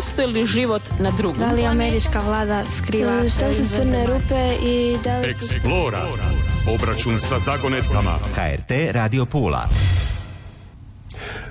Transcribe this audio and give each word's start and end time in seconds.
postoji 0.00 0.26
li 0.26 0.46
život 0.46 0.82
na 0.98 1.10
drugom. 1.10 1.38
Da 1.38 1.52
li 1.52 1.64
američka 1.66 2.20
vlada 2.20 2.64
skriva... 2.76 3.28
Što 3.28 3.52
su 3.52 3.76
crne 3.76 4.06
rupe 4.06 4.54
i 4.62 4.96
da 5.04 5.18
li... 5.18 5.30
Eksplora. 5.30 6.06
Obračun 6.74 7.18
sa 7.18 7.38
zagonetkama. 7.38 8.18
HRT 8.34 8.70
Radio 8.90 9.26
Pula. 9.26 9.68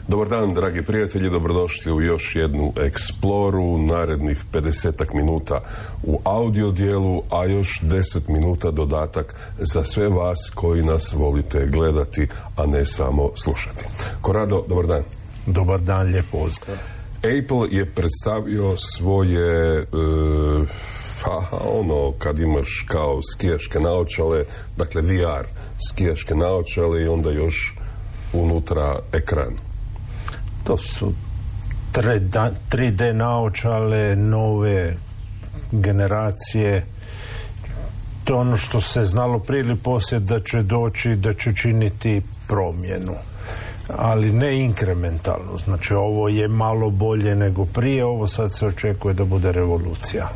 Dobar 0.07 0.27
dan, 0.29 0.53
dragi 0.53 0.81
prijatelji, 0.81 1.29
dobrodošli 1.29 1.91
u 1.91 2.01
još 2.01 2.35
jednu 2.35 2.73
eksploru, 2.81 3.77
narednih 3.77 4.43
50 4.53 5.13
minuta 5.13 5.61
u 6.03 6.19
audio 6.23 6.71
dijelu, 6.71 7.23
a 7.31 7.45
još 7.45 7.81
10 7.81 8.29
minuta 8.29 8.71
dodatak 8.71 9.35
za 9.57 9.83
sve 9.83 10.07
vas 10.07 10.51
koji 10.55 10.83
nas 10.83 11.13
volite 11.13 11.67
gledati, 11.67 12.27
a 12.57 12.65
ne 12.65 12.85
samo 12.85 13.29
slušati. 13.35 13.85
Korado, 14.21 14.65
dobar 14.67 14.85
dan. 14.85 15.03
Dobar 15.45 15.79
dan, 15.79 16.07
lijep 16.07 16.25
pozdrav. 16.31 16.98
Apple 17.19 17.67
je 17.71 17.85
predstavio 17.85 18.77
svoje, 18.77 19.85
pa 21.23 21.57
ono, 21.61 22.13
kad 22.19 22.39
imaš 22.39 22.85
kao 22.87 23.19
skijaške 23.33 23.79
naočale, 23.79 24.43
dakle 24.77 25.01
VR 25.01 25.45
skijaške 25.89 26.35
naočale 26.35 27.01
i 27.01 27.07
onda 27.07 27.31
još 27.31 27.75
unutra 28.33 28.99
ekran. 29.13 29.53
To 30.63 30.77
su 30.77 31.13
3D 31.93 33.13
naočale, 33.13 34.15
nove 34.15 34.95
generacije. 35.71 36.85
To 38.23 38.35
ono 38.35 38.57
što 38.57 38.81
se 38.81 39.05
znalo 39.05 39.39
prije 39.39 39.59
ili 39.59 39.75
poslije 39.75 40.19
da 40.19 40.39
će 40.39 40.61
doći, 40.61 41.15
da 41.15 41.33
će 41.33 41.53
činiti 41.53 42.21
promjenu. 42.47 43.15
Ali 43.97 44.33
ne 44.33 44.63
inkrementalno. 44.63 45.57
Znači 45.65 45.93
ovo 45.93 46.29
je 46.29 46.47
malo 46.47 46.89
bolje 46.89 47.35
nego 47.35 47.65
prije, 47.65 48.05
ovo 48.05 48.27
sad 48.27 48.53
se 48.53 48.65
očekuje 48.67 49.13
da 49.13 49.25
bude 49.25 49.51
revolucija. 49.51 50.29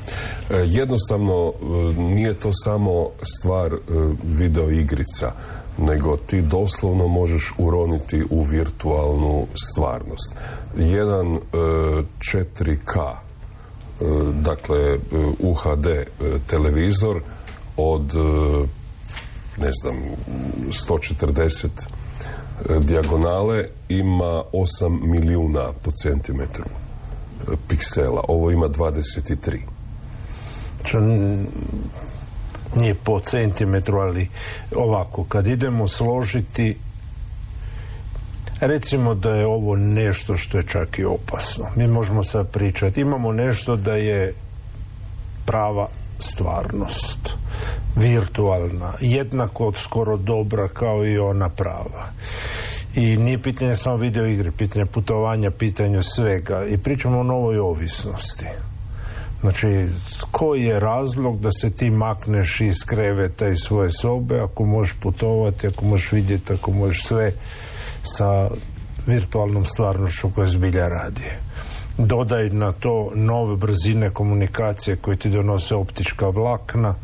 E, 0.49 0.55
jednostavno 0.55 1.53
e, 1.53 1.63
nije 2.01 2.33
to 2.33 2.49
samo 2.53 3.09
stvar 3.39 3.73
e, 3.73 3.77
video 4.23 4.69
igrica 4.69 5.31
nego 5.77 6.17
ti 6.17 6.41
doslovno 6.41 7.07
možeš 7.07 7.53
uroniti 7.57 8.23
u 8.29 8.43
virtualnu 8.43 9.47
stvarnost. 9.55 10.35
Jedan 10.77 11.39
4K 12.19 13.15
dakle 14.41 14.97
UHD 15.39 15.87
televizor 16.47 17.21
od 17.77 18.13
ne 19.57 19.69
znam 19.81 19.95
140 20.87 21.67
dijagonale 22.79 23.65
ima 23.89 24.43
8 24.53 24.99
milijuna 25.01 25.71
po 25.81 25.91
centimetru 25.91 26.65
piksela. 27.67 28.21
Ovo 28.27 28.51
ima 28.51 28.65
23. 28.67 29.57
Znači, 30.81 30.97
nije 32.75 32.95
po 32.95 33.19
centimetru, 33.19 33.97
ali 33.99 34.29
ovako, 34.75 35.23
kad 35.23 35.47
idemo 35.47 35.87
složiti 35.87 36.77
recimo 38.59 39.15
da 39.15 39.29
je 39.29 39.45
ovo 39.45 39.75
nešto 39.75 40.37
što 40.37 40.57
je 40.57 40.63
čak 40.63 40.99
i 40.99 41.05
opasno. 41.05 41.65
Mi 41.75 41.87
možemo 41.87 42.23
sad 42.23 42.51
pričati, 42.51 43.01
imamo 43.01 43.31
nešto 43.31 43.75
da 43.75 43.93
je 43.93 44.33
prava 45.45 45.87
stvarnost 46.19 47.35
virtualna, 47.95 48.93
jednako 48.99 49.67
od 49.67 49.77
skoro 49.77 50.17
dobra 50.17 50.67
kao 50.67 51.05
i 51.05 51.17
ona 51.17 51.49
prava. 51.49 52.09
I 52.95 53.17
nije 53.17 53.37
pitanje 53.37 53.75
samo 53.75 53.97
video 53.97 54.25
igre, 54.25 54.51
pitanje 54.51 54.85
putovanja, 54.85 55.51
pitanje 55.51 56.03
svega. 56.03 56.65
I 56.65 56.77
pričamo 56.77 57.19
o 57.19 57.23
novoj 57.23 57.59
ovisnosti. 57.59 58.45
Znači, 59.41 59.87
koji 60.31 60.63
je 60.63 60.79
razlog 60.79 61.39
da 61.39 61.51
se 61.51 61.69
ti 61.69 61.89
makneš 61.89 62.61
iz 62.61 62.75
kreveta 62.85 63.47
iz 63.47 63.57
svoje 63.57 63.89
sobe 63.91 64.39
ako 64.39 64.65
možeš 64.65 64.95
putovati, 65.01 65.67
ako 65.67 65.85
možeš 65.85 66.11
vidjeti, 66.11 66.53
ako 66.53 66.71
možeš 66.71 67.03
sve 67.03 67.33
sa 68.03 68.49
virtualnom 69.07 69.65
stvarnošću 69.65 70.29
koja 70.35 70.45
zbilja 70.45 70.87
radi. 70.87 71.29
Dodaj 71.97 72.49
na 72.49 72.71
to 72.71 73.11
nove 73.15 73.55
brzine 73.55 74.09
komunikacije 74.09 74.95
koje 74.95 75.17
ti 75.17 75.29
donose 75.29 75.75
optička 75.75 76.27
vlakna 76.27 76.95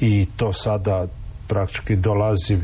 i 0.00 0.26
to 0.36 0.52
sada 0.52 1.06
praktički 1.46 1.96
dolazi 1.96 2.58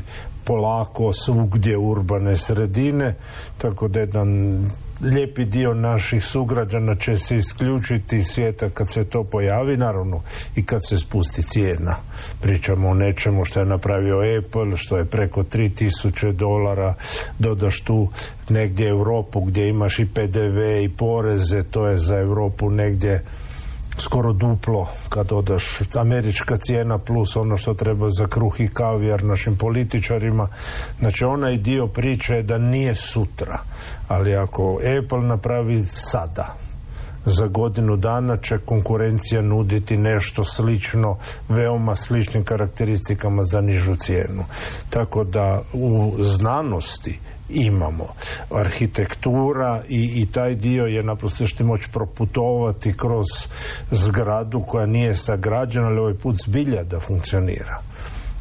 polako 0.45 1.13
svugdje 1.13 1.77
urbane 1.77 2.37
sredine, 2.37 3.15
tako 3.59 3.89
da 3.89 4.01
jedan 4.01 4.61
lijepi 5.01 5.45
dio 5.45 5.75
naših 5.75 6.25
sugrađana 6.25 6.95
će 6.95 7.17
se 7.17 7.37
isključiti 7.37 8.17
iz 8.17 8.27
svijeta 8.27 8.71
kad 8.71 8.93
se 8.93 9.05
to 9.05 9.25
pojavi, 9.25 9.77
naravno 9.77 10.23
i 10.57 10.67
kad 10.67 10.89
se 10.89 10.99
spusti 10.99 11.43
cijena. 11.43 11.97
Pričamo 12.43 12.89
o 12.89 12.95
nečemu 12.95 13.45
što 13.45 13.61
je 13.61 13.67
napravio 13.67 14.17
Apple, 14.39 14.77
što 14.77 14.97
je 14.97 15.05
preko 15.05 15.43
3000 15.43 16.33
dolara, 16.33 16.95
dodaš 17.39 17.81
tu 17.81 18.09
negdje 18.49 18.89
Europu 18.89 19.41
gdje 19.41 19.69
imaš 19.69 19.99
i 19.99 20.07
PDV 20.15 20.59
i 20.85 20.89
poreze, 20.89 21.63
to 21.63 21.87
je 21.87 21.99
za 21.99 22.19
Europu 22.19 22.71
negdje 22.71 23.23
skoro 23.99 24.33
duplo 24.33 24.89
kad 25.09 25.33
odaš. 25.33 25.79
Američka 25.95 26.57
cijena 26.57 26.99
plus 26.99 27.37
ono 27.37 27.57
što 27.57 27.75
treba 27.75 28.11
za 28.11 28.27
kruh 28.27 28.61
i 28.61 28.69
kavijar 28.69 29.25
našim 29.25 29.57
političarima. 29.57 30.49
Znači 30.99 31.25
onaj 31.25 31.57
dio 31.57 31.87
priče 31.87 32.35
je 32.35 32.43
da 32.43 32.59
nije 32.59 32.95
sutra 32.95 33.59
ali 34.09 34.37
ako 34.37 34.79
Apple 35.03 35.23
napravi 35.23 35.85
sada 35.85 36.66
za 37.27 37.47
godinu 37.47 37.97
dana 37.97 38.37
će 38.37 38.59
konkurencija 38.59 39.43
nuditi 39.43 39.97
nešto 39.97 40.45
slično, 40.45 41.17
veoma 41.49 41.97
sličnim 41.97 42.45
karakteristikama 42.45 43.43
za 43.43 43.61
nižu 43.61 43.97
cijenu. 43.97 44.45
Tako 44.91 45.25
da 45.25 45.63
u 45.73 46.15
znanosti 46.19 47.19
imamo. 47.49 48.07
Arhitektura 48.51 49.83
i, 49.89 50.23
i 50.23 50.27
taj 50.33 50.55
dio 50.55 50.85
je 50.85 51.03
naprosto 51.03 51.47
što 51.47 51.65
moći 51.65 51.89
proputovati 51.93 52.97
kroz 52.97 53.27
zgradu 53.91 54.63
koja 54.69 54.87
nije 54.87 55.15
sagrađena, 55.15 55.87
ali 55.87 55.99
ovaj 55.99 56.15
put 56.15 56.37
zbilja 56.47 56.83
da 56.83 57.01
funkcionira. 57.01 57.83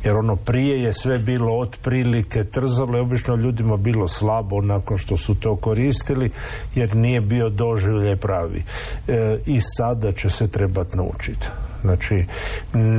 Jer 0.06 0.16
ono 0.16 0.36
prije 0.36 0.84
je 0.84 0.94
sve 0.94 1.18
bilo 1.18 1.60
otprilike 1.60 2.44
trzalo 2.44 2.98
i 2.98 3.02
obično 3.02 3.36
ljudima 3.36 3.78
bilo 3.78 4.08
slabo 4.08 4.62
nakon 4.62 4.98
što 4.98 5.18
su 5.18 5.36
to 5.36 5.56
koristili 5.56 6.32
jer 6.76 6.96
nije 6.96 7.22
bio 7.22 7.50
doživljaj 7.50 8.16
pravi. 8.16 8.64
E, 9.08 9.38
I 9.46 9.60
sada 9.60 10.12
će 10.12 10.30
se 10.30 10.48
trebati 10.48 10.98
naučiti. 10.98 11.48
Znači, 11.82 12.26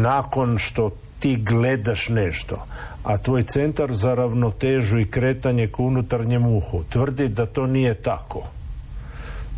nakon 0.03 0.59
što 0.59 0.91
ti 1.19 1.37
gledaš 1.37 2.09
nešto, 2.09 2.67
a 3.05 3.17
tvoj 3.17 3.43
centar 3.43 3.93
za 3.93 4.15
ravnotežu 4.15 4.99
i 4.99 5.11
kretanje 5.11 5.67
k 5.67 5.81
unutarnjem 5.81 6.47
uhu 6.47 6.85
tvrdi 6.89 7.29
da 7.29 7.47
to 7.47 7.67
nije 7.67 7.95
tako. 7.95 8.43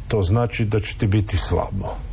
To 0.08 0.22
znači 0.22 0.64
da 0.64 0.80
će 0.80 0.98
ti 0.98 1.06
biti 1.06 1.36
slabo. 1.36 2.07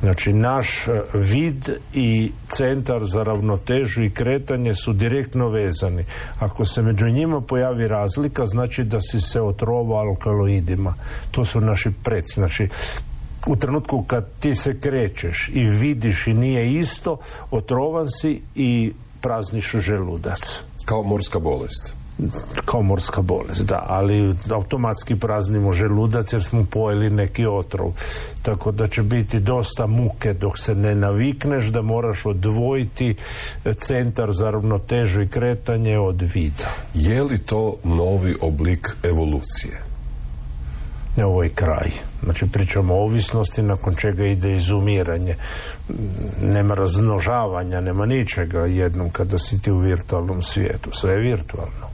Znači, 0.00 0.32
naš 0.32 0.88
e, 0.88 1.02
vid 1.14 1.70
i 1.94 2.32
centar 2.48 3.04
za 3.04 3.22
ravnotežu 3.22 4.02
i 4.02 4.10
kretanje 4.10 4.74
su 4.74 4.92
direktno 4.92 5.48
vezani. 5.48 6.04
Ako 6.38 6.64
se 6.64 6.82
među 6.82 7.06
njima 7.06 7.40
pojavi 7.40 7.88
razlika, 7.88 8.46
znači 8.46 8.84
da 8.84 9.00
si 9.00 9.20
se 9.20 9.40
otrovao 9.40 9.98
alkaloidima. 9.98 10.94
To 11.30 11.44
su 11.44 11.60
naši 11.60 11.90
preci. 12.04 12.34
Znači, 12.34 12.68
u 13.46 13.56
trenutku 13.56 14.04
kad 14.06 14.28
ti 14.40 14.54
se 14.54 14.80
krećeš 14.80 15.50
i 15.54 15.68
vidiš 15.80 16.26
i 16.26 16.34
nije 16.34 16.72
isto, 16.80 17.18
otrovan 17.50 18.06
si 18.10 18.42
i 18.54 18.92
prazniš 19.20 19.70
želudac. 19.70 20.60
Kao 20.84 21.02
morska 21.02 21.38
bolest. 21.38 21.99
Kao 22.64 22.82
morska 22.82 23.22
bolest, 23.22 23.66
da, 23.66 23.86
ali 23.88 24.34
automatski 24.50 25.16
praznimo 25.16 25.72
želudac 25.72 26.32
jer 26.32 26.44
smo 26.44 26.66
pojeli 26.70 27.10
neki 27.10 27.46
otrov. 27.46 27.92
Tako 28.42 28.72
da 28.72 28.86
će 28.86 29.02
biti 29.02 29.40
dosta 29.40 29.86
muke 29.86 30.32
dok 30.32 30.58
se 30.58 30.74
ne 30.74 30.94
navikneš 30.94 31.66
da 31.66 31.82
moraš 31.82 32.26
odvojiti 32.26 33.14
centar 33.78 34.32
za 34.32 34.50
ravnotežu 34.50 35.22
i 35.22 35.28
kretanje 35.28 35.98
od 35.98 36.22
vida. 36.34 36.68
Je 36.94 37.22
li 37.22 37.38
to 37.38 37.76
novi 37.84 38.34
oblik 38.40 38.96
evolucije? 39.02 39.90
Ne, 41.16 41.24
ovo 41.24 41.42
je 41.42 41.48
kraj. 41.48 41.90
Znači 42.22 42.46
pričamo 42.52 42.94
o 42.94 43.04
ovisnosti 43.04 43.62
nakon 43.62 43.94
čega 43.94 44.26
ide 44.26 44.56
izumiranje. 44.56 45.36
Nema 46.42 46.74
razmnožavanja, 46.74 47.80
nema 47.80 48.06
ničega 48.06 48.58
jednom 48.58 49.10
kada 49.10 49.38
si 49.38 49.62
ti 49.62 49.70
u 49.70 49.78
virtualnom 49.78 50.42
svijetu. 50.42 50.90
Sve 50.92 51.12
je 51.12 51.20
virtualno. 51.20 51.89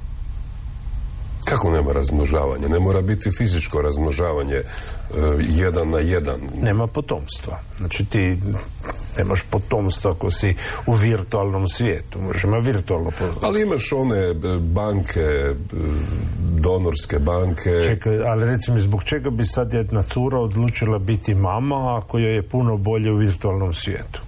Kako 1.49 1.71
nema 1.71 1.93
razmnožavanja? 1.93 2.69
Ne 2.69 2.79
mora 2.79 3.03
biti 3.03 3.31
fizičko 3.39 3.83
razmnožavanje 3.83 4.55
e, 4.55 4.65
jedan 5.39 5.91
na 5.91 5.99
jedan. 5.99 6.41
Nema 6.63 6.87
potomstva. 6.87 7.61
Znači 7.79 8.05
ti 8.05 8.39
Nemaš 9.19 9.43
potomstvo 9.51 10.11
ako 10.11 10.31
si 10.31 10.55
u 10.87 10.95
virtualnom 10.95 11.69
svijetu. 11.69 12.19
Možeš 12.21 12.45
ima 12.45 12.59
virtualno 12.59 13.11
potomstvo. 13.11 13.49
Ali 13.49 13.63
imaš 13.63 13.93
one 13.93 14.19
e, 14.19 14.35
banke, 14.61 15.21
e, 15.21 15.55
donorske 16.39 17.19
banke. 17.19 17.71
Čekaj, 17.85 18.19
ali 18.19 18.45
recimo 18.45 18.81
zbog 18.81 19.05
čega 19.05 19.31
bi 19.31 19.45
sad 19.45 19.73
jedna 19.73 20.03
cura 20.03 20.39
odlučila 20.39 20.99
biti 20.99 21.35
mama 21.35 21.99
ako 21.99 22.19
joj 22.19 22.35
je 22.35 22.43
puno 22.43 22.77
bolje 22.77 23.13
u 23.13 23.17
virtualnom 23.17 23.75
svijetu? 23.75 24.21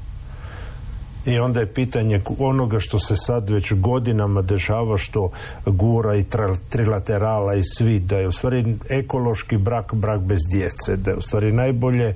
I 1.29 1.39
onda 1.39 1.61
je 1.61 1.67
pitanje 1.67 2.21
onoga 2.39 2.81
što 2.81 2.99
se 2.99 3.17
sad 3.17 3.51
već 3.51 3.73
godinama 3.73 4.43
dešava 4.43 4.99
što 4.99 5.31
gura 5.67 6.17
i 6.17 6.25
trilaterala 6.69 7.55
i 7.55 7.63
svi 7.65 8.01
da 8.01 8.17
je 8.17 8.29
u 8.29 8.33
stvari 8.33 8.77
ekološki 8.89 9.57
brak 9.57 9.95
brak 9.95 10.21
bez 10.21 10.39
djece 10.51 10.97
da 10.97 11.11
je 11.11 11.17
u 11.17 11.23
stvari 11.23 11.53
najbolje 11.53 12.15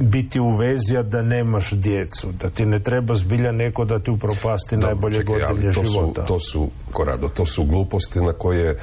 biti 0.00 0.40
u 0.40 0.56
vezi 0.56 1.02
da 1.02 1.22
nemaš 1.22 1.70
djecu 1.70 2.26
da 2.40 2.50
ti 2.50 2.66
ne 2.66 2.80
treba 2.80 3.14
zbilja 3.14 3.52
neko 3.52 3.84
da 3.84 3.98
ti 3.98 4.10
upropasti 4.10 4.76
najbolje 4.76 5.14
čekaj, 5.14 5.40
godine 5.52 5.72
to 5.72 5.84
života 5.84 6.24
su, 6.26 6.28
to 6.28 6.40
su 6.40 6.68
Korado, 6.92 7.28
to 7.28 7.46
su 7.46 7.64
gluposti 7.64 8.20
na 8.20 8.32
koje 8.32 8.78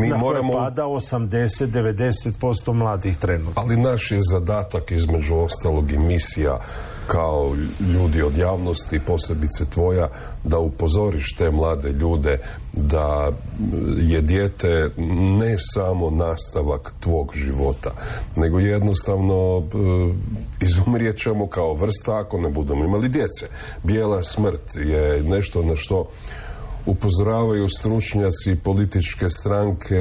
mi 0.00 0.08
na 0.08 0.16
moramo... 0.16 0.52
Koje 0.52 0.64
pada 0.64 0.82
80-90% 0.82 2.72
mladih 2.72 3.16
trenutno. 3.18 3.52
Ali 3.54 3.76
naš 3.76 4.10
je 4.10 4.18
zadatak 4.22 4.90
između 4.90 5.34
ostalog 5.34 5.92
i 5.92 5.98
misija 5.98 6.58
kao 7.06 7.56
ljudi 7.80 8.22
od 8.22 8.36
javnosti, 8.36 9.00
posebice 9.00 9.64
tvoja, 9.70 10.08
da 10.44 10.58
upozoriš 10.58 11.34
te 11.34 11.50
mlade 11.50 11.92
ljude 11.92 12.38
da 12.72 13.32
je 13.96 14.20
dijete 14.20 14.90
ne 15.40 15.56
samo 15.74 16.10
nastavak 16.10 16.92
tvog 17.00 17.32
života, 17.34 17.90
nego 18.36 18.58
jednostavno 18.58 19.58
e, 19.58 19.62
izumrijet 20.60 21.18
ćemo 21.18 21.46
kao 21.46 21.74
vrsta 21.74 22.18
ako 22.18 22.38
ne 22.38 22.48
budemo 22.48 22.84
imali 22.84 23.08
djece. 23.08 23.46
Bijela 23.82 24.22
smrt 24.22 24.76
je 24.76 25.22
nešto 25.22 25.62
na 25.62 25.76
što 25.76 26.08
upozoravaju 26.86 27.68
stručnjaci 27.68 28.56
političke 28.64 29.30
stranke 29.30 30.00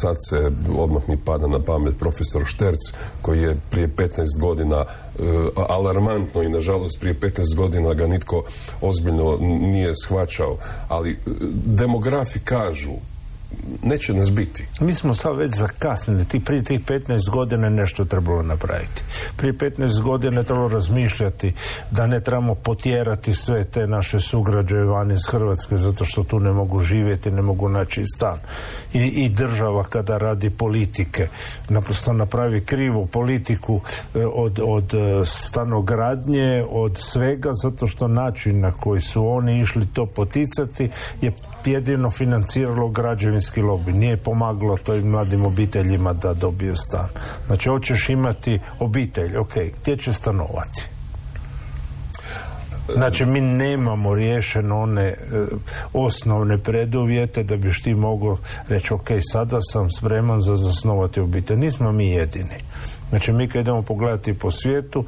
sad 0.00 0.16
se 0.28 0.50
odmah 0.78 1.02
mi 1.08 1.16
pada 1.16 1.46
na 1.46 1.60
pamet 1.60 1.98
profesor 1.98 2.42
Šterc 2.44 2.80
koji 3.22 3.42
je 3.42 3.56
prije 3.70 3.88
15 3.88 4.40
godina 4.40 4.76
e, 4.76 5.22
alarmantno 5.68 6.42
i 6.42 6.48
nažalost 6.48 7.00
prije 7.00 7.20
15 7.20 7.56
godina 7.56 7.94
ga 7.94 8.06
nitko 8.06 8.44
ozbiljno 8.80 9.36
nije 9.40 9.92
shvaćao. 10.04 10.56
Ali 10.88 11.10
e, 11.10 11.16
demografi 11.64 12.38
kažu 12.38 12.92
neće 13.82 14.14
nas 14.14 14.32
biti. 14.32 14.66
Mi 14.80 14.94
smo 14.94 15.14
sad 15.14 15.36
već 15.36 15.54
zakasnili. 15.54 16.24
Ti 16.24 16.40
prije 16.44 16.64
tih 16.64 16.80
15 16.80 17.30
godina 17.30 17.68
nešto 17.68 18.04
trebalo 18.04 18.42
napraviti. 18.42 19.02
Prije 19.36 19.52
15 19.52 20.02
godina 20.02 20.42
trebalo 20.42 20.68
razmišljati 20.68 21.52
da 21.90 22.06
ne 22.06 22.20
trebamo 22.20 22.54
potjerati 22.54 23.34
sve 23.34 23.64
te 23.64 23.86
naše 23.86 24.20
sugrađe 24.20 24.76
van 24.76 25.10
iz 25.10 25.26
Hrvatske 25.30 25.76
zato 25.76 26.04
što 26.04 26.22
tu 26.22 26.40
ne 26.40 26.52
mogu 26.52 26.80
živjeti, 26.80 27.30
ne 27.30 27.42
mogu 27.42 27.68
naći 27.68 28.02
stan. 28.16 28.38
I, 28.92 29.24
i 29.24 29.28
država 29.28 29.84
kada 29.84 30.18
radi 30.18 30.50
politike 30.50 31.28
naprosto 31.68 32.12
napravi 32.12 32.64
krivu 32.64 33.06
politiku 33.06 33.80
e, 34.14 34.26
od, 34.34 34.60
od 34.62 34.94
e, 34.94 35.24
stanogradnje, 35.24 36.64
od 36.70 36.98
svega 36.98 37.50
zato 37.62 37.86
što 37.86 38.08
način 38.08 38.60
na 38.60 38.72
koji 38.72 39.00
su 39.00 39.28
oni 39.28 39.60
išli 39.60 39.86
to 39.92 40.06
poticati 40.06 40.90
je 41.20 41.32
jedino 41.66 42.10
financiralo 42.10 42.88
građevinski 42.88 43.62
lobby. 43.62 43.92
Nije 43.92 44.16
pomagalo 44.16 44.76
tojim 44.76 45.08
mladim 45.08 45.46
obiteljima 45.46 46.12
da 46.12 46.34
dobiju 46.34 46.76
stan. 46.76 47.08
Znači, 47.46 47.68
hoćeš 47.68 48.08
imati 48.08 48.60
obitelj, 48.78 49.36
ok, 49.36 49.54
gdje 49.82 49.96
će 49.96 50.12
stanovati? 50.12 50.96
Znači, 52.94 53.24
mi 53.24 53.40
nemamo 53.40 54.14
riješeno 54.14 54.80
one 54.80 55.02
e, 55.02 55.16
osnovne 55.92 56.58
preduvjete 56.58 57.42
da 57.42 57.56
biš 57.56 57.82
ti 57.82 57.94
mogao 57.94 58.36
reći, 58.68 58.94
ok, 58.94 59.08
sada 59.32 59.58
sam 59.60 59.90
spreman 59.90 60.40
za 60.40 60.56
zasnovati 60.56 61.20
obitelj. 61.20 61.56
Nismo 61.56 61.92
mi 61.92 62.10
jedini. 62.10 62.56
Znači, 63.08 63.32
mi 63.32 63.48
kad 63.48 63.60
idemo 63.60 63.82
pogledati 63.82 64.38
po 64.38 64.50
svijetu, 64.50 65.04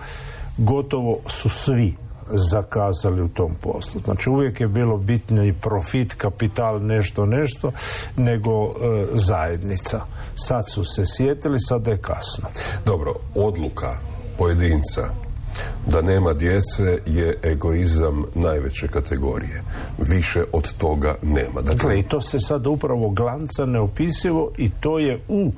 gotovo 0.58 1.18
su 1.26 1.48
svi 1.48 1.94
zakazali 2.32 3.22
u 3.22 3.28
tom 3.28 3.54
poslu. 3.60 4.00
Znači 4.04 4.30
uvijek 4.30 4.60
je 4.60 4.68
bilo 4.68 4.96
bitno 4.96 5.44
i 5.44 5.52
profit, 5.52 6.14
kapital, 6.14 6.82
nešto, 6.82 7.26
nešto, 7.26 7.72
nego 8.16 8.64
e, 8.64 8.70
zajednica. 9.14 10.00
Sad 10.34 10.70
su 10.70 10.84
se 10.84 11.04
sjetili, 11.16 11.60
sada 11.60 11.90
je 11.90 11.96
kasno. 11.96 12.48
Dobro, 12.84 13.14
odluka 13.34 13.98
pojedinca 14.38 15.08
da 15.86 16.02
nema 16.02 16.32
djece 16.32 16.98
je 17.06 17.34
egoizam 17.42 18.24
najveće 18.34 18.88
kategorije. 18.88 19.62
Više 19.98 20.44
od 20.52 20.72
toga 20.72 21.16
nema. 21.22 21.60
Dakle, 21.60 22.00
i 22.00 22.02
to 22.02 22.20
se 22.20 22.40
sad 22.40 22.66
upravo 22.66 23.10
glanca 23.10 23.66
neopisivo 23.66 24.50
i 24.56 24.70
to 24.70 24.98
je 24.98 25.20
u 25.28 25.52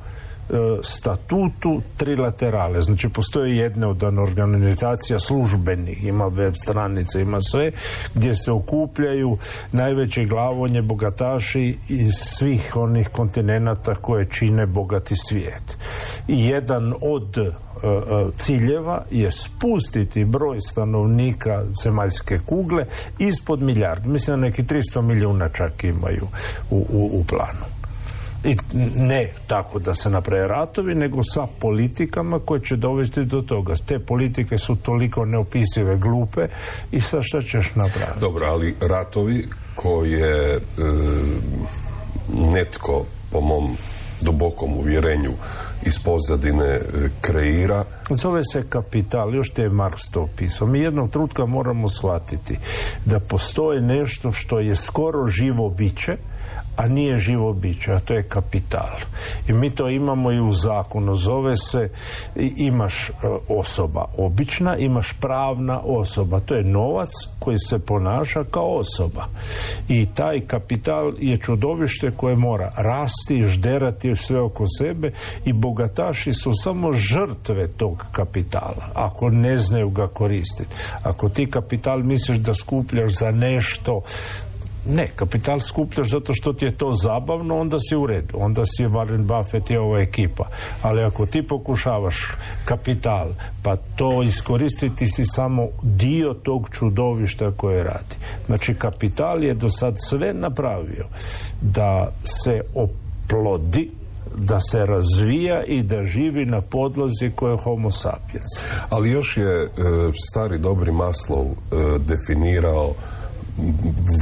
statutu 0.83 1.83
trilaterale. 1.97 2.83
Znači 2.83 3.09
postoji 3.09 3.57
jedna 3.57 3.89
od 3.89 4.03
organizacija 4.03 5.19
službenih, 5.19 6.05
ima 6.05 6.27
web 6.27 6.55
stranice, 6.65 7.21
ima 7.21 7.41
sve, 7.41 7.73
gdje 8.15 8.35
se 8.35 8.53
okupljaju 8.53 9.39
najveće 9.73 10.25
glavonje 10.25 10.83
bogataši 10.83 11.79
iz 11.89 12.13
svih 12.15 12.77
onih 12.77 13.09
kontinenata 13.09 13.95
koje 13.95 14.29
čine 14.31 14.67
bogati 14.67 15.15
svijet. 15.17 15.79
I 16.29 16.47
jedan 16.47 16.95
od 17.03 17.39
e, 17.39 17.41
e, 17.43 17.53
ciljeva 18.39 19.05
je 19.11 19.31
spustiti 19.31 20.25
broj 20.25 20.61
stanovnika 20.61 21.63
zemaljske 21.83 22.39
kugle 22.47 22.85
ispod 23.19 23.63
milijardu. 23.63 24.11
Mislim 24.11 24.37
da 24.37 24.47
neki 24.47 24.63
300 24.63 25.03
milijuna 25.03 25.49
čak 25.49 25.85
imaju 25.85 26.27
u, 26.71 26.77
u, 26.77 27.11
u 27.21 27.25
planu 27.29 27.80
i 28.45 28.57
ne 28.97 29.29
tako 29.47 29.79
da 29.79 29.95
se 29.95 30.11
naprave 30.11 30.49
ratovi, 30.49 30.95
nego 30.95 31.23
sa 31.25 31.47
politikama 31.61 32.39
koje 32.39 32.61
će 32.61 32.77
dovesti 32.77 33.25
do 33.25 33.43
toga. 33.43 33.75
Te 33.87 33.99
politike 33.99 34.59
su 34.59 34.77
toliko 34.77 35.25
neopisive 35.25 35.97
glupe 35.97 36.49
i 36.93 37.01
sa 37.01 37.23
što 37.23 37.43
ćeš 37.43 37.75
napraviti? 37.75 38.21
Dobro, 38.21 38.47
ali 38.47 38.75
ratovi 38.81 39.49
koje 39.75 40.57
e, 40.57 40.61
netko 42.53 43.05
po 43.33 43.41
mom 43.41 43.77
dubokom 44.21 44.77
uvjerenju 44.77 45.33
iz 45.87 45.99
pozadine 45.99 46.65
e, 46.65 46.81
kreira. 47.21 47.85
Zove 48.11 48.45
se 48.53 48.65
kapital, 48.69 49.35
još 49.35 49.51
te 49.51 49.63
je 49.63 49.71
Marx 49.71 50.11
to 50.13 50.23
opisao. 50.23 50.67
Mi 50.67 50.81
jednog 50.81 51.11
trutka 51.11 51.47
moramo 51.47 51.89
shvatiti 51.89 52.59
da 53.05 53.21
postoje 53.21 53.81
nešto 53.81 54.33
što 54.33 54.61
je 54.61 54.75
skoro 54.75 55.27
živo 55.27 55.71
biće, 55.71 56.17
a 56.77 56.89
nije 56.89 57.19
živo 57.19 57.53
biće, 57.53 57.93
a 57.93 57.99
to 57.99 58.15
je 58.15 58.23
kapital. 58.23 58.97
I 59.49 59.53
mi 59.53 59.71
to 59.71 59.89
imamo 59.89 60.33
i 60.33 60.41
u 60.41 60.53
zakonu. 60.53 61.15
Zove 61.15 61.57
se, 61.57 61.91
imaš 62.57 63.09
e, 63.09 63.13
osoba 63.49 64.05
obična, 64.19 64.77
imaš 64.77 65.13
pravna 65.21 65.81
osoba. 65.81 66.41
To 66.41 66.55
je 66.55 66.65
novac 66.65 67.09
koji 67.39 67.59
se 67.59 67.79
ponaša 67.87 68.45
kao 68.45 68.77
osoba. 68.77 69.27
I 69.89 70.07
taj 70.15 70.41
kapital 70.41 71.13
je 71.19 71.39
čudovište 71.39 72.11
koje 72.11 72.37
mora 72.37 72.73
rasti, 72.77 73.45
žderati 73.47 74.17
sve 74.17 74.41
oko 74.41 74.65
sebe 74.79 75.13
i 75.45 75.53
bogataši 75.53 76.33
su 76.33 76.53
samo 76.55 76.93
žrtve 76.93 77.69
tog 77.69 78.07
kapitala. 78.13 78.89
Ako 78.95 79.31
ne 79.31 79.59
znaju 79.59 79.91
ga 79.91 80.07
koristiti. 80.07 80.71
Ako 81.03 81.29
ti 81.29 81.51
kapital 81.51 81.99
misliš 81.99 82.39
da 82.39 82.55
skupljaš 82.55 83.13
za 83.19 83.31
nešto 83.31 84.03
ne, 84.87 85.09
kapital 85.17 85.61
skupljaš 85.61 86.11
zato 86.11 86.35
što 86.35 86.53
ti 86.53 86.65
je 86.65 86.77
to 86.77 86.93
zabavno, 86.93 87.59
onda 87.59 87.79
si 87.81 87.97
u 87.97 88.07
redu. 88.07 88.35
Onda 88.35 88.63
si 88.65 88.87
Warren 88.87 89.23
Buffett 89.23 89.71
i 89.71 89.77
ova 89.77 90.01
ekipa. 90.01 90.49
Ali 90.83 91.03
ako 91.03 91.27
ti 91.27 91.43
pokušavaš 91.43 92.17
kapital, 92.65 93.29
pa 93.63 93.77
to 93.77 94.23
iskoristiti 94.23 95.07
si 95.07 95.25
samo 95.25 95.69
dio 95.83 96.35
tog 96.35 96.69
čudovišta 96.73 97.53
koje 97.57 97.85
radi. 97.85 98.17
Znači, 98.47 98.75
kapital 98.75 99.45
je 99.45 99.55
do 99.55 99.69
sad 99.69 99.95
sve 99.99 100.33
napravio 100.35 101.07
da 101.61 102.13
se 102.25 102.61
oplodi 102.75 103.91
da 104.37 104.61
se 104.61 104.87
razvija 104.87 105.65
i 105.65 105.83
da 105.83 106.05
živi 106.05 106.47
na 106.47 106.61
podlozi 106.61 107.31
koje 107.35 107.53
je 107.53 107.63
homo 107.65 107.91
sapiens. 107.91 108.53
Ali 108.91 109.11
još 109.11 109.37
je 109.37 109.63
e, 109.63 109.69
stari 110.31 110.59
dobri 110.59 110.93
Maslov 110.93 111.47
e, 111.47 111.55
definirao 111.99 112.95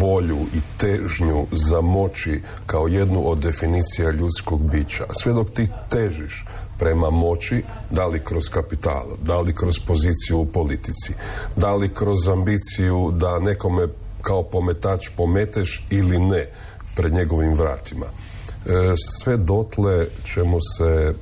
volju 0.01 0.39
i 0.55 0.61
težnju 0.79 1.47
za 1.53 1.81
moći 1.81 2.43
kao 2.67 2.89
jednu 2.89 3.31
od 3.31 3.39
definicija 3.39 4.11
ljudskog 4.11 4.71
bića. 4.71 5.05
Sve 5.23 5.33
dok 5.33 5.51
ti 5.51 5.69
težiš 5.91 6.45
prema 6.79 7.11
moći, 7.11 7.63
da 7.91 8.07
li 8.07 8.25
kroz 8.25 8.49
kapital, 8.49 9.07
da 9.23 9.41
li 9.41 9.55
kroz 9.55 9.75
poziciju 9.87 10.39
u 10.39 10.47
politici, 10.47 11.13
da 11.57 11.75
li 11.75 11.95
kroz 11.95 12.29
ambiciju 12.29 13.11
da 13.13 13.39
nekome 13.39 13.89
kao 14.23 14.43
pometač 14.43 15.09
pometeš 15.17 15.85
ili 15.91 16.19
ne 16.19 16.47
pred 16.97 17.13
njegovim 17.13 17.55
vratima. 17.55 18.07
E, 18.07 18.95
sve 18.97 19.37
dotle 19.37 20.07
ćemo 20.25 20.59
se, 20.61 20.85
e, 20.85 21.15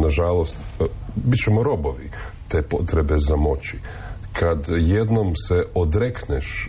nažalost, 0.00 0.56
e, 0.80 0.84
bit 1.14 1.44
ćemo 1.44 1.62
robovi 1.62 2.10
te 2.48 2.62
potrebe 2.62 3.14
za 3.18 3.36
moći. 3.36 3.78
Kad 4.38 4.66
jednom 4.68 5.36
se 5.36 5.64
odrekneš, 5.74 6.66
e, 6.66 6.68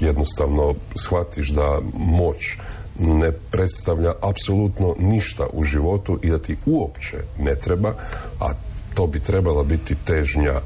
jednostavno 0.00 0.74
shvatiš 0.94 1.48
da 1.48 1.78
moć 1.94 2.56
ne 2.98 3.32
predstavlja 3.32 4.12
apsolutno 4.20 4.94
ništa 4.98 5.46
u 5.52 5.64
životu 5.64 6.18
i 6.22 6.30
da 6.30 6.38
ti 6.38 6.56
uopće 6.66 7.16
ne 7.38 7.54
treba, 7.54 7.94
a 8.40 8.52
to 8.94 9.06
bi 9.06 9.20
trebala 9.20 9.62
biti 9.62 9.94
težnja 9.94 10.54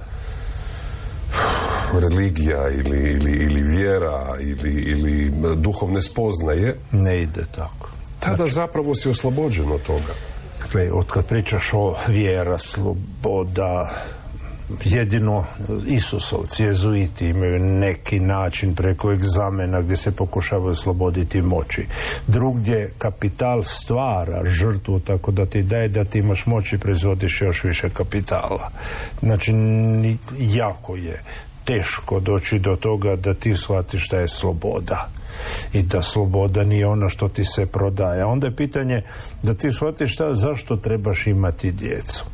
religija 2.02 2.68
ili, 2.68 3.10
ili, 3.10 3.32
ili 3.32 3.62
vjera 3.62 4.36
ili, 4.40 4.72
ili 4.72 5.32
duhovne 5.56 6.02
spoznaje 6.02 6.76
ne 6.92 7.22
ide 7.22 7.44
tako. 7.54 7.88
tada 8.20 8.36
znači, 8.36 8.52
zapravo 8.52 8.94
si 8.94 9.08
oslobođen 9.08 9.72
od 9.72 9.82
toga. 9.82 10.14
Dakle, 10.58 10.92
od 10.92 11.06
kad 11.06 11.26
pričaš 11.26 11.70
o 11.72 11.96
vjera, 12.08 12.58
sloboda 12.58 13.90
jedino 14.84 15.44
Isusovci, 15.86 16.62
jezuiti 16.62 17.26
imaju 17.26 17.58
neki 17.58 18.20
način 18.20 18.74
preko 18.74 19.12
egzamena 19.12 19.80
gdje 19.80 19.96
se 19.96 20.16
pokušavaju 20.16 20.70
osloboditi 20.70 21.42
moći. 21.42 21.86
Drugdje 22.26 22.92
kapital 22.98 23.62
stvara 23.62 24.42
žrtvu 24.44 25.00
tako 25.00 25.30
da 25.30 25.46
ti 25.46 25.62
daje 25.62 25.88
da 25.88 26.04
ti 26.04 26.18
imaš 26.18 26.46
moći 26.46 26.78
proizvodiš 26.78 27.40
još 27.40 27.64
više 27.64 27.90
kapitala. 27.90 28.70
Znači, 29.20 29.52
jako 30.38 30.96
je 30.96 31.22
teško 31.64 32.20
doći 32.20 32.58
do 32.58 32.76
toga 32.76 33.16
da 33.16 33.34
ti 33.34 33.54
shvatiš 33.54 34.04
šta 34.04 34.18
je 34.18 34.28
sloboda 34.28 35.08
i 35.72 35.82
da 35.82 36.02
sloboda 36.02 36.62
nije 36.62 36.86
ono 36.86 37.08
što 37.08 37.28
ti 37.28 37.44
se 37.44 37.66
prodaje. 37.66 38.24
Onda 38.24 38.46
je 38.46 38.56
pitanje 38.56 39.02
da 39.42 39.54
ti 39.54 39.72
shvatiš 39.72 40.14
šta, 40.14 40.34
zašto 40.34 40.76
trebaš 40.76 41.26
imati 41.26 41.72
djecu. 41.72 42.24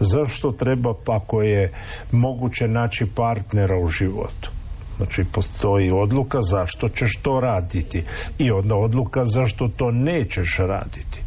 Zašto 0.00 0.52
treba 0.52 0.94
pa 1.04 1.16
ako 1.16 1.42
je 1.42 1.72
moguće 2.12 2.68
naći 2.68 3.06
partnera 3.14 3.78
u 3.78 3.88
životu. 3.88 4.50
Znači 4.96 5.24
postoji 5.32 5.90
odluka 5.90 6.42
zašto 6.42 6.88
ćeš 6.88 7.16
to 7.22 7.40
raditi 7.40 8.04
i 8.38 8.50
onda 8.50 8.74
odluka 8.74 9.24
zašto 9.24 9.68
to 9.68 9.90
nećeš 9.90 10.56
raditi. 10.58 11.20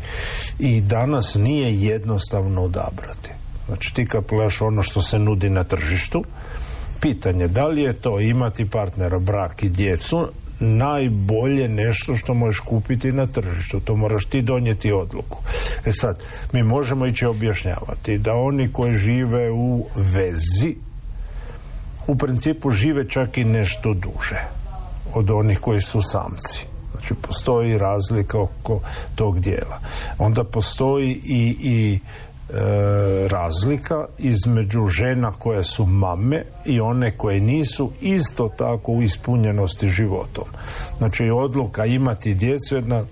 I 0.59 0.81
danas 0.81 1.35
nije 1.35 1.81
jednostavno 1.81 2.63
odabrati. 2.63 3.31
Znači 3.67 3.93
ti 3.93 4.05
kad 4.05 4.23
ono 4.61 4.83
što 4.83 5.01
se 5.01 5.19
nudi 5.19 5.49
na 5.49 5.63
tržištu, 5.63 6.23
pitanje 7.01 7.47
da 7.47 7.67
li 7.67 7.81
je 7.81 7.93
to 7.93 8.19
imati 8.19 8.69
partnera, 8.69 9.19
brak 9.19 9.63
i 9.63 9.69
djecu 9.69 10.27
najbolje 10.59 11.67
nešto 11.67 12.17
što 12.17 12.33
možeš 12.33 12.59
kupiti 12.59 13.11
na 13.11 13.27
tržištu. 13.27 13.79
To 13.79 13.95
moraš 13.95 14.25
ti 14.25 14.41
donijeti 14.41 14.91
odluku. 14.91 15.37
E 15.85 15.91
sad, 15.91 16.19
mi 16.53 16.63
možemo 16.63 17.05
ići 17.05 17.25
objašnjavati 17.25 18.17
da 18.17 18.33
oni 18.33 18.69
koji 18.73 18.97
žive 18.97 19.51
u 19.51 19.85
vezi 19.95 20.75
u 22.07 22.15
principu 22.15 22.71
žive 22.71 23.09
čak 23.09 23.37
i 23.37 23.43
nešto 23.43 23.93
duže 23.93 24.41
od 25.13 25.29
onih 25.31 25.59
koji 25.59 25.81
su 25.81 26.01
samci. 26.01 26.65
Znači 26.91 27.13
postoji 27.13 27.77
razlika 27.77 28.41
oko 28.41 28.79
tog 29.15 29.39
dijela. 29.39 29.79
Onda 30.19 30.43
postoji 30.43 31.21
i, 31.23 31.57
i 31.59 31.99
razlika 33.27 34.05
između 34.17 34.85
žena 34.85 35.31
koje 35.31 35.63
su 35.63 35.85
mame 35.85 36.43
i 36.65 36.79
one 36.79 37.11
koje 37.11 37.39
nisu 37.39 37.91
isto 38.01 38.49
tako 38.57 38.91
u 38.91 39.01
ispunjenosti 39.01 39.87
životom. 39.87 40.45
Znači 40.97 41.23
odluka 41.29 41.85
imati 41.85 42.33
djecu 42.33 42.75
jedna 42.75 43.03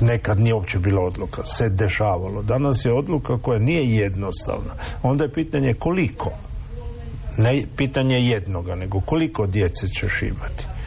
nekad 0.00 0.40
nije 0.40 0.54
uopće 0.54 0.78
bila 0.78 1.02
odluka, 1.02 1.46
se 1.46 1.68
dešavalo. 1.68 2.42
Danas 2.42 2.84
je 2.84 2.92
odluka 2.92 3.38
koja 3.38 3.58
nije 3.58 3.96
jednostavna. 3.96 4.72
Onda 5.02 5.24
je 5.24 5.32
pitanje 5.32 5.74
koliko. 5.74 6.30
Ne 7.38 7.62
pitanje 7.76 8.16
jednoga, 8.16 8.74
nego 8.74 9.00
koliko 9.00 9.46
djece 9.46 9.88
ćeš 9.88 10.22
imati. 10.22 10.77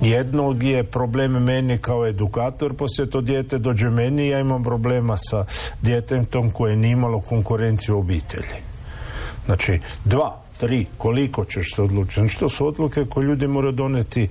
Jednog 0.00 0.62
je 0.62 0.84
problem 0.84 1.32
meni 1.32 1.78
kao 1.78 2.06
edukator, 2.06 2.74
poslije 2.74 3.10
to 3.10 3.20
dijete 3.20 3.58
dođe 3.58 3.90
meni 3.90 4.28
ja 4.28 4.40
imam 4.40 4.62
problema 4.62 5.16
sa 5.16 5.44
djetetom 5.82 6.50
koje 6.50 6.76
nije 6.76 6.92
imalo 6.92 7.20
konkurenciju 7.20 7.96
u 7.96 8.00
obitelji. 8.00 8.56
Znači, 9.46 9.78
dva, 10.04 10.36
tri, 10.58 10.86
koliko 10.98 11.44
ćeš 11.44 11.74
se 11.74 11.82
odlučiti. 11.82 12.20
Znači, 12.20 12.38
to 12.38 12.48
su 12.48 12.66
odluke 12.66 13.04
koje 13.04 13.24
ljudi 13.24 13.46
moraju 13.46 13.72
doneti 13.72 14.28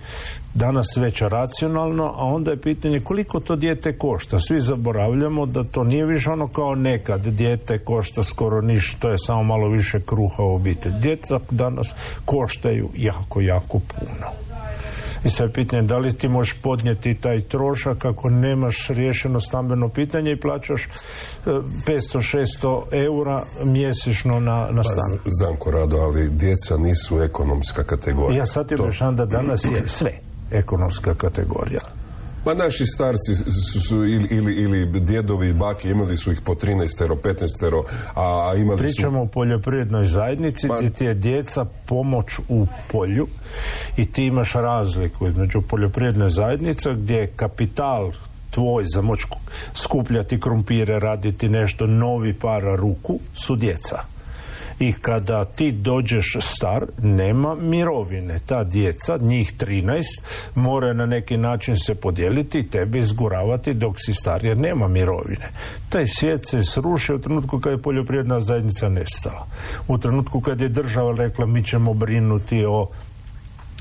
danas 0.53 0.98
već 0.98 1.22
racionalno, 1.22 2.03
a 2.05 2.24
onda 2.24 2.51
je 2.51 2.62
pitanje 2.62 3.00
koliko 3.00 3.39
to 3.39 3.55
dijete 3.55 3.98
košta. 3.98 4.39
Svi 4.39 4.60
zaboravljamo 4.60 5.45
da 5.45 5.63
to 5.63 5.84
nije 5.84 6.05
više 6.05 6.29
ono 6.29 6.48
kao 6.48 6.75
nekad. 6.75 7.27
Dijete 7.27 7.79
košta 7.79 8.24
skoro 8.24 8.62
ništa, 8.62 9.00
to 9.00 9.10
je 9.10 9.17
samo 9.17 9.43
malo 9.43 9.69
više 9.69 10.00
kruha 10.00 10.43
u 10.43 10.55
obitelji. 10.55 10.95
Djeca 11.00 11.39
danas 11.50 11.93
koštaju 12.25 12.89
jako, 12.95 13.41
jako 13.41 13.79
puno. 13.79 14.27
I 15.25 15.29
sad 15.29 15.51
pitanje 15.53 15.82
da 15.82 15.98
li 15.98 16.13
ti 16.13 16.27
možeš 16.27 16.55
podnijeti 16.62 17.15
taj 17.15 17.41
trošak 17.41 18.05
ako 18.05 18.29
nemaš 18.29 18.88
riješeno 18.88 19.39
stambeno 19.39 19.89
pitanje 19.89 20.32
i 20.32 20.39
plaćaš 20.39 20.88
500-600 21.46 22.82
e, 22.91 23.05
eura 23.05 23.44
mjesečno 23.63 24.39
na, 24.39 24.67
na 24.72 24.82
pa, 24.82 24.84
stan. 24.84 25.20
Pa, 25.24 25.29
znam 25.39 25.55
rado, 25.72 25.98
ali 25.98 26.29
djeca 26.29 26.77
nisu 26.77 27.20
ekonomska 27.20 27.84
kategorija. 27.84 28.39
Ja 28.39 28.46
sad 28.46 28.67
ti 28.67 28.75
da 29.15 29.25
danas 29.25 29.65
je 29.65 29.84
sve 29.88 30.20
ekonomska 30.51 31.13
kategorija. 31.13 31.79
Ma 32.45 32.53
naši 32.53 32.85
starci 32.85 33.35
su, 33.87 33.95
ili, 33.95 34.27
ili, 34.31 34.53
ili 34.53 34.99
djedovi 34.99 35.49
i 35.49 35.53
baki 35.53 35.89
imali 35.89 36.17
su 36.17 36.31
ih 36.31 36.41
po 36.41 36.53
13 36.53 37.15
15 37.23 37.83
a 38.15 38.53
imali 38.57 38.79
Pričamo 38.79 39.21
o 39.21 39.25
poljoprivrednoj 39.25 40.05
zajednici 40.05 40.67
gdje 40.77 40.89
ti 40.89 41.05
je 41.05 41.13
djeca 41.13 41.65
pomoć 41.85 42.39
u 42.49 42.67
polju 42.91 43.27
i 43.97 44.11
ti 44.11 44.25
imaš 44.25 44.53
razliku 44.53 45.27
između 45.27 45.61
poljoprivredne 45.61 46.29
zajednice 46.29 46.93
gdje 46.93 47.15
je 47.15 47.27
kapital 47.35 48.11
tvoj 48.51 48.83
za 48.85 49.01
moć 49.01 49.19
skupljati 49.73 50.39
krumpire, 50.39 50.99
raditi 50.99 51.49
nešto 51.49 51.87
novi 51.87 52.33
para 52.33 52.75
ruku 52.75 53.19
su 53.35 53.55
djeca 53.55 54.14
i 54.79 54.94
kada 54.94 55.46
ti 55.46 55.72
dođeš 55.72 56.38
star 56.39 56.86
nema 57.01 57.55
mirovine. 57.55 58.39
Ta 58.46 58.63
djeca 58.63 59.17
njih 59.22 59.53
13 59.58 60.03
mora 60.55 60.94
na 60.94 61.05
neki 61.05 61.38
način 61.38 61.75
se 61.77 61.96
podijeliti 61.96 62.60
i 62.60 62.70
tebe 62.70 63.00
izguravati 63.00 63.74
dok 63.74 63.96
si 63.98 64.13
star 64.13 64.46
jer 64.46 64.58
nema 64.58 64.88
mirovine. 64.88 65.50
Taj 65.89 66.08
svijet 66.08 66.50
se 66.50 66.63
srušio 66.63 67.15
u 67.15 67.20
trenutku 67.20 67.60
kad 67.60 67.72
je 67.72 67.82
poljoprivredna 67.82 68.39
zajednica 68.39 68.89
nestala. 68.89 69.48
U 69.88 69.98
trenutku 69.98 70.41
kad 70.41 70.62
je 70.62 70.70
država 70.70 71.13
rekla 71.17 71.46
mi 71.46 71.63
ćemo 71.63 71.94
brinuti 71.94 72.65
o 72.65 72.88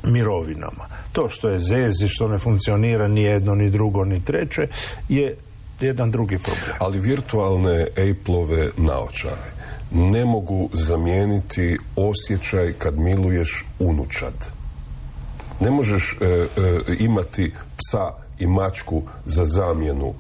mirovinama. 0.05 0.85
To 1.13 1.29
što 1.29 1.49
je 1.49 1.59
zezi, 1.59 2.09
što 2.09 2.29
ne 2.29 2.39
funkcionira 2.39 3.09
ni 3.09 3.23
jedno, 3.23 3.55
ni 3.55 3.71
drugo, 3.71 4.05
ni 4.05 4.25
treće 4.25 4.67
je 5.09 5.37
jedan 5.81 6.11
drugi 6.11 6.39
problem. 6.39 6.77
Ali 6.79 7.01
virtualne 7.01 7.87
Apple-ove 7.97 8.69
naočare 8.77 9.54
ne 9.95 10.25
mogu 10.25 10.69
zamijeniti 10.73 11.79
osjećaj 11.97 12.73
kad 12.73 12.99
miluješ 12.99 13.65
unučad. 13.79 14.35
Ne 15.61 15.71
možeš 15.71 16.17
e, 16.21 16.27
e, 16.27 16.47
imati 16.99 17.53
psa 17.77 18.13
i 18.39 18.47
mačku 18.47 19.03
za 19.27 19.47
zamjenu 19.47 20.15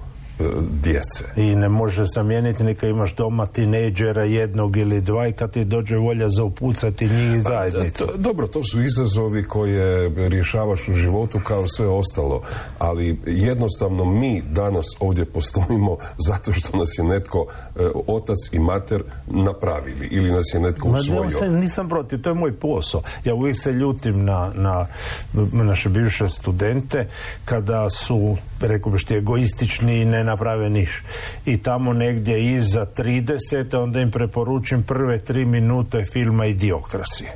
djece. 0.82 1.24
I 1.36 1.54
ne 1.54 1.68
može 1.68 2.04
zamijeniti 2.04 2.64
neka 2.64 2.86
imaš 2.86 3.14
doma 3.14 3.46
tineđera 3.46 4.24
jednog 4.24 4.76
ili 4.76 5.00
dva 5.00 5.28
i 5.28 5.32
kad 5.32 5.50
ti 5.50 5.64
dođe 5.64 5.96
volja 5.96 6.28
za 6.28 6.44
upucati 6.44 7.04
njih 7.04 7.42
pa, 7.44 7.50
zajednicu. 7.50 8.06
dobro, 8.16 8.46
to 8.46 8.64
su 8.64 8.82
izazovi 8.82 9.44
koje 9.44 10.10
rješavaš 10.28 10.88
u 10.88 10.92
životu 10.92 11.40
kao 11.44 11.66
sve 11.66 11.86
ostalo, 11.86 12.42
ali 12.78 13.18
jednostavno 13.26 14.04
mi 14.04 14.42
danas 14.42 14.86
ovdje 15.00 15.24
postojimo 15.24 15.96
zato 16.28 16.52
što 16.52 16.78
nas 16.78 16.88
je 16.98 17.04
netko 17.04 17.46
e, 17.76 17.80
otac 18.06 18.38
i 18.52 18.58
mater 18.58 19.02
napravili 19.26 20.08
ili 20.10 20.32
nas 20.32 20.44
je 20.54 20.60
netko 20.60 20.88
usvojio. 20.88 21.40
Ma, 21.40 21.46
nisam 21.46 21.88
protiv, 21.88 22.22
to 22.22 22.30
je 22.30 22.34
moj 22.34 22.52
posao. 22.52 23.02
Ja 23.24 23.34
uvijek 23.34 23.56
se 23.60 23.72
ljutim 23.72 24.24
na, 24.24 24.52
na 24.54 24.86
naše 25.52 25.88
bivše 25.88 26.28
studente 26.28 27.08
kada 27.44 27.90
su, 27.90 28.36
rekao 28.60 28.92
bi 28.92 29.16
egoistični 29.16 30.00
i 30.00 30.04
ne 30.04 30.23
naprave 30.24 30.70
niš. 30.70 31.02
I 31.46 31.62
tamo 31.62 31.92
negdje 31.92 32.54
iza 32.54 32.86
30. 32.96 33.82
onda 33.82 34.00
im 34.00 34.10
preporučim 34.10 34.82
prve 34.82 35.18
tri 35.18 35.44
minute 35.44 36.04
filma 36.12 36.46
Idiokrasije. 36.46 37.30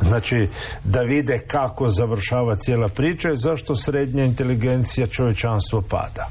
Znači, 0.00 0.48
da 0.84 1.00
vide 1.00 1.38
kako 1.38 1.88
završava 1.88 2.56
cijela 2.56 2.88
priča 2.88 3.32
i 3.32 3.36
zašto 3.36 3.74
srednja 3.74 4.24
inteligencija 4.24 5.06
čovječanstvo 5.06 5.82
pada. 5.82 6.28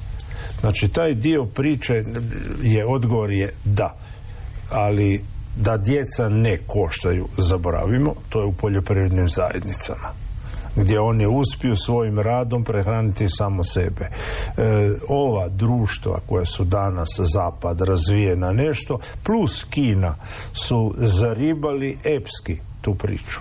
Znači, 0.59 0.87
taj 0.87 1.13
dio 1.13 1.45
priče 1.45 1.93
je, 2.61 2.85
odgovor 2.85 3.31
je 3.31 3.53
da. 3.65 3.95
Ali 4.71 5.23
da 5.57 5.77
djeca 5.77 6.29
ne 6.29 6.57
koštaju, 6.67 7.27
zaboravimo, 7.37 8.13
to 8.29 8.39
je 8.41 8.45
u 8.45 8.53
poljoprivrednim 8.53 9.29
zajednicama 9.29 10.30
gdje 10.75 10.99
oni 10.99 11.27
uspiju 11.27 11.75
svojim 11.75 12.19
radom 12.19 12.63
prehraniti 12.63 13.29
samo 13.29 13.63
sebe. 13.63 14.05
E, 14.05 14.11
ova 15.07 15.49
društva 15.49 16.19
koja 16.29 16.45
su 16.45 16.63
danas 16.63 17.09
zapad 17.33 17.81
razvijena 17.81 18.51
nešto, 18.51 18.99
plus 19.23 19.63
Kina 19.63 20.15
su 20.53 20.93
zaribali 20.97 21.97
epski 22.03 22.57
tu 22.81 22.95
priču. 22.95 23.39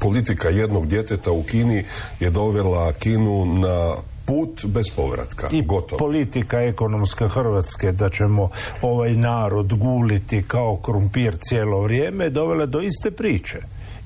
Politika 0.00 0.48
jednog 0.48 0.86
djeteta 0.86 1.32
u 1.32 1.42
Kini 1.42 1.84
je 2.20 2.30
dovela 2.30 2.92
Kinu 2.92 3.46
na 3.46 3.94
put 4.26 4.66
bez 4.66 4.90
povratka. 4.96 5.48
I 5.52 5.62
Gotovo. 5.62 5.98
politika 5.98 6.60
ekonomska 6.60 7.28
Hrvatske 7.28 7.92
da 7.92 8.10
ćemo 8.10 8.48
ovaj 8.82 9.12
narod 9.12 9.74
guliti 9.74 10.44
kao 10.48 10.76
krumpir 10.76 11.36
cijelo 11.48 11.82
vrijeme 11.82 12.30
dovela 12.30 12.66
do 12.66 12.80
iste 12.80 13.10
priče. 13.10 13.58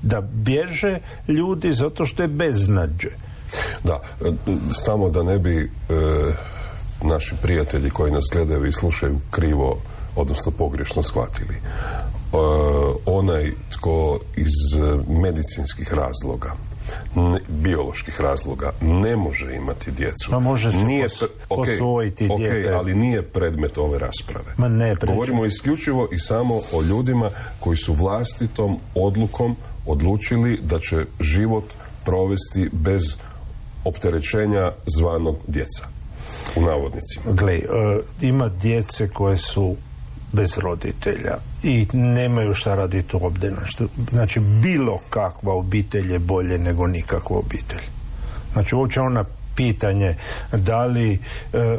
Da 0.03 0.21
bježe 0.21 0.99
ljudi 1.27 1.71
zato 1.71 2.05
što 2.05 2.21
je 2.23 2.27
beznađe. 2.27 3.09
Da, 3.83 4.01
e, 4.25 4.31
samo 4.85 5.09
da 5.09 5.23
ne 5.23 5.39
bi 5.39 5.57
e, 5.57 5.69
naši 7.03 7.35
prijatelji 7.41 7.89
koji 7.89 8.11
nas 8.11 8.23
gledaju 8.33 8.65
i 8.65 8.71
slušaju 8.71 9.19
krivo, 9.31 9.77
odnosno 10.15 10.51
pogrešno 10.51 11.03
shvatili. 11.03 11.55
E, 11.55 11.59
onaj 13.05 13.51
tko 13.69 14.19
iz 14.35 14.81
medicinskih 15.07 15.93
razloga 15.93 16.53
ne, 17.15 17.39
bioloških 17.47 18.21
razloga 18.21 18.71
ne 18.81 19.15
može 19.15 19.55
imati 19.55 19.91
djecu. 19.91 20.31
Ma 20.31 20.39
može 20.39 20.71
se 20.71 20.77
nije 20.77 21.09
pos- 21.09 21.23
okej, 21.49 21.77
posvojiti 21.77 22.29
dijete. 22.37 22.73
ali 22.73 22.95
nije 22.95 23.21
predmet 23.21 23.77
ove 23.77 23.99
rasprave. 23.99 24.53
Ma 24.57 24.67
ne. 24.67 24.93
Govorimo 25.07 25.45
isključivo 25.45 26.07
i 26.11 26.19
samo 26.19 26.61
o 26.73 26.81
ljudima 26.81 27.29
koji 27.59 27.77
su 27.77 27.93
vlastitom 27.93 28.77
odlukom 28.95 29.55
odlučili 29.85 30.59
da 30.61 30.79
će 30.79 31.05
život 31.19 31.73
provesti 32.05 32.69
bez 32.71 33.03
opterećenja 33.85 34.71
zvanog 34.97 35.35
djeca. 35.47 35.87
U 36.55 36.61
navodnicima. 36.61 37.25
Gle, 37.33 37.53
e, 37.53 37.63
ima 38.21 38.49
djece 38.49 39.07
koje 39.07 39.37
su 39.37 39.75
bez 40.31 40.57
roditelja 40.57 41.37
i 41.63 41.87
nemaju 41.93 42.53
šta 42.53 42.75
raditi 42.75 43.15
u 43.15 43.25
obdaništu. 43.25 43.89
Znači, 44.09 44.39
bilo 44.39 44.99
kakva 45.09 45.53
obitelj 45.53 46.13
je 46.13 46.19
bolje 46.19 46.57
nego 46.57 46.87
nikakva 46.87 47.37
obitelj. 47.37 47.81
Znači, 48.53 48.75
uopće 48.75 49.01
ona 49.01 49.23
pitanje 49.55 50.15
da 50.51 50.85
li 50.85 51.13
e, 51.13 51.17
e, 51.57 51.61
e, 51.61 51.73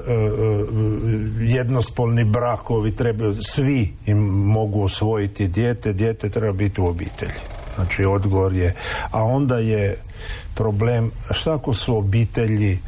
jednospolni 1.40 2.24
brakovi 2.24 2.96
trebaju, 2.96 3.34
svi 3.42 3.92
im 4.06 4.18
mogu 4.28 4.82
osvojiti 4.82 5.48
dijete, 5.48 5.92
dijete 5.92 6.28
treba 6.28 6.52
biti 6.52 6.80
u 6.80 6.86
obitelji. 6.86 7.40
Znači, 7.74 8.04
odgovor 8.04 8.52
je, 8.52 8.74
a 9.10 9.22
onda 9.22 9.56
je 9.56 9.98
problem, 10.54 11.10
šta 11.30 11.54
ako 11.54 11.74
su 11.74 11.96
obitelji 11.96 12.72
e, 12.72 12.78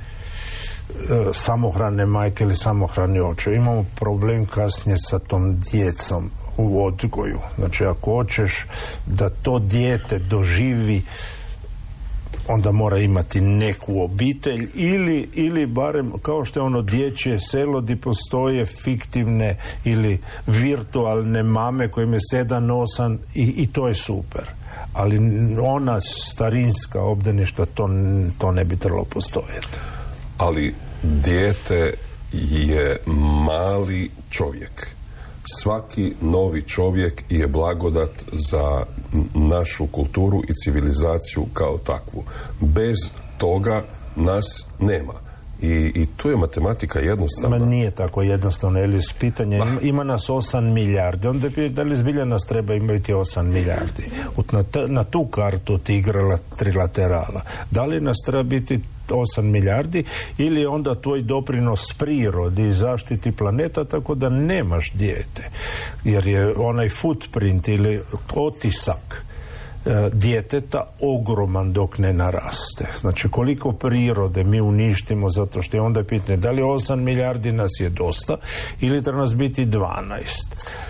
samohrane 1.32 2.06
majke 2.06 2.44
ili 2.44 2.56
samohrani 2.56 3.20
oče. 3.20 3.54
Imamo 3.54 3.84
problem 3.94 4.46
kasnije 4.46 4.98
sa 4.98 5.18
tom 5.18 5.60
djecom 5.60 6.30
u 6.56 6.84
odgoju. 6.84 7.38
Znači 7.58 7.84
ako 7.84 8.10
hoćeš 8.10 8.66
da 9.06 9.30
to 9.30 9.58
dijete 9.58 10.18
doživi 10.18 11.02
onda 12.48 12.72
mora 12.72 12.98
imati 12.98 13.40
neku 13.40 14.00
obitelj 14.00 14.70
ili, 14.74 15.28
ili 15.32 15.66
barem 15.66 16.12
kao 16.22 16.44
što 16.44 16.60
je 16.60 16.64
ono 16.64 16.82
dječje 16.82 17.38
selo 17.38 17.80
gdje 17.80 17.96
postoje 17.96 18.66
fiktivne 18.66 19.56
ili 19.84 20.20
virtualne 20.46 21.42
mame 21.42 21.88
koje 21.88 22.04
imaju 22.04 22.20
sedam, 22.30 22.70
osam 22.70 23.18
i, 23.34 23.54
i 23.56 23.66
to 23.66 23.88
je 23.88 23.94
super. 23.94 24.44
Ali 24.96 25.18
ona 25.60 26.00
starinska 26.00 27.02
obdaništa 27.02 27.66
to, 27.66 27.88
to 28.38 28.52
ne 28.52 28.64
bi 28.64 28.76
trebalo 28.76 29.04
postojati. 29.04 29.66
Ali 30.38 30.74
dijete 31.02 31.92
je 32.32 32.96
mali 33.46 34.10
čovjek. 34.30 34.86
Svaki 35.60 36.14
novi 36.20 36.62
čovjek 36.62 37.22
je 37.30 37.46
blagodat 37.46 38.24
za 38.32 38.82
našu 39.34 39.86
kulturu 39.86 40.42
i 40.48 40.54
civilizaciju 40.64 41.46
kao 41.52 41.78
takvu. 41.78 42.24
Bez 42.60 42.96
toga 43.38 43.82
nas 44.16 44.66
nema. 44.78 45.12
I, 45.62 45.68
i 45.94 46.06
tu 46.16 46.30
je 46.30 46.36
matematika 46.36 46.98
Ma 46.98 47.04
jednostavna. 47.04 47.58
nije 47.58 47.90
tako 47.90 48.22
jednostavno, 48.22 48.78
Elis. 48.80 49.12
Pitanje, 49.12 49.56
ima, 49.56 49.66
ima 49.82 50.04
nas 50.04 50.28
8 50.28 50.60
milijardi. 50.62 51.26
Onda 51.28 51.48
bi, 51.48 51.68
da 51.68 51.82
li 51.82 51.96
zbilja 51.96 52.24
nas 52.24 52.42
treba 52.42 52.74
imati 52.74 53.12
8 53.12 53.42
milijardi? 53.42 54.02
Na, 54.52 54.62
t- 54.62 54.84
na 54.86 55.04
tu 55.04 55.26
kartu 55.26 55.78
ti 55.78 55.94
igrala 55.94 56.38
trilaterala. 56.56 57.40
Da 57.70 57.84
li 57.84 58.00
nas 58.00 58.16
treba 58.26 58.42
biti 58.42 58.80
8 59.08 59.42
milijardi 59.42 60.04
ili 60.38 60.66
onda 60.66 60.94
tvoj 60.94 61.22
doprinos 61.22 61.94
prirodi 61.94 62.66
i 62.66 62.72
zaštiti 62.72 63.32
planeta 63.32 63.84
tako 63.84 64.14
da 64.14 64.28
nemaš 64.28 64.92
dijete. 64.92 65.50
Jer 66.04 66.26
je 66.26 66.54
onaj 66.56 66.88
footprint 66.88 67.68
ili 67.68 68.02
otisak 68.36 69.24
djeteta 70.12 70.86
ogroman 71.00 71.72
dok 71.72 71.98
ne 71.98 72.12
naraste. 72.12 72.86
Znači 73.00 73.28
koliko 73.28 73.72
prirode 73.72 74.44
mi 74.44 74.60
uništimo 74.60 75.30
zato 75.30 75.62
što 75.62 75.76
je 75.76 75.80
onda 75.80 76.04
pitanje 76.04 76.36
da 76.36 76.50
li 76.50 76.62
8 76.62 76.96
milijardi 76.96 77.52
nas 77.52 77.70
je 77.80 77.88
dosta 77.88 78.36
ili 78.80 79.02
treba 79.02 79.20
nas 79.20 79.34
biti 79.34 79.66
12. 79.66 79.80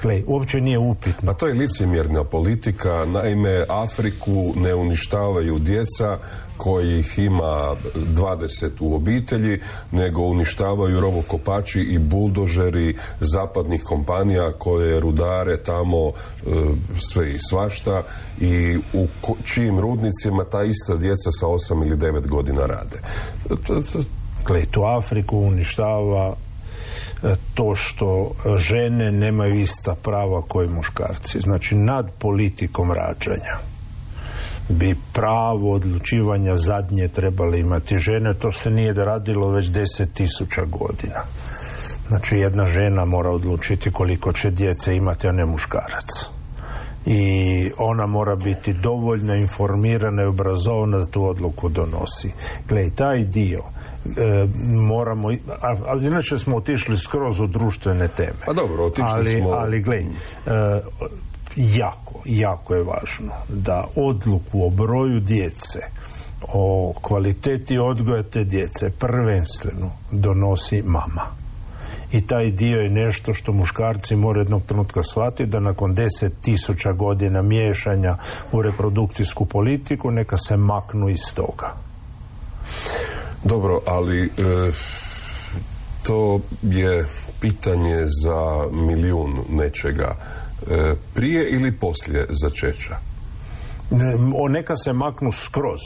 Gle, 0.03 0.23
uopće 0.27 0.61
nije 0.61 0.79
upitno. 0.79 1.27
Pa 1.27 1.39
to 1.39 1.47
je 1.47 1.55
licemjerna 1.55 2.25
politika. 2.25 3.05
Naime, 3.05 3.65
Afriku 3.69 4.53
ne 4.57 4.75
uništavaju 4.75 5.59
djeca 5.59 6.19
kojih 6.57 7.19
ima 7.19 7.75
20 7.95 8.71
u 8.81 8.95
obitelji, 8.95 9.61
nego 9.93 10.23
uništavaju 10.23 11.01
rovokopači 11.01 11.81
i 11.81 11.99
buldožeri 11.99 12.97
zapadnih 13.21 13.83
kompanija 13.83 14.53
koje 14.53 15.01
rudare 15.01 15.57
tamo 15.57 16.09
e, 16.09 16.13
sve 16.99 17.31
i 17.31 17.39
svašta 17.41 18.03
i 18.41 18.79
u 18.93 19.07
ko- 19.21 19.37
čijim 19.45 19.81
rudnicima 19.81 20.45
ta 20.45 20.63
ista 20.63 20.97
djeca 20.97 21.31
sa 21.31 21.47
8 21.47 21.87
ili 21.87 21.97
9 21.97 22.27
godina 22.27 22.67
rade. 22.67 23.01
To- 23.49 23.83
to- 23.83 24.03
Gle, 24.47 24.65
tu 24.71 24.83
Afriku 24.85 25.39
uništava 25.39 26.35
e, 27.23 27.35
to 27.55 27.75
što 27.75 28.31
žene 28.59 29.13
nemaju 29.13 29.61
ista 29.61 29.95
prava 30.03 30.43
koji 30.43 30.69
muškarci. 30.69 31.41
Znači 31.41 31.75
nad 31.75 32.11
politikom 32.19 32.93
rađanja 32.93 33.57
bi 34.69 34.97
pravo 35.13 35.73
odlučivanja 35.73 36.57
zadnje 36.57 37.09
trebale 37.09 37.61
imati 37.61 37.99
žene, 37.99 38.35
to 38.35 38.53
se 38.53 38.71
nije 38.71 38.95
radilo 38.95 39.49
već 39.49 39.67
deset 39.67 40.13
tisuća 40.13 40.65
godina. 40.65 41.21
Znači 42.09 42.37
jedna 42.37 42.67
žena 42.67 43.05
mora 43.05 43.31
odlučiti 43.31 43.91
koliko 43.91 44.33
će 44.33 44.51
djece 44.51 44.97
imati, 44.97 45.29
a 45.29 45.33
ne 45.33 45.47
muškarac. 45.47 46.09
I 47.07 47.29
ona 47.79 48.07
mora 48.07 48.37
biti 48.37 48.73
dovoljno 48.73 49.35
informirana 49.35 50.23
i 50.23 50.27
obrazovana 50.27 50.99
da 50.99 51.07
tu 51.07 51.25
odluku 51.25 51.69
donosi. 51.69 52.33
Gle, 52.69 52.91
taj 52.91 53.25
dio 53.25 53.61
e, 54.07 54.47
moramo, 54.67 55.33
i- 55.33 55.41
a, 55.63 55.69
a 55.87 55.99
inače 56.03 56.39
smo 56.39 56.57
otišli 56.57 56.99
skroz 56.99 57.41
u 57.41 57.47
društvene 57.47 58.09
teme. 58.09 58.39
Pa 58.47 58.53
dobro, 58.53 58.85
otišli 58.85 59.09
ali, 59.09 59.31
smo- 59.31 59.51
Ali 59.51 59.81
gle, 59.81 59.97
e, 59.97 60.03
jako, 61.57 62.21
jako 62.25 62.75
je 62.75 62.83
važno 62.83 63.33
da 63.49 63.85
odluku 63.97 64.67
o 64.67 64.71
broju 64.71 65.21
djece 65.21 65.79
o 66.43 66.95
kvaliteti 67.03 67.79
odgoja 67.79 68.23
te 68.23 68.45
djece 68.45 68.91
prvenstveno 68.91 69.91
donosi 70.11 70.83
mama. 70.83 71.27
I 72.13 72.27
taj 72.27 72.51
dio 72.51 72.81
je 72.81 72.91
nešto 72.91 73.35
što 73.35 73.53
muškarci 73.53 74.17
moraju 74.17 74.43
jednog 74.43 74.63
trenutka 74.67 75.03
shvatiti 75.03 75.47
da 75.47 75.61
nakon 75.61 75.95
deset 75.95 76.33
tisuća 76.43 76.93
godina 76.93 77.43
miješanja 77.43 78.17
u 78.53 78.63
reprodukcijsku 78.63 79.45
politiku 79.45 80.11
neka 80.11 80.37
se 80.37 80.57
maknu 80.57 81.09
iz 81.09 81.35
toga. 81.35 81.75
Dobro, 83.45 83.81
ali 83.87 84.23
e, 84.25 84.29
to 86.03 86.41
je 86.63 87.07
pitanje 87.41 87.97
za 88.25 88.67
milijun 88.73 89.45
nečega. 89.49 90.17
E, 90.63 90.95
prije 91.15 91.49
ili 91.51 91.73
poslije 91.73 92.27
začeća? 92.29 92.97
Ne, 93.91 94.15
neka 94.49 94.77
se 94.77 94.93
maknu 94.93 95.33
skroz. 95.33 95.81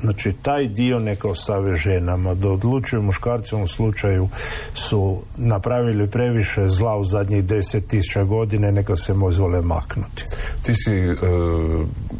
Znači, 0.00 0.32
taj 0.42 0.68
dio 0.68 0.98
neka 0.98 1.28
ostave 1.28 1.76
ženama. 1.76 2.34
Da 2.34 2.48
odlučuju 2.48 3.02
muškarci 3.02 3.54
u 3.54 3.58
ovom 3.58 3.68
slučaju 3.68 4.28
su 4.74 5.22
napravili 5.36 6.10
previše 6.10 6.68
zla 6.68 6.96
u 6.96 7.04
zadnjih 7.04 7.44
deset 7.44 7.86
tisuća 7.86 8.24
godine, 8.24 8.72
neka 8.72 8.96
se 8.96 9.14
mu 9.14 9.30
izvole 9.30 9.62
maknuti. 9.62 10.24
Ti 10.62 10.74
si 10.74 10.92
e, 10.92 11.16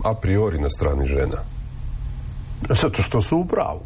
a 0.05 0.15
priori 0.15 0.59
na 0.59 0.71
strani 0.71 1.07
žena. 1.07 1.37
Zato 2.69 3.03
što 3.03 3.21
su 3.21 3.39
u 3.39 3.45
pravu. 3.45 3.83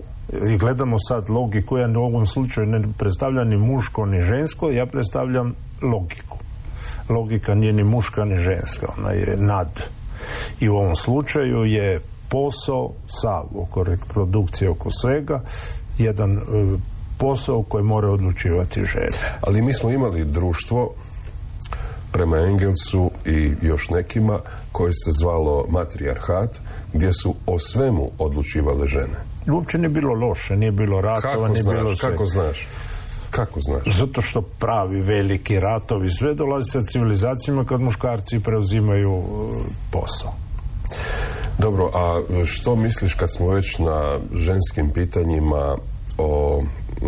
I 0.55 0.59
gledamo 0.59 0.97
sad 0.99 1.31
logiku, 1.31 1.79
ja 1.79 1.89
u 1.89 2.03
ovom 2.03 2.27
slučaju 2.27 2.67
ne 2.67 2.83
predstavljam 2.99 3.49
ni 3.49 3.57
muško 3.57 4.07
ni 4.07 4.21
žensko, 4.21 4.71
ja 4.71 4.87
predstavljam 4.87 5.55
logiku. 5.83 6.44
Logika 7.09 7.55
nije 7.55 7.73
ni 7.73 7.85
muška 7.85 8.25
ni 8.25 8.39
ženska, 8.39 8.87
ona 8.99 9.11
je 9.11 9.37
nad. 9.37 9.69
I 10.61 10.69
u 10.69 10.77
ovom 10.77 10.97
slučaju 10.97 11.65
je 11.65 12.01
posao 12.29 12.93
sav 13.07 13.45
oko 13.55 13.85
reprodukcije, 13.85 14.71
oko 14.71 14.91
svega, 14.91 15.41
jedan 15.99 16.33
e, 16.33 16.41
posao 17.19 17.63
koji 17.63 17.85
mora 17.85 18.11
odlučivati 18.11 18.85
žene. 18.85 19.39
Ali 19.41 19.63
mi 19.63 19.73
smo 19.73 19.91
imali 19.91 20.25
društvo 20.25 20.95
prema 22.13 22.39
Engelsu 22.39 23.11
i 23.27 23.53
još 23.63 23.91
nekima 23.91 24.39
koje 24.73 24.93
se 24.93 25.11
zvalo 25.11 25.67
matrijarhat 25.69 26.61
gdje 26.93 27.13
su 27.13 27.35
o 27.47 27.59
svemu 27.59 28.11
odlučivale 28.19 28.87
žene. 28.87 29.19
Uopće 29.53 29.79
nije 29.79 29.89
bilo 29.89 30.15
loše, 30.15 30.57
nije 30.57 30.73
bilo 30.73 31.01
ratova, 31.01 31.35
Kako 31.35 31.49
nije 31.49 31.63
znaš, 31.63 31.77
bilo 31.77 31.97
sve. 31.97 32.11
kako 32.11 32.27
znaš? 32.27 32.69
Kako 33.35 33.61
znaš? 33.61 33.97
Zato 33.99 34.23
što 34.23 34.43
pravi 34.43 35.01
veliki 35.03 35.61
ratovi 35.61 36.09
sve 36.09 36.35
dolazi 36.35 36.71
sa 36.71 36.83
civilizacijama 36.83 37.65
kad 37.65 37.81
muškarci 37.81 38.41
preuzimaju 38.41 39.13
e, 39.13 39.23
posao. 39.91 40.33
Dobro, 41.59 41.91
a 41.95 42.23
što 42.47 42.77
misliš 42.77 43.15
kad 43.15 43.33
smo 43.33 43.49
već 43.49 43.79
na 43.79 44.19
ženskim 44.35 44.91
pitanjima 44.91 45.77
o 46.19 46.63
mm, 47.03 47.07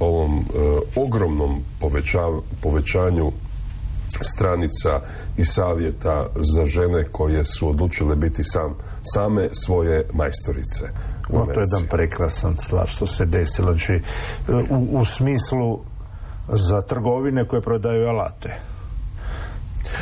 ovom 0.00 0.38
e, 0.38 0.42
ogromnom 0.96 1.62
poveća- 1.80 2.40
povećanju 2.62 3.32
stranica 4.20 5.00
i 5.36 5.44
savjeta 5.44 6.26
za 6.36 6.66
žene 6.66 7.04
koje 7.12 7.44
su 7.44 7.68
odlučile 7.68 8.16
biti 8.16 8.44
sam, 8.44 8.76
same 9.14 9.48
svoje 9.52 10.04
majstorice 10.12 10.88
No, 11.32 11.46
to 11.46 11.60
je 11.60 11.66
jedan 11.72 11.88
prekrasan 11.90 12.56
stvar 12.56 12.88
što 12.88 13.06
se 13.06 13.26
desilo. 13.26 13.72
Znači, 13.72 14.00
u, 14.70 15.00
u 15.00 15.04
smislu 15.04 15.80
za 16.48 16.82
trgovine 16.82 17.48
koje 17.48 17.62
prodaju 17.62 18.08
alate. 18.08 18.58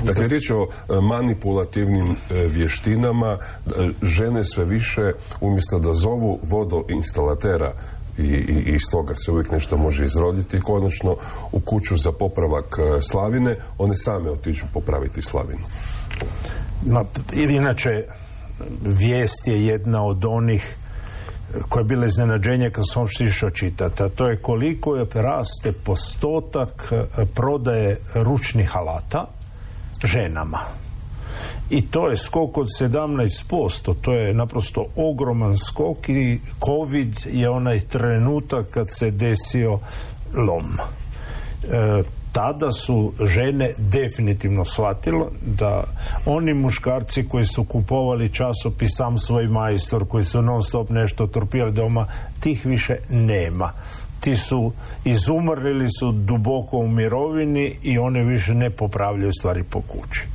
Dakle, 0.05 0.29
riječ 0.29 0.51
je 0.51 0.57
o 0.57 0.63
e, 0.63 1.01
manipulativnim 1.01 2.11
e, 2.11 2.17
vještinama. 2.49 3.39
E, 3.67 3.71
Žene 4.03 4.45
sve 4.45 4.65
više, 4.65 5.13
umjesto 5.41 5.79
da 5.79 5.95
zovu 5.95 6.39
vodoinstalatera 6.43 7.73
i, 8.19 8.23
i 8.23 8.75
iz 8.75 8.83
toga 8.91 9.15
se 9.15 9.31
uvijek 9.31 9.51
nešto 9.51 9.77
može 9.77 10.05
izroditi, 10.05 10.61
konačno 10.61 11.17
u 11.53 11.61
kuću 11.61 11.97
za 11.97 12.13
popravak 12.13 12.77
slavine, 13.11 13.57
one 13.79 13.95
same 13.95 14.31
otiđu 14.31 14.65
popraviti 14.75 15.23
slavinu. 15.23 15.63
Jer 17.33 17.51
inače, 17.51 18.05
vijest 18.83 19.47
je 19.47 19.67
jedna 19.67 20.05
od 20.05 20.25
onih 20.25 20.77
koja 21.69 21.81
je 21.81 21.85
bila 21.85 22.07
iznenađenje 22.07 22.71
kad 22.71 22.85
sam 22.93 23.03
uopšte 23.03 23.25
išao 23.25 23.51
čitati, 23.51 24.03
a 24.03 24.09
to 24.09 24.29
je 24.29 24.37
koliko 24.37 24.97
je 24.97 25.07
raste 25.15 25.73
postotak 25.73 26.93
e, 26.93 27.25
prodaje 27.35 28.01
ručnih 28.15 28.77
alata 28.77 29.27
ženama. 30.05 30.61
I 31.71 31.87
to 31.87 32.09
je 32.09 32.17
skok 32.17 32.59
od 32.59 32.67
17%, 32.81 33.95
to 34.01 34.13
je 34.13 34.35
naprosto 34.35 34.87
ogroman 34.97 35.57
skok 35.57 36.09
i 36.09 36.41
COVID 36.65 37.17
je 37.27 37.51
onaj 37.51 37.81
trenutak 37.81 38.67
kad 38.71 38.87
se 38.91 39.11
desio 39.11 39.79
lom. 40.35 40.79
E, 41.71 42.03
tada 42.37 42.73
su 42.73 43.13
žene 43.25 43.75
definitivno 43.79 44.65
shvatilo 44.65 45.31
da 45.47 45.85
oni 46.27 46.55
muškarci 46.55 47.29
koji 47.29 47.45
su 47.45 47.65
kupovali 47.65 48.33
časopis 48.33 48.91
sam 48.97 49.19
svoj 49.19 49.47
majstor, 49.49 50.09
koji 50.09 50.25
su 50.25 50.43
non 50.43 50.63
stop 50.63 50.91
nešto 50.91 51.27
torpirali 51.27 51.73
doma, 51.73 52.07
tih 52.41 52.67
više 52.67 52.97
nema. 53.09 53.73
Ti 54.21 54.37
su 54.37 54.73
izumrli 55.05 55.89
su 55.99 56.13
duboko 56.13 56.77
u 56.77 56.89
mirovini 56.89 57.77
i 57.83 57.99
one 57.99 58.25
više 58.25 58.55
ne 58.55 58.71
popravljaju 58.71 59.33
stvari 59.33 59.63
po 59.63 59.81
kući. 59.81 60.27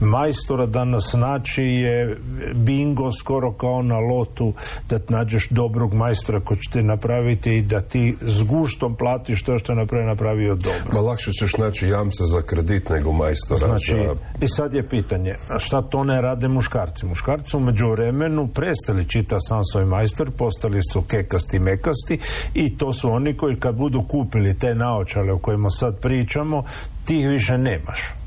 Majstora 0.00 0.66
danas 0.66 1.12
naći 1.12 1.62
je 1.62 2.16
bingo 2.54 3.12
skoro 3.12 3.52
kao 3.52 3.82
na 3.82 3.98
lotu 3.98 4.52
da 4.88 4.98
nađeš 5.08 5.48
dobrog 5.48 5.94
majstora 5.94 6.40
koji 6.40 6.58
će 6.58 6.70
te 6.70 6.82
napraviti 6.82 7.56
i 7.56 7.62
da 7.62 7.80
ti 7.80 8.16
s 8.20 8.42
guštom 8.42 8.96
platiš 8.96 9.42
to 9.42 9.58
što 9.58 9.72
je 9.72 9.76
napravio, 9.76 10.06
napravio 10.06 10.54
dobro. 10.54 10.92
Ma 10.92 11.00
lakše 11.00 11.32
ćeš 11.32 11.56
naći 11.56 11.88
jamca 11.88 12.24
za 12.24 12.42
kredit 12.42 12.88
nego 12.88 13.12
majstora 13.12 13.66
Znači, 13.66 13.94
za... 14.06 14.14
i 14.40 14.48
sad 14.48 14.74
je 14.74 14.88
pitanje, 14.88 15.34
a 15.48 15.58
šta 15.58 15.82
to 15.82 16.04
ne 16.04 16.20
rade 16.20 16.48
muškarci? 16.48 17.06
Muškarci 17.06 17.56
u 17.56 17.60
međuvremenu 17.60 18.48
prestali 18.48 19.08
čita 19.08 19.40
sam 19.40 19.64
svoj 19.64 19.84
majstor, 19.84 20.30
postali 20.30 20.80
su 20.92 21.02
kekasti 21.02 21.58
mekasti 21.58 22.18
i 22.54 22.78
to 22.78 22.92
su 22.92 23.10
oni 23.10 23.36
koji 23.36 23.56
kad 23.56 23.74
budu 23.74 24.02
kupili 24.08 24.58
te 24.58 24.74
naočale 24.74 25.32
o 25.32 25.38
kojima 25.38 25.70
sad 25.70 26.00
pričamo, 26.00 26.64
tih 27.04 27.28
više 27.28 27.58
nemaš. 27.58 28.19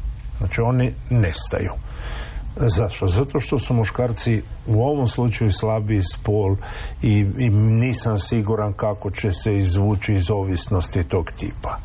Znači 0.44 0.62
oni 0.62 0.94
nestaju. 1.10 1.72
Zašto? 2.56 3.08
Zato 3.08 3.40
što 3.40 3.60
su 3.60 3.74
muškarci 3.74 4.42
u 4.68 4.84
ovom 4.84 5.08
slučaju 5.08 5.52
slabiji 5.52 6.02
spol 6.04 6.56
i, 7.02 7.26
i 7.38 7.50
nisam 7.50 8.20
siguran 8.20 8.74
kako 8.74 9.12
će 9.12 9.32
se 9.32 9.58
izvući 9.58 10.14
iz 10.14 10.32
ovisnosti 10.32 11.04
tog 11.04 11.32
tipa. 11.40 11.78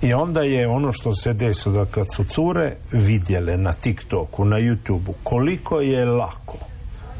I 0.00 0.14
onda 0.14 0.40
je 0.40 0.68
ono 0.68 0.92
što 0.92 1.12
se 1.12 1.32
desilo 1.32 1.84
da 1.84 1.90
kad 1.90 2.06
su 2.14 2.24
cure 2.24 2.76
vidjele 2.92 3.56
na 3.56 3.72
TikToku, 3.72 4.44
na 4.44 4.56
YouTubeu 4.56 5.12
koliko 5.22 5.80
je 5.80 6.04
lako 6.04 6.58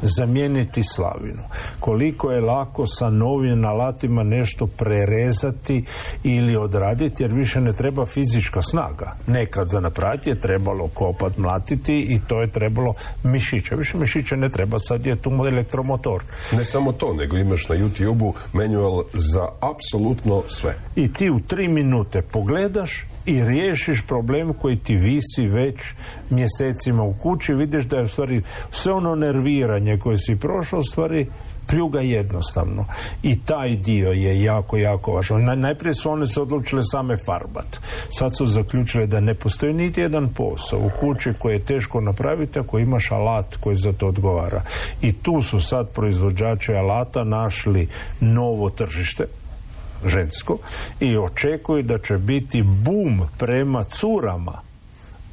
zamijeniti 0.03 0.83
slavinu. 0.83 1.43
Koliko 1.79 2.31
je 2.31 2.41
lako 2.41 2.87
sa 2.87 3.09
novim 3.09 3.65
alatima 3.65 4.23
nešto 4.23 4.67
prerezati 4.67 5.83
ili 6.23 6.55
odraditi, 6.55 7.23
jer 7.23 7.31
više 7.31 7.61
ne 7.61 7.73
treba 7.73 8.05
fizička 8.05 8.61
snaga. 8.61 9.15
Nekad 9.27 9.69
za 9.69 9.79
napraviti 9.79 10.29
je 10.29 10.39
trebalo 10.39 10.87
kopat, 10.93 11.37
mlatiti 11.37 12.07
i 12.09 12.19
to 12.27 12.41
je 12.41 12.51
trebalo 12.51 12.93
mišića. 13.23 13.75
Više 13.75 13.97
mišića 13.97 14.35
ne 14.35 14.49
treba, 14.49 14.79
sad 14.79 15.05
je 15.05 15.15
tu 15.15 15.29
elektromotor. 15.29 16.23
Ne 16.51 16.65
samo 16.65 16.91
to, 16.91 17.13
nego 17.13 17.37
imaš 17.37 17.69
na 17.69 17.75
YouTube-u 17.75 18.33
manual 18.53 19.03
za 19.13 19.47
apsolutno 19.59 20.43
sve. 20.47 20.73
I 20.95 21.13
ti 21.13 21.29
u 21.29 21.39
tri 21.39 21.67
minute 21.67 22.21
pogledaš 22.21 23.05
i 23.25 23.43
riješiš 23.43 24.01
problem 24.07 24.53
koji 24.53 24.77
ti 24.77 24.95
visi 24.95 25.47
već 25.47 25.75
mjesecima 26.29 27.03
u 27.03 27.13
kući, 27.13 27.53
vidiš 27.53 27.85
da 27.85 27.97
je 27.97 28.03
u 28.03 28.07
stvari 28.07 28.41
sve 28.71 28.93
ono 28.93 29.15
nerviranje 29.15 29.92
koje 29.99 30.17
si 30.17 30.35
prošao, 30.35 30.83
stvari 30.83 31.27
pljuga 31.67 31.99
jednostavno. 31.99 32.85
I 33.23 33.39
taj 33.39 33.75
dio 33.75 34.09
je 34.09 34.43
jako, 34.43 34.77
jako 34.77 35.11
važan. 35.11 35.41
Naj- 35.41 35.55
Najprije 35.55 35.93
su 35.93 36.11
one 36.11 36.27
se 36.27 36.41
odlučile 36.41 36.83
same 36.91 37.15
farbat. 37.25 37.79
Sad 38.09 38.37
su 38.37 38.45
zaključile 38.45 39.07
da 39.07 39.19
ne 39.19 39.33
postoji 39.33 39.73
niti 39.73 40.01
jedan 40.01 40.29
posao 40.29 40.79
u 40.79 40.89
kući 40.99 41.33
koji 41.39 41.53
je 41.53 41.65
teško 41.65 42.01
napraviti 42.01 42.59
ako 42.59 42.79
imaš 42.79 43.11
alat 43.11 43.55
koji 43.55 43.75
za 43.75 43.93
to 43.93 44.07
odgovara. 44.07 44.61
I 45.01 45.13
tu 45.13 45.41
su 45.41 45.61
sad 45.61 45.93
proizvođači 45.93 46.73
alata 46.73 47.23
našli 47.23 47.87
novo 48.19 48.69
tržište 48.69 49.25
žensko 50.05 50.57
i 50.99 51.17
očekuju 51.17 51.83
da 51.83 51.97
će 51.97 52.17
biti 52.17 52.63
bum 52.63 53.21
prema 53.37 53.83
curama 53.83 54.72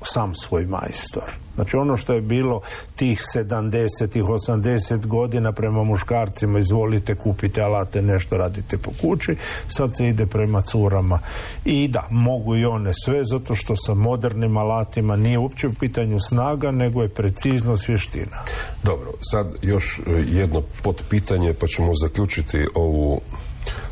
sam 0.02 0.34
svoj 0.34 0.66
majstor. 0.66 1.32
Znači 1.54 1.76
ono 1.76 1.96
što 1.96 2.12
je 2.12 2.20
bilo 2.20 2.60
tih 2.96 3.22
70-ih, 3.36 4.22
80 4.22 5.06
godina 5.06 5.52
prema 5.52 5.84
muškarcima, 5.84 6.58
izvolite, 6.58 7.14
kupite 7.14 7.62
alate, 7.62 8.02
nešto 8.02 8.36
radite 8.36 8.78
po 8.78 8.90
kući, 9.00 9.36
sad 9.68 9.96
se 9.96 10.08
ide 10.08 10.26
prema 10.26 10.60
curama. 10.60 11.18
I 11.64 11.88
da, 11.88 12.06
mogu 12.10 12.56
i 12.56 12.64
one 12.64 12.92
sve, 13.04 13.24
zato 13.24 13.54
što 13.54 13.76
sa 13.76 13.94
modernim 13.94 14.56
alatima 14.56 15.16
nije 15.16 15.38
uopće 15.38 15.66
u 15.66 15.74
pitanju 15.80 16.20
snaga, 16.20 16.70
nego 16.70 17.02
je 17.02 17.08
preciznost 17.08 17.88
vještina. 17.88 18.44
Dobro, 18.82 19.12
sad 19.20 19.54
još 19.62 19.98
e, 19.98 20.02
jedno 20.26 20.62
potpitanje 20.82 21.54
pa 21.60 21.66
ćemo 21.66 21.92
zaključiti 21.94 22.66
ovu 22.74 23.20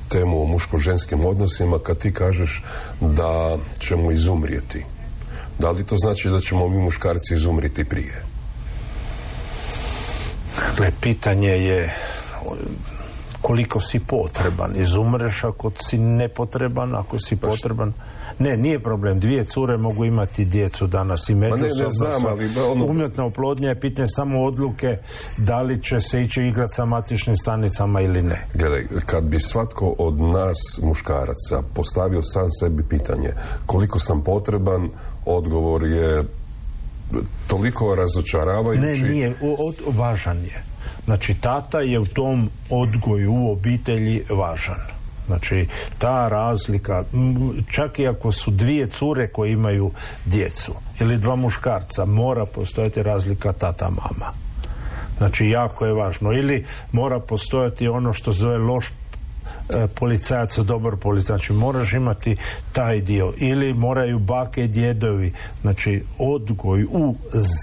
temu 0.09 0.43
o 0.43 0.47
muško-ženskim 0.47 1.25
odnosima 1.25 1.79
kad 1.79 1.99
ti 1.99 2.13
kažeš 2.13 2.63
da 3.01 3.59
ćemo 3.79 4.11
izumrijeti. 4.11 4.85
Da 5.59 5.71
li 5.71 5.85
to 5.85 5.97
znači 5.97 6.29
da 6.29 6.41
ćemo 6.41 6.69
mi 6.69 6.79
muškarci 6.79 7.35
izumriti 7.35 7.85
prije? 7.85 8.23
Dakle, 10.61 10.91
pitanje 11.01 11.49
je 11.49 11.95
koliko 13.43 13.81
si 13.81 14.01
potreban. 14.01 14.77
Izumreš 14.77 15.45
ako 15.45 15.71
si 15.81 15.99
nepotreban, 15.99 16.95
ako 16.95 17.19
si 17.19 17.37
potreban. 17.37 17.93
Ne, 18.39 18.57
nije 18.57 18.81
problem. 18.81 19.21
Dvije 19.21 19.45
cure 19.45 19.77
mogu 19.77 20.05
imati 20.05 20.45
djecu 20.45 20.87
danas 20.87 21.29
i 21.29 21.35
ne 21.35 21.51
međusobno. 21.53 22.37
ono- 22.65 22.85
Umjetna 22.85 23.25
oplodnja 23.25 23.69
je 23.69 23.81
pitanje 23.81 24.09
samo 24.09 24.45
odluke 24.45 24.99
da 25.37 25.63
li 25.63 25.83
će 25.83 26.01
se 26.01 26.23
ići 26.23 26.43
igrati 26.43 26.75
sa 26.75 26.85
matičnim 26.85 27.37
stanicama 27.37 28.01
ili 28.01 28.23
ne. 28.23 28.47
Gledaj, 28.55 28.85
kad 29.07 29.25
bi 29.25 29.41
svatko 29.41 29.95
od 29.99 30.21
nas 30.21 30.59
muškaraca 30.83 31.63
postavio 31.75 32.23
sam 32.23 32.47
sebi 32.53 32.83
pitanje 32.83 33.31
koliko 33.67 33.99
sam 33.99 34.21
potreban, 34.21 34.89
odgovor 35.37 35.85
je 35.85 36.25
toliko 37.47 37.95
razočaravajući. 37.95 39.03
Ne, 39.03 39.11
nije. 39.11 39.35
O, 39.43 39.67
od- 39.69 39.97
važan 39.97 40.37
je. 40.45 40.63
Znači, 41.05 41.35
tata 41.35 41.81
je 41.81 41.99
u 41.99 42.07
tom 42.07 42.51
odgoju 42.71 43.33
u 43.33 43.53
obitelji 43.53 44.23
važan. 44.31 44.81
Znači, 45.27 45.69
ta 45.99 46.29
razlika, 46.29 47.05
čak 47.73 47.99
i 47.99 48.09
ako 48.09 48.33
su 48.33 48.51
dvije 48.51 48.87
cure 48.89 49.29
koje 49.29 49.53
imaju 49.53 49.91
djecu 50.25 50.73
ili 51.01 51.19
dva 51.19 51.37
muškarca, 51.37 52.05
mora 52.05 52.47
postojati 52.47 53.03
razlika 53.03 53.53
tata-mama. 53.53 54.33
Znači 55.19 55.47
jako 55.47 55.87
je 55.87 55.93
važno. 55.93 56.33
Ili 56.33 56.65
mora 56.93 57.21
postojati 57.21 57.89
ono 57.89 58.13
što 58.13 58.33
zove 58.33 58.59
loš 58.59 58.87
policajac 59.95 60.59
dobar 60.59 60.97
policajac. 60.97 61.27
Znači 61.27 61.53
moraš 61.53 61.93
imati 61.93 62.37
taj 62.73 63.01
dio. 63.01 63.33
Ili 63.37 63.75
moraju 63.75 64.19
bake 64.19 64.65
i 64.65 64.69
djedovi. 64.69 65.33
Znači 65.63 66.03
odgoj 66.19 66.85
u 66.85 67.15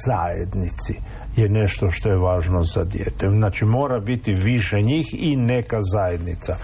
zajednici 0.06 0.94
je 1.36 1.50
nešto 1.50 1.92
što 1.92 2.10
je 2.10 2.18
važno 2.18 2.64
za 2.64 2.84
dijete. 2.84 3.30
Znači 3.30 3.66
mora 3.66 4.00
biti 4.00 4.34
više 4.34 4.82
njih 4.82 5.16
i 5.18 5.36
neka 5.36 5.82
zajednica. 5.82 6.56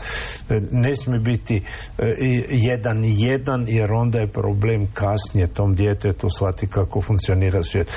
E, 0.49 0.62
ne 0.71 0.95
smije 0.95 1.19
biti 1.19 1.63
e, 1.97 2.15
jedan 2.49 3.04
jedan 3.04 3.65
jer 3.67 3.91
onda 3.91 4.19
je 4.19 4.27
problem 4.27 4.88
kasnije 4.93 5.47
tom 5.47 5.75
djetetu 5.75 6.30
shvati 6.30 6.67
kako 6.67 7.01
funkcionira 7.01 7.63
svijet. 7.63 7.88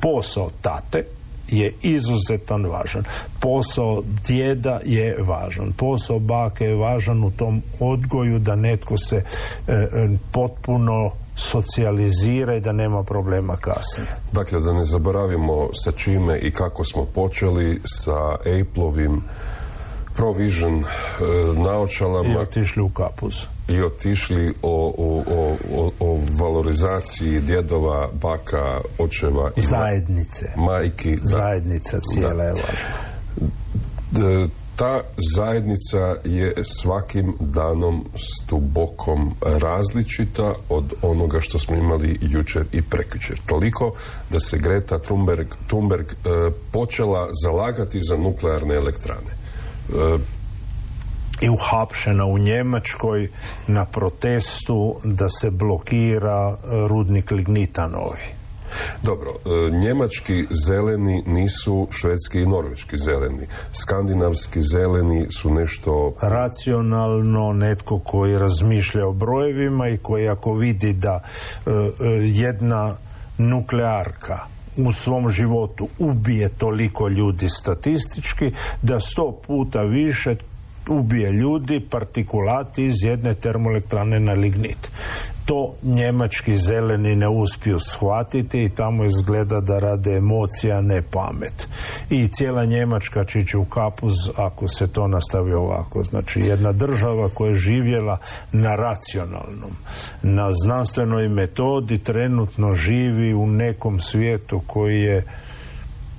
Posao 0.00 0.50
tate 0.62 1.19
je 1.50 1.74
izuzetan 1.82 2.66
važan. 2.66 3.04
Posao 3.40 4.02
djeda 4.26 4.80
je 4.84 5.16
važan. 5.22 5.72
Posao 5.72 6.18
bake 6.18 6.64
je 6.64 6.76
važan 6.76 7.24
u 7.24 7.30
tom 7.30 7.62
odgoju 7.80 8.38
da 8.38 8.54
netko 8.54 8.96
se 8.96 9.16
e, 9.16 9.88
potpuno 10.32 11.10
socijalizira 11.36 12.56
i 12.56 12.60
da 12.60 12.72
nema 12.72 13.02
problema 13.02 13.56
kasnije. 13.56 14.08
Dakle, 14.32 14.60
da 14.60 14.72
ne 14.72 14.84
zaboravimo 14.84 15.68
sa 15.72 15.92
čime 15.92 16.38
i 16.38 16.50
kako 16.50 16.84
smo 16.84 17.04
počeli 17.04 17.80
sa 17.84 18.32
Apple-ovim 18.32 19.22
Provision 20.16 20.74
e, 20.74 20.84
naočalama. 21.56 22.32
I 22.32 22.36
otišli 22.36 22.82
u 22.82 22.88
kapuz. 22.88 23.34
I 23.68 23.82
otišli 23.82 24.54
o, 24.62 24.94
o, 24.98 25.24
o, 25.74 25.90
o 26.00 26.20
valorizaciji 26.40 27.40
djedova, 27.40 28.08
baka, 28.12 28.80
očeva 28.98 29.50
i 29.56 29.60
zajednice. 29.60 30.46
majki. 30.56 31.18
Zajednica 31.22 31.98
cijela 32.00 32.44
je 32.44 32.52
važna 32.52 34.48
ta 34.80 35.00
zajednica 35.36 36.16
je 36.24 36.52
svakim 36.64 37.34
danom 37.40 38.04
stubokom 38.16 39.34
različita 39.60 40.54
od 40.68 40.94
onoga 41.02 41.40
što 41.40 41.58
smo 41.58 41.76
imali 41.76 42.18
jučer 42.20 42.64
i 42.72 42.82
prekjučer. 42.82 43.40
Toliko 43.46 43.92
da 44.30 44.40
se 44.40 44.58
Greta 44.58 44.98
Thunberg, 44.98 45.46
Thunberg 45.66 46.06
e, 46.06 46.14
počela 46.72 47.28
zalagati 47.44 48.00
za 48.02 48.16
nuklearne 48.16 48.74
elektrane. 48.74 49.39
E, 49.90 50.18
i 51.40 51.48
uhapšena 51.48 52.24
u 52.24 52.38
Njemačkoj 52.38 53.30
na 53.66 53.84
protestu 53.84 55.00
da 55.04 55.28
se 55.28 55.50
blokira 55.50 56.56
rudnik 56.88 57.30
lignita 57.30 57.88
novi. 57.88 58.40
Dobro, 59.02 59.30
e, 59.30 59.70
njemački 59.70 60.46
zeleni 60.50 61.22
nisu 61.26 61.88
švedski 61.90 62.40
i 62.40 62.46
norveški 62.46 62.98
zeleni. 62.98 63.46
Skandinavski 63.72 64.60
zeleni 64.62 65.26
su 65.30 65.50
nešto... 65.50 66.14
Racionalno 66.20 67.52
netko 67.52 67.98
koji 67.98 68.38
razmišlja 68.38 69.06
o 69.06 69.12
brojevima 69.12 69.88
i 69.88 69.98
koji 69.98 70.28
ako 70.28 70.54
vidi 70.54 70.92
da 70.92 71.20
e, 71.66 71.70
e, 71.70 71.74
jedna 72.22 72.96
nuklearka 73.38 74.38
u 74.76 74.92
svom 74.92 75.30
životu 75.30 75.88
ubije 75.98 76.48
toliko 76.48 77.08
ljudi 77.08 77.48
statistički 77.48 78.50
da 78.82 79.00
sto 79.00 79.40
puta 79.46 79.82
više 79.82 80.36
ubije 80.88 81.32
ljudi 81.32 81.80
partikulati 81.90 82.84
iz 82.84 83.04
jedne 83.04 83.34
termoelektrane 83.34 84.20
na 84.20 84.32
lignit. 84.32 84.90
To 85.44 85.74
njemački 85.82 86.56
zeleni 86.56 87.16
ne 87.16 87.28
uspiju 87.28 87.78
shvatiti 87.78 88.64
i 88.64 88.68
tamo 88.68 89.04
izgleda 89.04 89.60
da 89.60 89.78
rade 89.78 90.10
emocija, 90.10 90.80
ne 90.80 91.02
pamet. 91.02 91.68
I 92.10 92.28
cijela 92.28 92.64
Njemačka 92.64 93.24
će 93.24 93.58
u 93.58 93.64
kapuz 93.64 94.14
ako 94.36 94.68
se 94.68 94.92
to 94.92 95.08
nastavi 95.08 95.52
ovako. 95.52 96.04
Znači 96.04 96.40
jedna 96.40 96.72
država 96.72 97.28
koja 97.34 97.48
je 97.48 97.54
živjela 97.54 98.18
na 98.52 98.74
racionalnom, 98.74 99.70
na 100.22 100.48
znanstvenoj 100.64 101.28
metodi 101.28 101.98
trenutno 101.98 102.74
živi 102.74 103.34
u 103.34 103.46
nekom 103.46 104.00
svijetu 104.00 104.60
koji 104.66 105.00
je 105.00 105.24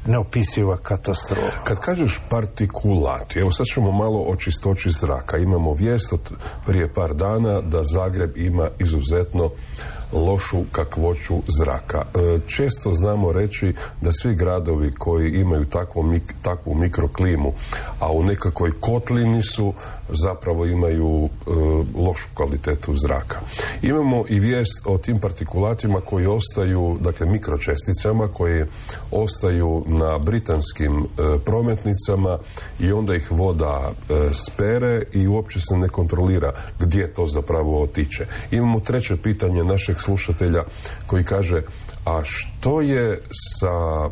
neopisiva 0.06 0.78
katastrofa. 0.78 1.64
Kad 1.64 1.80
kažeš 1.80 2.20
partikulati, 2.30 3.40
evo 3.40 3.52
sad 3.52 3.66
ćemo 3.66 3.92
malo 3.92 4.20
o 4.20 4.36
čistoći 4.36 4.92
zraka. 4.92 5.38
Imamo 5.38 5.74
vijest 5.74 6.14
od 6.14 6.32
prije 6.66 6.94
par 6.94 7.14
dana 7.14 7.62
da 7.62 7.84
Zagreb 7.84 8.38
ima 8.38 8.68
izuzetno 8.80 9.50
lošu 10.14 10.64
kakvoću 10.72 11.42
zraka. 11.48 11.98
E, 11.98 12.40
često 12.48 12.94
znamo 12.94 13.32
reći 13.32 13.74
da 14.02 14.12
svi 14.12 14.36
gradovi 14.36 14.92
koji 14.92 15.32
imaju 15.32 15.66
takvu, 15.66 16.14
takvu 16.42 16.76
mikroklimu, 16.76 17.54
a 18.00 18.12
u 18.12 18.24
nekakvoj 18.24 18.72
kotlini 18.80 19.42
su, 19.42 19.74
zapravo 20.12 20.66
imaju 20.66 21.26
e, 21.26 21.52
lošu 21.96 22.28
kvalitetu 22.34 22.96
zraka. 22.96 23.40
Imamo 23.82 24.24
i 24.30 24.40
vijest 24.40 24.82
o 24.86 24.98
tim 24.98 25.20
partikulatima 25.20 26.02
koji 26.02 26.26
ostaju, 26.26 26.98
dakle 27.02 27.26
mikročesticama 27.26 28.28
koje 28.28 28.68
ostaju 29.12 29.84
na 29.88 30.18
britanskim 30.18 30.98
e, 30.98 31.40
prometnicama 31.46 32.38
i 32.80 32.92
onda 32.92 33.16
ih 33.16 33.32
voda 33.32 33.92
spere 34.34 35.04
i 35.14 35.28
uopće 35.28 35.60
se 35.60 35.78
ne 35.78 35.88
kontrolira 35.88 36.52
gdje 36.80 37.14
to 37.14 37.28
zapravo 37.28 37.82
otiče. 37.82 38.26
Imamo 38.52 38.80
treće 38.80 39.18
pitanje 39.18 39.64
našeg 39.64 40.00
slušatelja 40.00 40.64
koji 41.08 41.24
kaže 41.24 41.62
a 42.06 42.22
što 42.24 42.82
je 42.82 43.22
sa 43.60 44.06
e, 44.06 44.12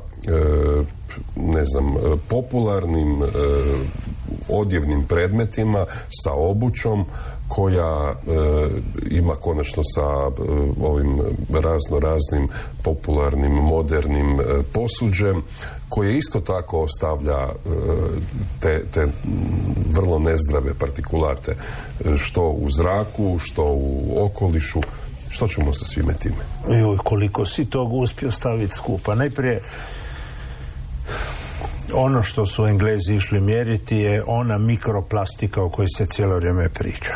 ne 1.36 1.66
znam 1.66 1.96
popularnim 2.28 3.24
e, 3.24 3.28
odjevnim 4.50 5.06
predmetima 5.06 5.86
sa 6.10 6.34
obućom 6.34 7.06
koja 7.48 8.12
e, 8.12 8.16
ima 9.10 9.36
konačno 9.36 9.84
sa 9.96 10.08
ovim 10.82 11.20
razno 11.50 12.00
raznim 12.00 12.48
popularnim 12.84 13.52
modernim 13.52 14.40
posuđem 14.74 15.44
koje 15.90 16.18
isto 16.18 16.40
tako 16.40 16.82
ostavlja 16.82 17.48
te, 18.60 18.84
te 18.94 19.08
vrlo 19.92 20.20
nezdrave 20.20 20.74
partikulate 20.74 21.56
što 22.18 22.50
u 22.50 22.70
zraku 22.70 23.40
što 23.40 23.66
u 23.66 24.14
okolišu 24.26 24.82
što 25.30 25.48
ćemo 25.48 25.74
sa 25.74 25.86
svime 25.86 26.14
time? 26.14 26.80
Joj, 26.80 26.98
koliko 26.98 27.46
si 27.46 27.66
tog 27.66 27.94
uspio 27.94 28.32
staviti 28.32 28.76
skupa. 28.76 29.16
Najprije, 29.16 29.62
ono 31.94 32.24
što 32.24 32.46
su 32.46 32.66
Englezi 32.66 33.16
išli 33.16 33.42
mjeriti 33.42 33.98
je 33.98 34.24
ona 34.28 34.58
mikroplastika 34.58 35.64
o 35.64 35.70
kojoj 35.70 35.88
se 35.98 36.06
cijelo 36.06 36.36
vrijeme 36.36 36.70
priča. 36.70 37.16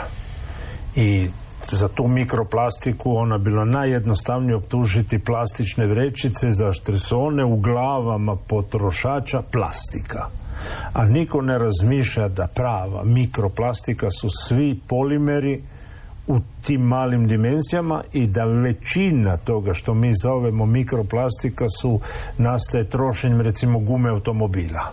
I 0.95 1.27
za 1.71 1.87
tu 1.87 2.07
mikroplastiku 2.07 3.15
ona 3.15 3.37
bilo 3.37 3.65
najjednostavnije 3.65 4.55
optužiti 4.55 5.19
plastične 5.19 5.85
vrećice 5.85 6.51
zašto 6.51 6.99
su 6.99 7.19
one 7.19 7.43
u 7.43 7.55
glavama 7.55 8.35
potrošača 8.35 9.41
plastika. 9.51 10.27
A 10.93 11.05
niko 11.05 11.41
ne 11.41 11.57
razmišlja 11.57 12.27
da 12.27 12.47
prava 12.47 13.03
mikroplastika 13.03 14.11
su 14.11 14.29
svi 14.29 14.79
polimeri 14.87 15.63
u 16.27 16.39
tim 16.61 16.81
malim 16.81 17.27
dimenzijama 17.27 18.03
i 18.13 18.27
da 18.27 18.45
većina 18.45 19.37
toga 19.37 19.73
što 19.73 19.93
mi 19.93 20.11
zovemo 20.23 20.65
mikroplastika 20.65 21.69
su 21.69 21.99
nastaje 22.37 22.89
trošenjem 22.89 23.41
recimo 23.41 23.79
gume 23.79 24.09
automobila 24.09 24.91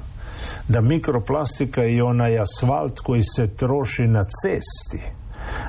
da 0.69 0.81
mikroplastika 0.81 1.85
i 1.85 2.01
onaj 2.01 2.39
asfalt 2.39 3.01
koji 3.01 3.23
se 3.23 3.47
troši 3.47 4.07
na 4.07 4.25
cesti 4.25 5.21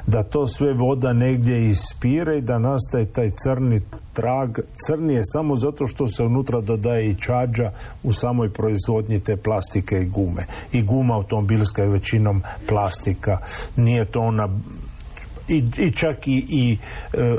da 0.08 0.24
to 0.24 0.48
sve 0.48 0.74
voda 0.74 1.14
negdje 1.14 1.70
ispire 1.70 2.38
i 2.38 2.42
da 2.42 2.60
nastaje 2.60 3.06
taj 3.06 3.30
crni 3.30 3.82
trag. 4.14 4.60
Crni 4.88 5.14
je 5.14 5.22
samo 5.24 5.56
zato 5.56 5.88
što 5.88 6.08
se 6.08 6.24
unutra 6.24 6.62
dodaje 6.62 7.10
i 7.10 7.16
čađa 7.16 7.72
u 8.04 8.14
samoj 8.14 8.50
proizvodnji 8.50 9.20
te 9.20 9.38
plastike 9.38 9.96
i 9.96 10.06
gume. 10.06 10.46
I 10.72 10.82
guma 10.82 11.16
automobilska 11.16 11.82
je 11.82 11.90
većinom 11.90 12.44
plastika. 12.68 13.38
Nije 13.76 14.06
to 14.06 14.22
ona 14.22 14.50
i, 15.48 15.64
i 15.78 15.92
čak 15.92 16.28
i, 16.28 16.46
i 16.50 16.78
e, 17.14 17.36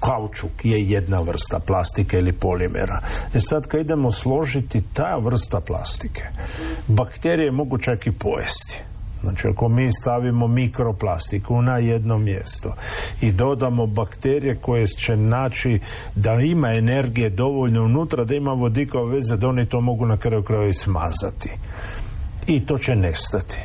kaučuk 0.00 0.64
je 0.64 0.82
jedna 0.82 1.20
vrsta 1.20 1.58
plastike 1.66 2.16
ili 2.16 2.32
polimera. 2.32 3.00
E 3.34 3.40
sad 3.40 3.66
kad 3.66 3.80
idemo 3.80 4.12
složiti 4.12 4.82
ta 4.92 5.16
vrsta 5.16 5.60
plastike, 5.60 6.22
bakterije 6.88 7.50
mogu 7.50 7.78
čak 7.78 8.06
i 8.06 8.12
pojesti. 8.12 8.82
Znači 9.22 9.48
ako 9.48 9.68
mi 9.68 9.92
stavimo 9.92 10.48
mikroplastiku 10.48 11.62
na 11.62 11.78
jedno 11.78 12.18
mjesto 12.18 12.74
i 13.20 13.32
dodamo 13.32 13.86
bakterije 13.86 14.56
koje 14.56 14.86
će 14.86 15.16
naći 15.16 15.80
da 16.14 16.32
ima 16.32 16.72
energije 16.72 17.30
dovoljno 17.30 17.84
unutra, 17.84 18.24
da 18.24 18.34
ima 18.34 18.52
vodikove 18.52 19.14
veze, 19.14 19.36
da 19.36 19.48
oni 19.48 19.66
to 19.66 19.80
mogu 19.80 20.06
na 20.06 20.16
kraju 20.16 20.42
kraju 20.42 20.68
i 20.68 20.74
smazati. 20.74 21.50
I 22.46 22.66
to 22.66 22.78
će 22.78 22.96
nestati. 22.96 23.58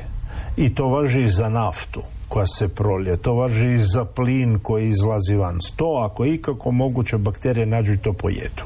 I 0.57 0.75
to 0.75 0.87
važi 0.87 1.21
i 1.23 1.29
za 1.29 1.49
naftu 1.49 2.01
koja 2.29 2.45
se 2.45 2.67
prolije. 2.67 3.17
To 3.17 3.33
važi 3.33 3.73
i 3.73 3.79
za 3.79 4.05
plin 4.05 4.59
koji 4.59 4.89
izlazi 4.89 5.35
van. 5.35 5.59
To 5.75 6.09
ako 6.09 6.25
je 6.25 6.33
ikako 6.33 6.71
moguće 6.71 7.17
bakterije 7.17 7.65
nađu 7.65 7.93
i 7.93 7.97
to 7.97 8.13
pojedu. 8.13 8.63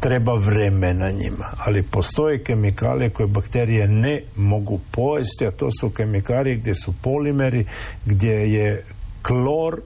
treba 0.00 0.34
vremena 0.34 1.10
njima, 1.10 1.52
ali 1.66 1.82
postoje 1.82 2.42
kemikalije 2.42 3.10
koje 3.10 3.26
bakterije 3.26 3.88
ne 3.88 4.22
mogu 4.36 4.80
pojesti, 4.90 5.46
a 5.46 5.50
to 5.50 5.70
su 5.80 5.90
kemikalije 5.90 6.56
gdje 6.56 6.74
su 6.74 6.94
polimeri, 7.02 7.66
gdje 8.06 8.32
je 8.32 8.84
klor 9.22 9.80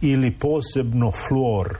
ili 0.00 0.30
posebno 0.30 1.12
fluor 1.28 1.76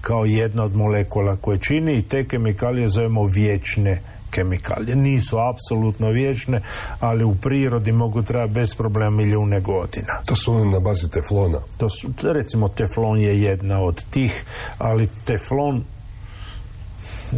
kao 0.00 0.24
jedna 0.24 0.64
od 0.64 0.76
molekula 0.76 1.36
koje 1.36 1.58
čini 1.58 1.98
i 1.98 2.02
te 2.02 2.24
kemikalije 2.24 2.88
zovemo 2.88 3.24
vječne 3.24 4.00
kemikalije. 4.36 4.96
Nisu 4.96 5.36
apsolutno 5.38 6.10
vječne, 6.10 6.60
ali 7.00 7.24
u 7.24 7.34
prirodi 7.34 7.92
mogu 7.92 8.22
trajati 8.22 8.52
bez 8.52 8.74
problema 8.74 9.10
milijune 9.10 9.60
godina. 9.60 10.22
To 10.26 10.36
su 10.36 10.52
one 10.52 10.64
na 10.64 10.80
bazi 10.80 11.10
teflona? 11.10 11.58
To 11.76 11.88
su, 11.90 12.08
recimo 12.22 12.68
teflon 12.68 13.18
je 13.20 13.42
jedna 13.42 13.80
od 13.80 14.04
tih, 14.10 14.44
ali 14.78 15.08
teflon 15.24 15.84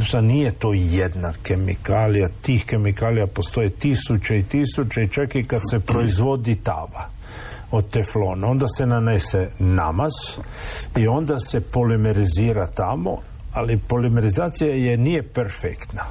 Šta 0.02 0.20
nije 0.20 0.52
to 0.52 0.72
jedna 0.74 1.32
kemikalija, 1.42 2.28
tih 2.42 2.64
kemikalija 2.64 3.26
postoje 3.26 3.70
tisuće 3.70 4.38
i 4.38 4.42
tisuće 4.42 5.04
i 5.04 5.08
čak 5.08 5.34
i 5.34 5.44
kad 5.44 5.61
se 5.70 5.80
proizvodi 5.80 6.56
tava 6.62 7.08
od 7.70 7.90
teflona, 7.90 8.46
onda 8.46 8.66
se 8.66 8.87
nanese 8.87 9.50
namaz 9.58 10.12
i 10.96 11.06
onda 11.08 11.38
se 11.38 11.61
polimerizira 11.61 12.66
tamo, 12.66 13.18
ali 13.52 13.80
polimerizacija 13.88 14.74
je 14.74 14.96
nije 14.96 15.22
perfektna. 15.22 16.02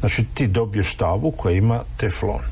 Znači 0.00 0.24
ti 0.34 0.46
dobiješ 0.46 0.94
tavu 0.94 1.30
koja 1.30 1.54
ima 1.54 1.82
teflon. 1.96 2.42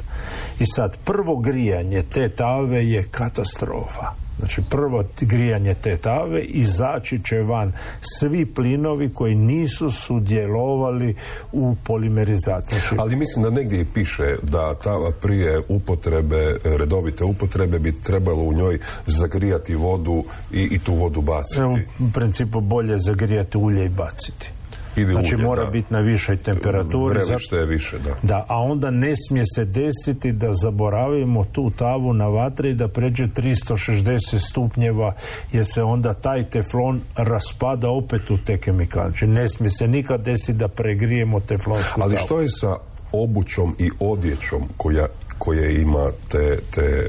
I 0.61 0.67
sad 0.67 0.97
prvo 1.05 1.37
grijanje 1.37 2.03
te 2.03 2.29
tave 2.29 2.89
je 2.89 3.09
katastrofa. 3.11 4.27
Znači 4.39 4.63
prvo 4.71 5.05
grijanje 5.21 5.75
te 5.75 5.97
tave 5.97 6.43
izaći 6.45 7.21
će 7.25 7.37
van 7.37 7.73
svi 8.01 8.47
plinovi 8.47 9.11
koji 9.15 9.35
nisu 9.35 9.91
sudjelovali 9.91 11.17
u 11.53 11.77
polimerizaciji. 11.85 12.79
Znači, 12.79 12.95
Ali 12.99 13.17
mislim 13.17 13.43
da 13.43 13.51
negdje 13.51 13.81
i 13.81 13.85
piše 13.85 14.37
da 14.43 14.75
tava 14.75 15.11
prije 15.23 15.61
upotrebe, 15.69 16.57
redovite 16.65 17.25
upotrebe 17.25 17.79
bi 17.79 18.01
trebalo 18.03 18.43
u 18.43 18.53
njoj 18.53 18.79
zagrijati 19.07 19.75
vodu 19.75 20.25
i, 20.53 20.63
i 20.63 20.79
tu 20.79 20.95
vodu 20.95 21.21
baciti. 21.21 21.87
U 21.99 22.11
principu 22.15 22.61
bolje 22.61 22.99
zagrijati 22.99 23.59
ulje 23.59 23.85
i 23.85 23.89
baciti 23.89 24.56
znači 25.05 25.37
mora 25.37 25.65
biti 25.65 25.93
na 25.93 26.01
višoj 26.01 26.37
temperaturi. 26.37 27.19
Vrelište 27.19 27.57
je 27.57 27.67
više, 27.67 27.99
da. 27.99 28.15
Da, 28.23 28.47
a 28.49 28.57
onda 28.57 28.91
ne 28.91 29.15
smije 29.17 29.45
se 29.55 29.65
desiti 29.65 30.33
da 30.33 30.53
zaboravimo 30.53 31.45
tu 31.45 31.71
tavu 31.79 32.13
na 32.13 32.29
vatri 32.29 32.71
i 32.71 32.75
da 32.75 32.89
pređe 32.89 33.27
360 33.27 34.51
stupnjeva 34.51 35.15
jer 35.53 35.67
se 35.67 35.83
onda 35.83 36.15
taj 36.15 36.51
teflon 36.51 37.01
raspada 37.17 37.91
opet 37.91 38.31
u 38.31 38.39
te 38.47 38.59
kemikalije. 38.59 39.11
Znači 39.11 39.27
ne 39.27 39.49
smije 39.49 39.71
se 39.71 39.89
nikad 39.89 40.21
desiti 40.21 40.53
da 40.53 40.69
pregrijemo 40.69 41.41
teflonsku 41.41 42.01
Ali 42.03 42.17
što 42.17 42.41
je 42.41 42.49
sa 42.49 42.77
obućom 43.13 43.77
i 43.79 43.91
odjećom 44.01 44.63
koja, 44.77 45.07
koje 45.39 45.81
ima 45.83 46.11
te, 46.29 46.59
te 46.75 46.81
e, 46.81 47.09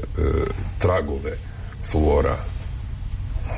tragove 0.78 1.32
fluora? 1.90 2.36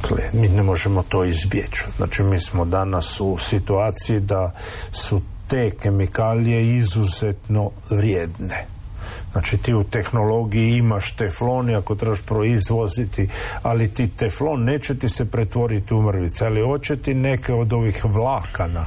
Dakle, 0.02 0.30
mi 0.32 0.48
ne 0.48 0.62
možemo 0.62 1.02
to 1.08 1.24
izbjeći. 1.24 1.84
Znači, 1.96 2.22
mi 2.22 2.40
smo 2.40 2.64
danas 2.64 3.20
u 3.20 3.38
situaciji 3.38 4.20
da 4.20 4.52
su 4.92 5.20
te 5.48 5.70
kemikalije 5.82 6.76
izuzetno 6.76 7.70
vrijedne. 7.90 8.66
Znači 9.32 9.56
ti 9.56 9.74
u 9.74 9.84
tehnologiji 9.84 10.76
imaš 10.76 11.12
teflon 11.12 11.70
i 11.70 11.74
ako 11.74 11.94
trebaš 11.94 12.22
proizvoziti, 12.22 13.28
ali 13.62 13.94
ti 13.94 14.08
teflon 14.16 14.64
neće 14.64 14.98
ti 14.98 15.08
se 15.08 15.30
pretvoriti 15.30 15.94
u 15.94 16.02
mrvice, 16.02 16.44
ali 16.44 16.62
hoće 16.62 16.96
ti 16.96 17.14
neke 17.14 17.52
od 17.52 17.72
ovih 17.72 18.04
vlakana 18.04 18.86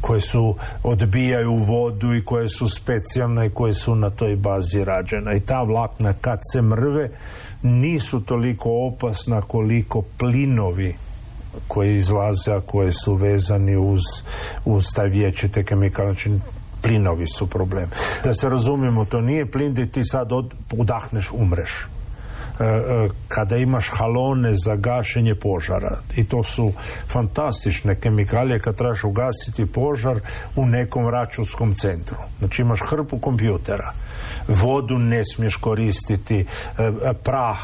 koje 0.00 0.20
su 0.20 0.54
odbijaju 0.82 1.54
vodu 1.54 2.14
i 2.14 2.24
koje 2.24 2.48
su 2.48 2.68
specijalne 2.68 3.46
i 3.46 3.50
koje 3.50 3.74
su 3.74 3.94
na 3.94 4.10
toj 4.10 4.36
bazi 4.36 4.84
rađena. 4.84 5.34
I 5.34 5.40
ta 5.40 5.62
vlakna 5.62 6.12
kad 6.12 6.38
se 6.52 6.62
mrve 6.62 7.10
nisu 7.62 8.20
toliko 8.20 8.70
opasna 8.70 9.40
koliko 9.40 10.02
plinovi 10.18 10.94
koji 11.68 11.96
izlaze, 11.96 12.52
a 12.52 12.60
koje 12.60 12.92
su 12.92 13.14
vezani 13.14 13.76
uz, 13.76 14.00
uz 14.64 14.84
taj 14.94 15.08
vječite 15.08 15.64
kemikalije. 15.64 16.12
Znači, 16.12 16.30
plinovi 16.82 17.26
su 17.26 17.46
problem. 17.46 17.90
Da 18.24 18.34
se 18.34 18.48
razumijemo, 18.48 19.04
to 19.04 19.20
nije 19.20 19.50
plin 19.50 19.74
da 19.74 19.86
ti 19.86 20.04
sad 20.04 20.32
od, 20.32 20.54
udahneš, 20.72 21.30
umreš 21.32 21.86
kada 23.28 23.56
imaš 23.56 23.88
halone 23.88 24.54
za 24.54 24.76
gašenje 24.76 25.34
požara 25.34 25.98
i 26.16 26.24
to 26.24 26.42
su 26.42 26.72
fantastične 27.08 27.94
kemikalije 27.94 28.60
kad 28.60 28.76
trebaš 28.76 29.04
ugasiti 29.04 29.66
požar 29.66 30.20
u 30.56 30.66
nekom 30.66 31.08
računskom 31.08 31.74
centru. 31.74 32.16
Znači 32.38 32.62
imaš 32.62 32.80
hrpu 32.80 33.18
kompjutera 33.18 33.92
vodu 34.48 34.98
ne 34.98 35.24
smiješ 35.24 35.56
koristiti, 35.56 36.38
e, 36.38 36.44
prah, 37.22 37.58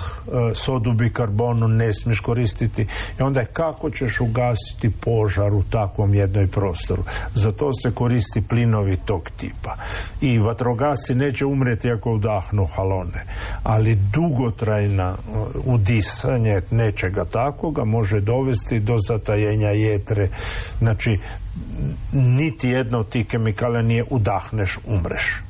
sodu 0.54 0.92
bikarbonu 0.92 1.68
ne 1.68 1.92
smiješ 1.92 2.20
koristiti 2.20 2.86
i 3.20 3.22
onda 3.22 3.40
je 3.40 3.46
kako 3.46 3.90
ćeš 3.90 4.20
ugasiti 4.20 4.90
požar 5.00 5.54
u 5.54 5.62
takvom 5.62 6.14
jednoj 6.14 6.46
prostoru. 6.46 7.04
Za 7.34 7.52
to 7.52 7.70
se 7.82 7.94
koristi 7.94 8.42
plinovi 8.48 8.96
tog 8.96 9.30
tipa. 9.36 9.76
I 10.20 10.38
vatrogasci 10.38 11.14
neće 11.14 11.46
umreti 11.46 11.90
ako 11.90 12.12
udahnu 12.12 12.66
halone, 12.66 13.24
ali 13.62 13.98
dugotraj 14.12 14.88
na 14.88 15.16
udisanje 15.64 16.60
nečega 16.70 17.24
takoga 17.24 17.84
može 17.84 18.20
dovesti 18.20 18.80
do 18.80 18.96
zatajenja 19.08 19.68
jetre. 19.68 20.28
Znači, 20.78 21.18
niti 22.12 22.68
jedno 22.68 22.98
od 22.98 23.08
tih 23.08 23.26
kemikala 23.26 23.82
nije 23.82 24.04
udahneš, 24.10 24.78
umreš. 24.86 25.42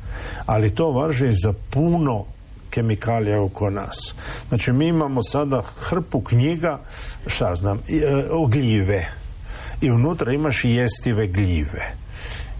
Ali 0.46 0.74
to 0.74 0.90
važi 0.90 1.32
za 1.32 1.52
puno 1.70 2.24
kemikalija 2.70 3.42
oko 3.42 3.70
nas. 3.70 4.14
Znači, 4.48 4.72
mi 4.72 4.88
imamo 4.88 5.22
sada 5.22 5.62
hrpu 5.62 6.20
knjiga, 6.20 6.78
šta 7.26 7.54
znam, 7.54 7.78
e, 7.78 8.26
o 8.30 8.46
gljive. 8.46 9.08
I 9.80 9.90
unutra 9.90 10.32
imaš 10.32 10.64
jestive 10.64 11.26
gljive 11.26 11.94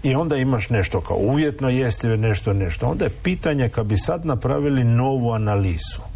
i 0.03 0.15
onda 0.15 0.35
imaš 0.35 0.69
nešto 0.69 1.01
kao 1.01 1.17
uvjetno 1.17 1.69
jestive, 1.69 2.17
nešto, 2.17 2.53
nešto. 2.53 2.87
Onda 2.87 3.05
je 3.05 3.11
pitanje 3.23 3.69
kad 3.69 3.85
bi 3.85 3.97
sad 3.97 4.25
napravili 4.25 4.83
novu 4.83 5.31
analizu 5.31 6.14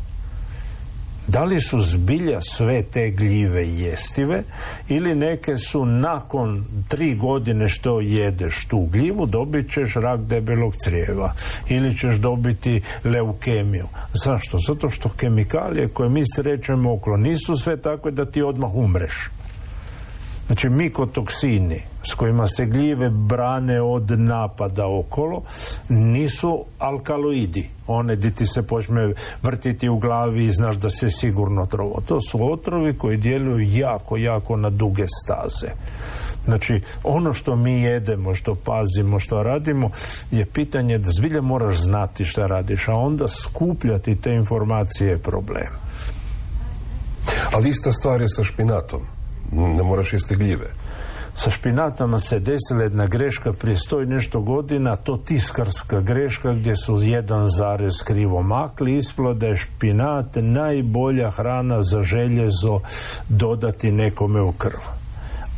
da 1.30 1.44
li 1.44 1.62
su 1.62 1.82
zbilja 1.82 2.42
sve 2.42 2.84
te 2.84 3.10
gljive 3.10 3.68
jestive 3.68 4.44
ili 4.88 5.16
neke 5.16 5.58
su 5.58 5.86
nakon 5.86 6.66
tri 6.88 7.16
godine 7.16 7.70
što 7.70 8.02
jedeš 8.02 8.66
tu 8.66 8.88
gljivu 8.92 9.26
dobit 9.26 9.74
ćeš 9.74 9.94
rak 9.94 10.20
debelog 10.22 10.74
crijeva 10.86 11.34
ili 11.68 11.98
ćeš 11.98 12.16
dobiti 12.16 12.82
leukemiju. 13.04 13.88
Zašto? 14.14 14.58
Zato 14.68 14.90
što 14.90 15.10
kemikalije 15.10 15.88
koje 15.88 16.10
mi 16.10 16.22
srećemo 16.36 16.94
okolo 16.94 17.18
nisu 17.18 17.56
sve 17.56 17.78
takve 17.78 18.12
da 18.12 18.26
ti 18.26 18.42
odmah 18.42 18.76
umreš. 18.76 19.30
Znači 20.50 20.70
mikotoksini 20.70 21.82
s 22.04 22.14
kojima 22.14 22.48
se 22.48 22.66
gljive 22.66 23.10
brane 23.10 23.82
od 23.82 24.20
napada 24.20 24.88
okolo 24.88 25.42
nisu 25.90 26.66
alkaloidi. 26.80 27.70
One 27.88 28.16
di 28.16 28.32
ti 28.32 28.46
se 28.46 28.68
počne 28.68 29.14
vrtiti 29.44 29.90
u 29.90 29.98
glavi 29.98 30.46
i 30.46 30.52
znaš 30.52 30.76
da 30.76 30.90
se 30.90 31.10
sigurno 31.10 31.66
trovo. 31.66 32.02
To 32.08 32.22
su 32.22 32.52
otrovi 32.52 32.98
koji 32.98 33.18
djeluju 33.18 33.68
jako, 33.80 34.18
jako 34.18 34.56
na 34.56 34.70
duge 34.70 35.04
staze. 35.24 35.68
Znači, 36.46 36.82
ono 37.04 37.34
što 37.34 37.56
mi 37.56 37.82
jedemo, 37.82 38.36
što 38.36 38.56
pazimo, 38.56 39.20
što 39.20 39.44
radimo, 39.44 39.90
je 40.32 40.46
pitanje 40.46 40.98
da 40.98 41.10
zbilja 41.12 41.42
moraš 41.42 41.76
znati 41.76 42.26
šta 42.26 42.46
radiš, 42.46 42.88
a 42.88 42.94
onda 42.94 43.28
skupljati 43.28 44.16
te 44.16 44.32
informacije 44.32 45.10
je 45.10 45.18
problem. 45.18 45.70
Ali 47.54 47.70
ista 47.70 47.92
stvar 47.92 48.22
je 48.22 48.30
sa 48.30 48.44
špinatom 48.44 49.19
ne 49.52 49.84
moraš 49.84 50.14
jesti 50.14 50.36
gljive. 50.36 50.66
Sa 51.36 51.52
špinatama 51.52 52.20
se 52.20 52.40
desila 52.40 52.84
jedna 52.84 53.06
greška 53.08 53.54
prije 53.54 53.78
sto 53.78 54.02
i 54.02 54.06
nešto 54.06 54.42
godina, 54.42 54.96
to 54.96 55.18
tiskarska 55.18 56.02
greška 56.02 56.54
gdje 56.54 56.76
su 56.76 56.98
jedan 57.02 57.48
zarez 57.50 58.04
krivo 58.04 58.44
makli, 58.44 58.98
ispalo 58.98 59.34
da 59.34 59.48
je 59.48 59.58
špinat 59.58 60.36
najbolja 60.36 61.32
hrana 61.32 61.84
za 61.84 62.02
željezo 62.02 62.80
dodati 63.30 63.92
nekome 63.92 64.42
u 64.42 64.52
krv. 64.52 64.99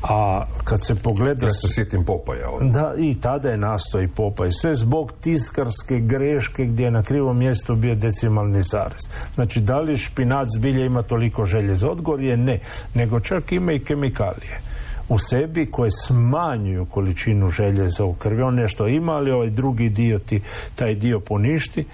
A 0.01 0.45
kad 0.63 0.85
se 0.85 0.95
pogleda... 0.95 1.45
Ja 1.45 1.51
se 1.51 1.67
sjetim 1.67 2.05
Popaja. 2.05 2.47
Da, 2.61 2.93
i 2.97 3.15
tada 3.21 3.49
je 3.49 3.57
nastao 3.57 4.01
i 4.01 4.07
Popaj. 4.07 4.51
Sve 4.51 4.75
zbog 4.75 5.13
tiskarske 5.21 5.99
greške 5.99 6.65
gdje 6.65 6.83
je 6.83 6.91
na 6.91 7.03
krivom 7.03 7.37
mjestu 7.37 7.75
bio 7.75 7.95
decimalni 7.95 8.61
zarez. 8.61 9.01
Znači, 9.35 9.59
da 9.59 9.79
li 9.79 9.97
špinac 9.97 10.47
zbilja 10.57 10.85
ima 10.85 11.01
toliko 11.01 11.45
željeza? 11.45 11.91
Odgovor 11.91 12.21
je 12.21 12.37
ne. 12.37 12.59
Nego 12.93 13.19
čak 13.19 13.51
ima 13.51 13.73
i 13.73 13.79
kemikalije 13.79 14.61
u 15.09 15.19
sebi 15.19 15.71
koje 15.71 15.91
smanjuju 15.91 16.85
količinu 16.85 17.49
željeza 17.49 18.05
u 18.05 18.13
krvi. 18.13 18.41
On 18.41 18.55
nešto 18.55 18.87
ima, 18.87 19.11
ali 19.11 19.31
ovaj 19.31 19.49
drugi 19.49 19.89
dio 19.89 20.19
ti 20.19 20.41
taj 20.75 20.95
dio 20.95 21.19
poništi 21.19 21.85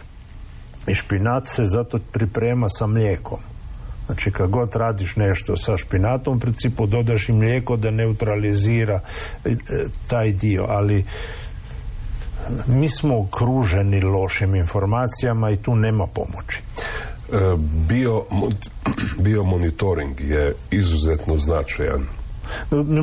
i 0.87 0.95
špinat 0.95 1.47
se 1.47 1.65
zato 1.65 1.99
priprema 2.11 2.69
sa 2.69 2.87
mlijekom 2.87 3.39
Znači 4.07 4.31
kad 4.31 4.49
god 4.49 4.75
radiš 4.75 5.15
nešto 5.15 5.57
sa 5.57 5.77
špinatom 5.77 6.37
u 6.37 6.39
principu 6.39 6.85
dodaš 6.85 7.29
i 7.29 7.33
mlijeko 7.33 7.75
da 7.77 7.91
neutralizira 7.91 8.99
e, 9.45 9.55
taj 10.07 10.31
dio, 10.31 10.65
ali 10.69 11.05
mi 12.67 12.89
smo 12.89 13.19
okruženi 13.19 14.01
lošim 14.01 14.55
informacijama 14.55 15.51
i 15.51 15.57
tu 15.57 15.75
nema 15.75 16.07
pomoći. 16.07 16.57
E, 16.57 17.37
bio, 17.89 18.23
bio 19.25 19.43
monitoring 19.43 20.19
je 20.19 20.53
izuzetno 20.71 21.37
značajan 21.37 22.16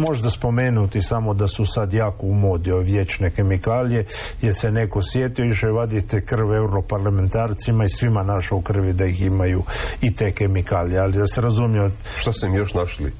možda 0.09 0.31
spomenuti 0.31 1.03
samo 1.03 1.35
da 1.35 1.49
su 1.49 1.67
sad 1.67 1.93
jako 1.93 2.27
u 2.27 2.35
modi 2.35 2.73
ove 2.73 2.85
vječne 2.85 3.31
kemikalije 3.31 4.07
jer 4.43 4.55
se 4.55 4.71
neko 4.71 5.03
sjetio 5.03 5.45
i 5.45 5.73
vadite 5.73 6.21
krv 6.21 6.53
europarlamentarcima 6.53 7.85
i 7.85 7.89
svima 7.89 8.23
našao 8.23 8.61
krvi 8.61 8.93
da 8.93 9.05
ih 9.05 9.23
imaju 9.23 9.63
i 10.01 10.15
te 10.15 10.33
kemikalije 10.33 11.01
ali 11.01 11.19
da 11.19 11.27
se 11.27 11.41
razumije 11.41 11.91
što 12.17 12.33
su 12.33 12.47
im 12.47 12.55
još 12.55 12.75
našli? 12.75 13.13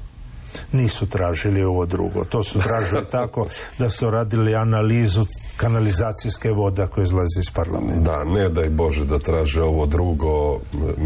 Nisu 0.71 1.05
tražili 1.05 1.63
ovo 1.63 1.85
drugo. 1.85 2.23
To 2.23 2.43
su 2.43 2.59
tražili 2.59 3.05
tako 3.17 3.47
da 3.79 3.89
su 3.89 4.09
radili 4.09 4.55
analizu 4.55 5.25
kanalizacijske 5.57 6.51
voda 6.51 6.87
koje 6.87 7.03
izlazi 7.03 7.39
iz 7.39 7.49
parlamenta. 7.53 8.11
Da 8.11 8.23
ne 8.23 8.49
daj 8.49 8.69
Bože 8.69 9.05
da 9.05 9.19
traže 9.19 9.61
ovo 9.61 9.85
drugo 9.85 10.59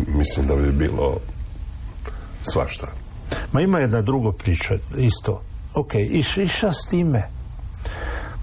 mislim 0.07 0.47
da 0.47 0.55
bi 0.55 0.71
bilo 0.71 1.17
svašta 2.43 2.98
Ma 3.51 3.61
ima 3.61 3.79
jedna 3.79 4.01
druga 4.01 4.31
priča, 4.31 4.73
isto. 4.97 5.41
Ok, 5.73 5.95
i 5.95 6.23
šta 6.47 6.71
s 6.73 6.89
time? 6.89 7.23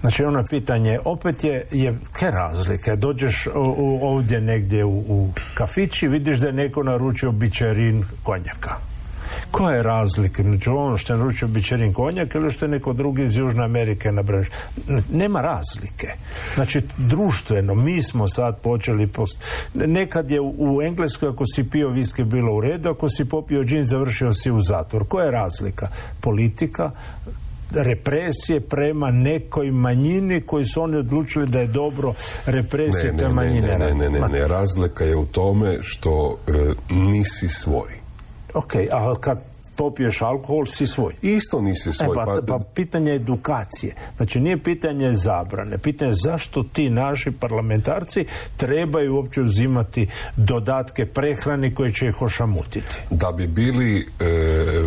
Znači 0.01 0.23
ono 0.23 0.43
pitanje, 0.49 0.99
opet 1.05 1.43
je, 1.43 1.67
je 1.71 1.97
ke 2.19 2.31
razlike. 2.31 2.95
Dođeš 2.95 3.47
u, 3.77 3.99
ovdje 4.01 4.41
negdje 4.41 4.85
u, 4.85 4.97
u 4.97 5.29
kafići, 5.53 6.07
vidiš 6.07 6.37
da 6.39 6.47
je 6.47 6.53
neko 6.53 6.83
naručio 6.83 7.31
bičerin 7.31 8.03
konjaka. 8.23 8.75
Koja 9.51 9.75
je 9.75 9.83
razlika 9.83 10.43
znači 10.43 10.69
ono 10.69 10.97
što 10.97 11.13
je 11.13 11.19
naručio 11.19 11.47
bičerin 11.47 11.93
konjak 11.93 12.35
ili 12.35 12.51
što 12.51 12.65
je 12.65 12.69
neko 12.69 12.93
drugi 12.93 13.23
iz 13.23 13.37
Južne 13.37 13.63
Amerike 13.63 14.11
na 14.11 14.21
branš? 14.21 14.47
Nema 15.11 15.41
razlike. 15.41 16.07
Znači, 16.55 16.81
društveno, 16.97 17.75
mi 17.75 18.01
smo 18.01 18.27
sad 18.27 18.59
počeli 18.61 19.07
post... 19.07 19.37
Nekad 19.73 20.31
je 20.31 20.41
u, 20.41 20.81
Engleskoj 20.81 21.29
ako 21.29 21.45
si 21.45 21.69
pio 21.69 21.89
viske 21.89 22.23
bilo 22.23 22.55
u 22.55 22.61
redu, 22.61 22.89
ako 22.89 23.09
si 23.09 23.25
popio 23.25 23.63
džin 23.63 23.83
završio 23.83 24.33
si 24.33 24.51
u 24.51 24.61
zatvor. 24.61 25.07
Koja 25.07 25.25
je 25.25 25.31
razlika? 25.31 25.87
Politika, 26.21 26.91
represije 27.71 28.59
prema 28.59 29.11
nekoj 29.11 29.71
manjini 29.71 30.41
koji 30.41 30.65
su 30.65 30.81
oni 30.81 30.97
odlučili 30.97 31.47
da 31.47 31.59
je 31.59 31.67
dobro 31.67 32.13
represije 32.45 33.13
ne, 33.13 33.27
manjine. 33.27 33.67
Ne, 33.67 33.77
ne, 33.77 33.93
ne, 33.93 34.09
ne, 34.09 34.27
ne, 34.27 34.47
razlika 34.47 35.03
je 35.03 35.15
u 35.15 35.25
tome 35.25 35.77
što 35.81 36.37
e, 36.47 36.51
nisi 36.89 37.49
svoj. 37.49 37.96
Ok, 38.57 38.87
a 38.89 39.15
kad 39.19 39.37
popiješ 39.77 40.21
alkohol, 40.21 40.65
si 40.65 40.87
svoj. 40.87 41.13
Isto 41.21 41.61
nisi 41.61 41.93
svoj. 41.93 42.15
E, 42.21 42.25
pa, 42.25 42.41
pa, 42.47 42.59
pitanje 42.73 43.15
edukacije. 43.15 43.95
Znači 44.17 44.39
nije 44.39 44.63
pitanje 44.63 45.15
zabrane. 45.15 45.77
Pitanje 45.77 46.13
zašto 46.13 46.63
ti 46.63 46.89
naši 46.89 47.31
parlamentarci 47.31 48.25
trebaju 48.57 49.15
uopće 49.15 49.41
uzimati 49.41 50.07
dodatke 50.37 51.05
prehrani 51.05 51.75
koje 51.75 51.93
će 51.93 52.07
ih 52.07 52.21
ošamutiti. 52.21 52.95
Da 53.09 53.31
bi 53.31 53.47
bili 53.47 53.97
e, 53.97 54.25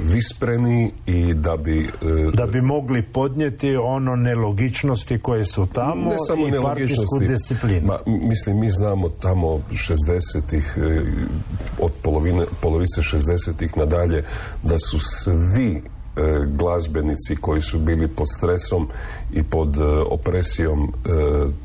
vispreni 0.02 0.90
i 1.06 1.34
da 1.34 1.56
bi... 1.56 1.78
E, 1.84 2.30
da 2.34 2.46
bi 2.46 2.60
mogli 2.60 3.02
podnijeti 3.02 3.76
ono 3.76 4.16
nelogičnosti 4.16 5.18
koje 5.18 5.44
su 5.44 5.66
tamo 5.72 6.10
ne 6.10 6.16
samo 6.26 6.48
i 6.48 6.52
partijsku 6.62 7.18
disciplinu. 7.28 7.86
Ma, 7.86 7.98
mislim, 8.06 8.60
mi 8.60 8.70
znamo 8.70 9.08
tamo 9.08 9.60
60-ih, 9.70 10.78
e, 10.78 11.00
od 11.78 11.92
polovine, 12.02 12.44
polovice 12.60 13.00
60-ih 13.00 13.76
nadalje, 13.76 14.22
da 14.62 14.78
su 14.80 14.98
svi 14.98 15.76
e, 15.76 15.82
glazbenici 16.46 17.36
koji 17.40 17.62
su 17.62 17.78
bili 17.78 18.08
pod 18.08 18.26
stresom 18.36 18.88
i 19.32 19.42
pod 19.42 19.76
e, 19.76 19.82
opresijom 20.10 20.82
e, 20.84 21.10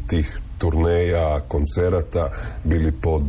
tih 0.07 0.39
turneja, 0.57 1.39
koncerata, 1.47 2.31
bili 2.63 2.91
pod 2.91 3.23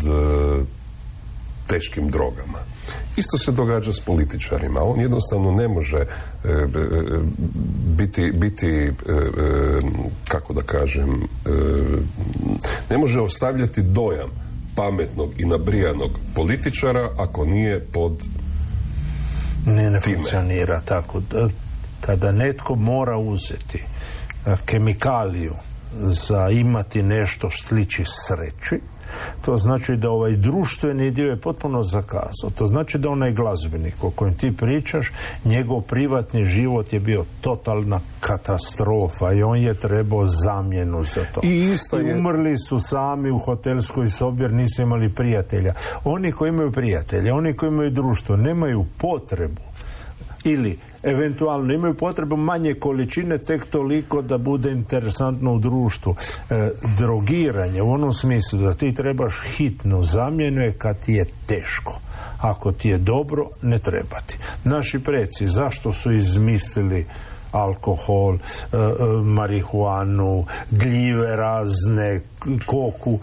teškim 1.66 2.08
drogama. 2.10 2.58
Isto 3.16 3.38
se 3.38 3.52
događa 3.52 3.92
s 3.92 4.00
političarima. 4.00 4.82
On 4.82 5.00
jednostavno 5.00 5.50
ne 5.50 5.68
može 5.68 6.04
biti, 7.96 8.32
biti 8.34 8.92
kako 10.28 10.52
da 10.52 10.62
kažem, 10.62 11.22
ne 12.90 12.98
može 12.98 13.20
ostavljati 13.20 13.82
dojam 13.82 14.30
pametnog 14.76 15.40
i 15.40 15.44
nabrijanog 15.44 16.10
političara 16.34 17.10
ako 17.16 17.44
nije 17.44 17.80
pod 17.80 18.12
ne, 19.66 19.90
ne 19.90 20.00
funkcionira 20.00 20.80
tako. 20.80 21.22
Kada 22.00 22.32
netko 22.32 22.74
mora 22.74 23.18
uzeti 23.18 23.78
e, 23.78 24.56
kemikaliju 24.66 25.54
za 26.02 26.50
imati 26.50 27.02
nešto 27.02 27.50
sliči 27.50 28.04
sreći, 28.04 28.80
to 29.44 29.56
znači 29.56 29.96
da 29.96 30.10
ovaj 30.10 30.36
društveni 30.36 31.10
dio 31.10 31.30
je 31.30 31.36
potpuno 31.36 31.82
zakazao. 31.82 32.50
To 32.58 32.66
znači 32.66 32.98
da 32.98 33.08
onaj 33.08 33.32
glazbenik 33.32 34.04
o 34.04 34.10
kojem 34.10 34.34
ti 34.34 34.56
pričaš, 34.56 35.12
njegov 35.44 35.80
privatni 35.80 36.44
život 36.44 36.92
je 36.92 37.00
bio 37.00 37.24
totalna 37.40 38.00
katastrofa 38.20 39.32
i 39.32 39.42
on 39.42 39.58
je 39.58 39.74
trebao 39.74 40.26
zamjenu 40.26 41.04
za 41.04 41.20
to. 41.34 41.40
I 41.44 41.70
isto 41.72 41.98
je... 41.98 42.16
umrli 42.16 42.58
su 42.58 42.80
sami 42.80 43.30
u 43.30 43.38
hotelskoj 43.38 44.10
sobi 44.10 44.42
jer 44.42 44.52
nisu 44.52 44.82
imali 44.82 45.08
prijatelja. 45.08 45.74
Oni 46.04 46.32
koji 46.32 46.48
imaju 46.48 46.72
prijatelja, 46.72 47.34
oni 47.34 47.56
koji 47.56 47.68
imaju 47.68 47.90
društvo, 47.90 48.36
nemaju 48.36 48.84
potrebu 48.98 49.62
ili 50.46 50.78
eventualno 51.02 51.74
imaju 51.74 51.94
potrebu 51.94 52.36
manje 52.36 52.74
količine 52.74 53.38
tek 53.38 53.66
toliko 53.66 54.22
da 54.22 54.38
bude 54.38 54.72
interesantno 54.72 55.54
u 55.54 55.58
društvu. 55.58 56.14
E, 56.50 56.70
drogiranje 56.98 57.82
u 57.82 57.92
onom 57.92 58.12
smislu 58.12 58.58
da 58.58 58.74
ti 58.74 58.94
trebaš 58.94 59.34
hitno 59.56 60.02
zamjenu 60.02 60.62
je 60.62 60.72
kad 60.72 61.00
ti 61.00 61.12
je 61.12 61.24
teško. 61.46 62.00
Ako 62.40 62.72
ti 62.72 62.88
je 62.88 62.98
dobro, 62.98 63.48
ne 63.62 63.78
trebati. 63.78 64.38
Naši 64.64 64.98
preci, 64.98 65.48
zašto 65.48 65.92
su 65.92 66.12
izmislili 66.12 67.06
alkohol, 67.52 68.34
e, 68.34 68.38
e, 68.76 68.82
marihuanu, 69.22 70.44
gljive 70.70 71.36
razne, 71.36 72.20
koku, 72.66 73.18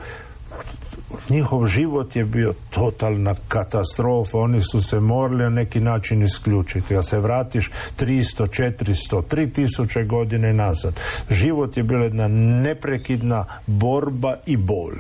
njihov 1.30 1.68
život 1.68 2.16
je 2.16 2.26
bio 2.26 2.53
totalna 2.70 3.36
katastrofa, 3.47 4.38
oni 4.38 4.61
su 4.61 4.84
se 4.84 4.99
morali 4.99 5.43
na 5.43 5.49
neki 5.49 5.80
način 5.80 6.24
isključiti. 6.24 6.97
A 6.97 7.03
se 7.03 7.20
vratiš 7.20 7.70
300, 7.99 8.74
400, 8.78 9.22
3000 9.22 10.07
godine 10.07 10.53
nazad. 10.53 10.99
Život 11.30 11.78
je 11.78 11.84
bila 11.84 12.03
jedna 12.03 12.28
neprekidna 12.28 13.45
borba 13.68 14.36
i 14.45 14.57
bol. 14.57 14.91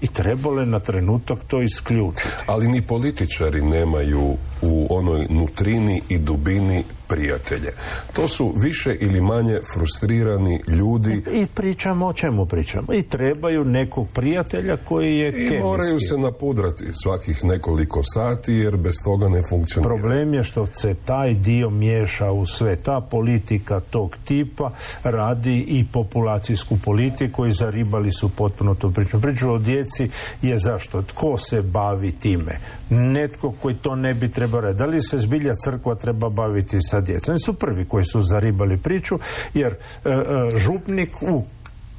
I 0.00 0.06
trebalo 0.06 0.60
je 0.60 0.66
na 0.66 0.80
trenutak 0.80 1.38
to 1.46 1.62
isključiti. 1.62 2.28
Ali 2.46 2.68
ni 2.68 2.82
političari 2.82 3.62
nemaju 3.62 4.36
u 4.62 4.86
onoj 4.90 5.26
nutrini 5.30 6.02
i 6.08 6.18
dubini 6.18 6.84
prijatelje. 7.08 7.70
To 8.12 8.28
su 8.28 8.54
više 8.56 8.96
ili 9.00 9.20
manje 9.20 9.58
frustrirani 9.74 10.60
ljudi. 10.68 11.22
I 11.32 11.46
pričamo 11.54 12.06
o 12.06 12.12
čemu 12.12 12.46
pričamo. 12.46 12.94
I 12.94 13.02
trebaju 13.02 13.64
nekog 13.64 14.08
prijatelja 14.14 14.76
koji 14.76 15.18
je 15.18 15.56
I 15.56 15.60
moraju 15.60 16.00
se 16.00 16.18
napudrati 16.18 16.84
svakih 17.02 17.44
nekoliko 17.44 18.02
sati 18.02 18.52
jer 18.52 18.76
bez 18.76 18.94
toga 19.04 19.28
ne 19.28 19.42
funkcionira. 19.48 19.94
Problem 19.94 20.34
je 20.34 20.44
što 20.44 20.66
se 20.66 20.94
taj 20.94 21.34
dio 21.34 21.70
miješa 21.70 22.30
u 22.30 22.46
sve. 22.46 22.76
Ta 22.76 23.00
politika 23.00 23.80
tog 23.80 24.16
tipa 24.24 24.70
radi 25.02 25.64
i 25.68 25.86
populacijsku 25.92 26.78
politiku 26.84 27.46
i 27.46 27.52
zaribali 27.52 28.12
su 28.12 28.28
potpuno 28.28 28.74
tu 28.74 28.92
priču. 28.92 29.20
Priču 29.20 29.50
o 29.50 29.58
djeci 29.58 30.08
je 30.42 30.58
zašto? 30.58 31.02
Tko 31.02 31.38
se 31.38 31.62
bavi 31.62 32.12
time? 32.12 32.58
Netko 32.90 33.52
koji 33.62 33.74
to 33.74 33.96
ne 33.96 34.14
bi 34.14 34.28
trebao 34.28 34.60
raditi. 34.60 34.78
Da 34.78 34.86
li 34.86 35.02
se 35.02 35.18
zbilja 35.18 35.52
crkva 35.64 35.94
treba 35.94 36.28
baviti 36.28 36.80
sa 36.80 36.97
djecom. 37.00 37.32
Oni 37.32 37.40
su 37.40 37.54
prvi 37.54 37.84
koji 37.84 38.04
su 38.04 38.20
zaribali 38.20 38.76
priču 38.76 39.18
jer 39.54 39.72
e, 39.72 40.10
e, 40.10 40.58
župnik 40.58 41.22
u 41.22 41.44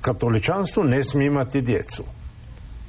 katoličanstvu 0.01 0.83
ne 0.83 1.03
smije 1.03 1.27
imati 1.27 1.61
djecu. 1.61 2.03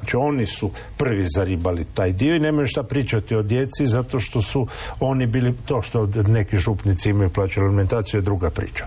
Znači 0.00 0.16
oni 0.16 0.46
su 0.46 0.70
prvi 0.96 1.26
zaribali 1.36 1.84
taj 1.94 2.12
dio 2.12 2.36
i 2.36 2.40
nemaju 2.40 2.66
šta 2.66 2.82
pričati 2.82 3.36
o 3.36 3.42
djeci 3.42 3.86
zato 3.86 4.20
što 4.20 4.42
su 4.42 4.66
oni 5.00 5.26
bili, 5.26 5.54
to 5.66 5.82
što 5.82 6.06
neki 6.06 6.58
župnici 6.58 7.10
imaju 7.10 7.30
plaću 7.30 7.60
alimentaciju 7.60 8.18
je 8.18 8.22
druga 8.22 8.50
priča. 8.50 8.86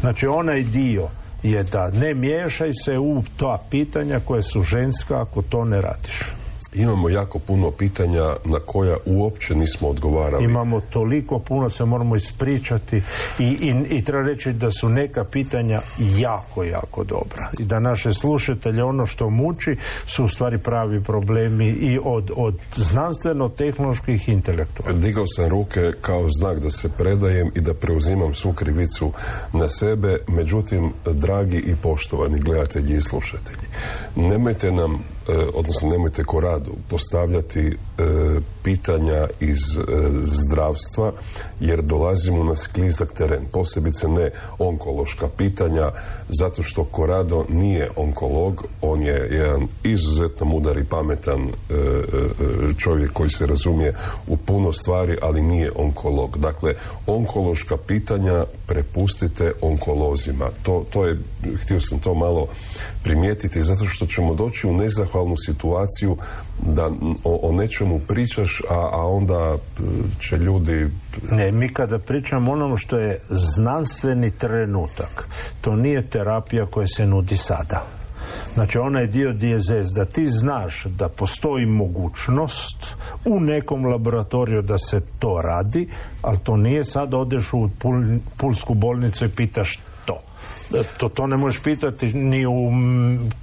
Znači 0.00 0.26
onaj 0.26 0.62
dio 0.62 1.08
je 1.42 1.62
da 1.62 1.90
ne 1.90 2.14
miješaj 2.14 2.70
se 2.84 2.98
u 2.98 3.22
ta 3.36 3.58
pitanja 3.70 4.20
koje 4.24 4.42
su 4.42 4.62
ženska 4.62 5.22
ako 5.22 5.42
to 5.42 5.64
ne 5.64 5.80
radiš. 5.80 6.37
Imamo 6.78 7.08
jako 7.08 7.38
puno 7.38 7.70
pitanja 7.70 8.36
na 8.44 8.58
koja 8.66 8.96
uopće 9.06 9.54
nismo 9.54 9.88
odgovarali. 9.88 10.44
Imamo 10.44 10.80
toliko 10.80 11.38
puno, 11.38 11.70
se 11.70 11.84
moramo 11.84 12.16
ispričati 12.16 13.02
i, 13.38 13.44
i, 13.44 13.74
i 13.90 14.04
treba 14.04 14.22
reći 14.22 14.52
da 14.52 14.70
su 14.70 14.88
neka 14.88 15.24
pitanja 15.24 15.80
jako, 16.18 16.64
jako 16.64 17.04
dobra. 17.04 17.50
I 17.58 17.64
da 17.64 17.80
naše 17.80 18.12
slušatelje 18.12 18.84
ono 18.84 19.06
što 19.06 19.30
muči 19.30 19.76
su 20.06 20.24
u 20.24 20.28
stvari 20.28 20.58
pravi 20.58 21.02
problemi 21.02 21.68
i 21.68 21.98
od, 22.04 22.30
od 22.36 22.58
znanstveno-tehnoloških 22.76 24.28
intelektualnih. 24.28 25.02
Digao 25.02 25.24
sam 25.26 25.48
ruke 25.48 25.92
kao 26.00 26.28
znak 26.40 26.58
da 26.58 26.70
se 26.70 26.88
predajem 26.88 27.50
i 27.54 27.60
da 27.60 27.74
preuzimam 27.74 28.34
svu 28.34 28.52
krivicu 28.52 29.12
na 29.52 29.68
sebe, 29.68 30.18
međutim, 30.28 30.92
dragi 31.04 31.56
i 31.56 31.76
poštovani 31.82 32.40
gledatelji 32.40 32.96
i 32.96 33.02
slušatelji, 33.02 33.66
nemojte 34.16 34.72
nam 34.72 35.04
odnosno 35.54 35.88
nemojte 35.88 36.24
ko 36.24 36.40
radu 36.40 36.72
postavljati 36.88 37.60
e, 37.60 37.74
pitanja 38.62 39.26
iz 39.40 39.58
e, 39.58 39.82
zdravstva 40.20 41.12
jer 41.60 41.82
dolazimo 41.82 42.44
na 42.44 42.56
sklizak 42.56 43.12
teren 43.12 43.46
posebice 43.52 44.08
ne 44.08 44.30
onkološka 44.58 45.28
pitanja 45.36 45.90
zato 46.28 46.62
što 46.62 46.84
Korado 46.84 47.44
nije 47.48 47.90
onkolog 47.96 48.64
on 48.82 49.02
je 49.02 49.28
jedan 49.30 49.68
izuzetno 49.84 50.46
mudar 50.46 50.78
i 50.78 50.84
pametan 50.84 51.48
čovjek 52.78 53.12
koji 53.12 53.30
se 53.30 53.46
razumije 53.46 53.94
u 54.26 54.36
puno 54.36 54.72
stvari 54.72 55.16
ali 55.22 55.42
nije 55.42 55.72
onkolog. 55.76 56.38
Dakle 56.38 56.74
onkološka 57.06 57.76
pitanja 57.76 58.44
prepustite 58.66 59.52
onkolozima. 59.60 60.50
To, 60.62 60.84
to 60.90 61.06
je 61.06 61.18
htio 61.62 61.80
sam 61.80 61.98
to 61.98 62.14
malo 62.14 62.46
primijetiti 63.02 63.62
zato 63.62 63.86
što 63.86 64.06
ćemo 64.06 64.34
doći 64.34 64.66
u 64.66 64.72
nezahvalnu 64.72 65.36
situaciju 65.46 66.16
da 66.66 66.90
o, 67.24 67.40
o 67.42 67.52
nečemu 67.52 68.00
pričaš, 68.08 68.62
a, 68.70 68.74
a 68.92 69.06
onda 69.06 69.56
će 70.20 70.36
ljudi... 70.36 70.90
Ne, 71.30 71.52
mi 71.52 71.68
kada 71.68 71.98
pričamo 71.98 72.52
onom 72.52 72.76
što 72.76 72.98
je 72.98 73.20
znanstveni 73.30 74.30
trenutak, 74.30 75.28
to 75.60 75.76
nije 75.76 76.06
terapija 76.06 76.66
koja 76.66 76.86
se 76.86 77.06
nudi 77.06 77.36
sada. 77.36 77.84
Znači 78.54 78.78
onaj 78.78 79.06
dio 79.06 79.32
DSS 79.32 79.94
da 79.94 80.04
ti 80.04 80.26
znaš 80.28 80.84
da 80.84 81.08
postoji 81.08 81.66
mogućnost 81.66 82.94
u 83.24 83.40
nekom 83.40 83.84
laboratoriju 83.84 84.62
da 84.62 84.78
se 84.78 85.00
to 85.18 85.40
radi, 85.44 85.88
ali 86.22 86.38
to 86.38 86.56
nije 86.56 86.84
sad 86.84 87.14
odeš 87.14 87.52
u 87.52 87.68
Pulsku 88.36 88.74
bolnicu 88.74 89.24
i 89.24 89.28
pitaš 89.28 89.78
to, 90.98 91.08
to 91.08 91.26
ne 91.26 91.36
možeš 91.36 91.62
pitati 91.62 92.12
ni 92.12 92.46
u 92.46 92.70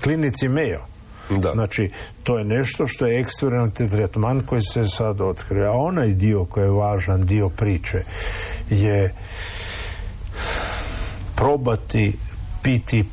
klinici 0.03 0.47
Mejo. 0.47 0.81
Da. 1.29 1.51
Znači, 1.51 1.91
to 2.23 2.37
je 2.37 2.45
nešto 2.45 2.87
što 2.87 3.05
je 3.05 3.19
eksperimentalni 3.19 3.91
tretman 3.91 4.41
koji 4.41 4.61
se 4.61 4.87
sad 4.87 5.21
otkrio. 5.21 5.71
A 5.71 5.77
onaj 5.77 6.13
dio 6.13 6.45
koji 6.45 6.63
je 6.63 6.71
važan, 6.71 7.25
dio 7.25 7.49
priče, 7.49 8.03
je 8.69 9.13
probati 11.35 12.17
biti 12.63 13.05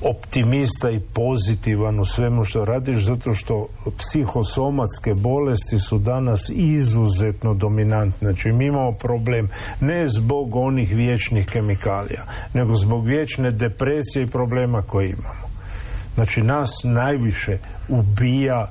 optimista 0.00 0.90
i 0.90 1.00
pozitivan 1.00 2.00
u 2.00 2.04
svemu 2.04 2.44
što 2.44 2.64
radiš 2.64 3.04
zato 3.04 3.34
što 3.34 3.66
psihosomatske 3.98 5.14
bolesti 5.14 5.78
su 5.78 5.98
danas 5.98 6.50
izuzetno 6.54 7.54
dominantne. 7.54 8.28
Znači 8.28 8.52
mi 8.52 8.66
imamo 8.66 8.92
problem 8.92 9.48
ne 9.80 10.08
zbog 10.08 10.56
onih 10.56 10.94
vječnih 10.94 11.46
kemikalija, 11.46 12.24
nego 12.54 12.76
zbog 12.76 13.06
vječne 13.06 13.50
depresije 13.50 14.22
i 14.22 14.30
problema 14.30 14.82
koje 14.82 15.10
imamo. 15.10 15.51
Znači 16.14 16.42
nas 16.42 16.70
najviše 16.84 17.58
ubija 17.88 18.70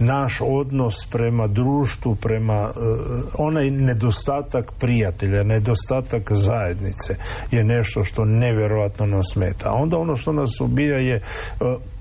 naš 0.00 0.40
odnos 0.40 1.06
prema 1.10 1.46
društvu, 1.46 2.14
prema 2.14 2.60
uh, 2.60 3.24
onaj 3.38 3.70
nedostatak 3.70 4.72
prijatelja, 4.78 5.42
nedostatak 5.42 6.32
zajednice 6.32 7.16
je 7.50 7.64
nešto 7.64 8.04
što 8.04 8.24
nevjerojatno 8.24 9.06
nas 9.06 9.26
smeta. 9.32 9.68
A 9.68 9.72
onda 9.72 9.98
ono 9.98 10.16
što 10.16 10.32
nas 10.32 10.60
ubija 10.60 10.98
je 10.98 11.16
e, 11.16 11.20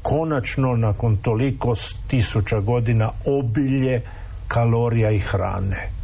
konačno 0.02 0.76
nakon 0.76 1.18
toliko 1.18 1.74
tisuća 2.08 2.60
godina 2.60 3.12
obilje 3.26 4.02
kalorija 4.48 5.12
i 5.12 5.20
hrane. 5.20 5.99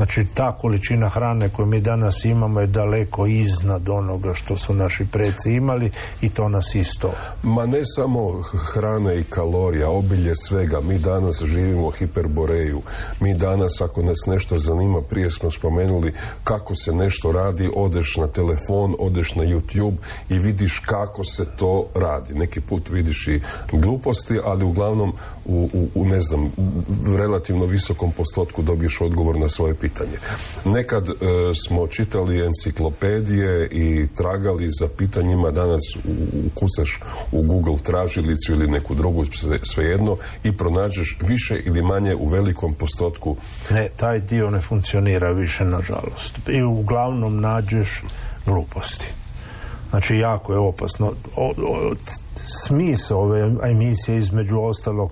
Znači 0.00 0.26
ta 0.34 0.52
količina 0.52 1.08
hrane 1.08 1.48
koju 1.48 1.66
mi 1.66 1.80
danas 1.80 2.24
imamo 2.24 2.60
je 2.60 2.66
daleko 2.66 3.26
iznad 3.26 3.88
onoga 3.88 4.34
što 4.34 4.56
su 4.56 4.74
naši 4.74 5.04
preci 5.12 5.52
imali 5.52 5.90
i 6.20 6.28
to 6.28 6.48
nas 6.48 6.74
isto. 6.74 7.10
Ma 7.42 7.66
ne 7.66 7.82
samo 7.96 8.42
hrane 8.42 9.20
i 9.20 9.24
kalorija, 9.24 9.90
obilje 9.90 10.36
svega. 10.36 10.80
Mi 10.80 10.98
danas 10.98 11.42
živimo 11.44 11.90
hiperboreju. 11.90 12.82
Mi 13.20 13.34
danas 13.34 13.80
ako 13.80 14.02
nas 14.02 14.18
nešto 14.26 14.58
zanima, 14.58 15.00
prije 15.00 15.30
smo 15.30 15.50
spomenuli 15.50 16.12
kako 16.44 16.74
se 16.74 16.92
nešto 16.92 17.32
radi, 17.32 17.70
odeš 17.76 18.16
na 18.16 18.26
telefon, 18.26 18.94
odeš 18.98 19.34
na 19.34 19.44
YouTube 19.44 19.96
i 20.28 20.38
vidiš 20.38 20.78
kako 20.78 21.24
se 21.24 21.44
to 21.56 21.86
radi. 21.94 22.34
Neki 22.34 22.60
put 22.60 22.90
vidiš 22.90 23.28
i 23.28 23.40
gluposti, 23.72 24.38
ali 24.44 24.64
uglavnom 24.64 25.12
u, 25.44 25.68
u, 25.72 25.88
u 25.94 26.04
ne 26.04 26.20
znam, 26.20 26.52
relativno 27.16 27.66
visokom 27.66 28.12
postotku 28.12 28.62
dobiješ 28.62 29.00
odgovor 29.00 29.36
na 29.38 29.48
svoje 29.48 29.74
pitanje. 29.74 29.89
Nekad 30.64 31.08
e, 31.08 31.14
smo 31.66 31.86
čitali 31.86 32.46
enciklopedije 32.46 33.68
i 33.72 34.06
tragali 34.16 34.68
za 34.70 34.88
pitanjima, 34.88 35.50
danas 35.50 35.82
ukucaš 36.46 37.00
u 37.32 37.42
Google 37.42 37.78
tražilicu 37.82 38.52
ili 38.52 38.70
neku 38.70 38.94
drugu, 38.94 39.24
svejedno, 39.62 40.16
i 40.44 40.56
pronađeš 40.56 41.16
više 41.20 41.62
ili 41.64 41.82
manje 41.82 42.14
u 42.14 42.28
velikom 42.28 42.74
postotku. 42.74 43.36
Ne, 43.70 43.88
taj 43.96 44.20
dio 44.20 44.50
ne 44.50 44.60
funkcionira 44.60 45.32
više, 45.32 45.64
nažalost. 45.64 46.38
I 46.48 46.62
uglavnom 46.62 47.40
nađeš 47.40 48.02
gluposti. 48.46 49.06
Znači, 49.90 50.16
jako 50.16 50.52
je 50.52 50.58
opasno. 50.58 51.12
O, 51.36 51.48
o, 51.48 51.94
smisao 52.66 53.20
ove 53.20 53.40
emisije 53.70 54.18
između 54.18 54.60
ostalog 54.60 55.10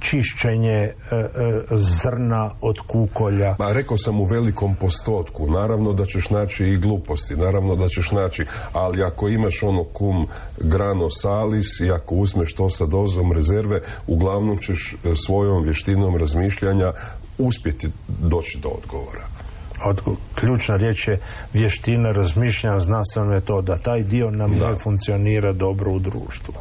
čišćenje 0.00 0.70
e, 0.70 0.92
e, 1.10 1.26
zrna 1.70 2.50
od 2.60 2.78
kukolja. 2.86 3.56
Ma 3.58 3.72
rekao 3.72 3.96
sam 3.96 4.20
u 4.20 4.24
velikom 4.24 4.74
postotku, 4.74 5.46
naravno 5.46 5.92
da 5.92 6.06
ćeš 6.06 6.30
naći 6.30 6.64
i 6.64 6.76
gluposti, 6.76 7.36
naravno 7.36 7.76
da 7.76 7.88
ćeš 7.88 8.10
naći, 8.10 8.46
ali 8.72 9.02
ako 9.02 9.28
imaš 9.28 9.62
ono 9.62 9.84
kum 9.84 10.26
grano 10.60 11.10
salis 11.10 11.80
i 11.80 11.90
ako 11.90 12.14
uzmeš 12.14 12.52
to 12.52 12.70
sa 12.70 12.86
dozom 12.86 13.32
rezerve, 13.32 13.80
uglavnom 14.06 14.58
ćeš 14.58 14.92
e, 14.92 15.16
svojom 15.26 15.62
vještinom 15.62 16.16
razmišljanja 16.16 16.92
uspjeti 17.38 17.88
doći 18.08 18.58
do 18.58 18.68
odgovora 18.68 19.39
od, 19.84 20.02
ključna 20.34 20.76
riječ 20.76 21.08
je 21.08 21.20
vještina 21.52 22.12
razmišljanja 22.12 22.80
znanstvena 22.80 23.28
metoda. 23.28 23.76
Taj 23.76 24.02
dio 24.02 24.30
nam 24.30 24.50
ne 24.50 24.76
funkcionira 24.82 25.52
dobro 25.52 25.92
u 25.92 25.98
društvu. 25.98 26.54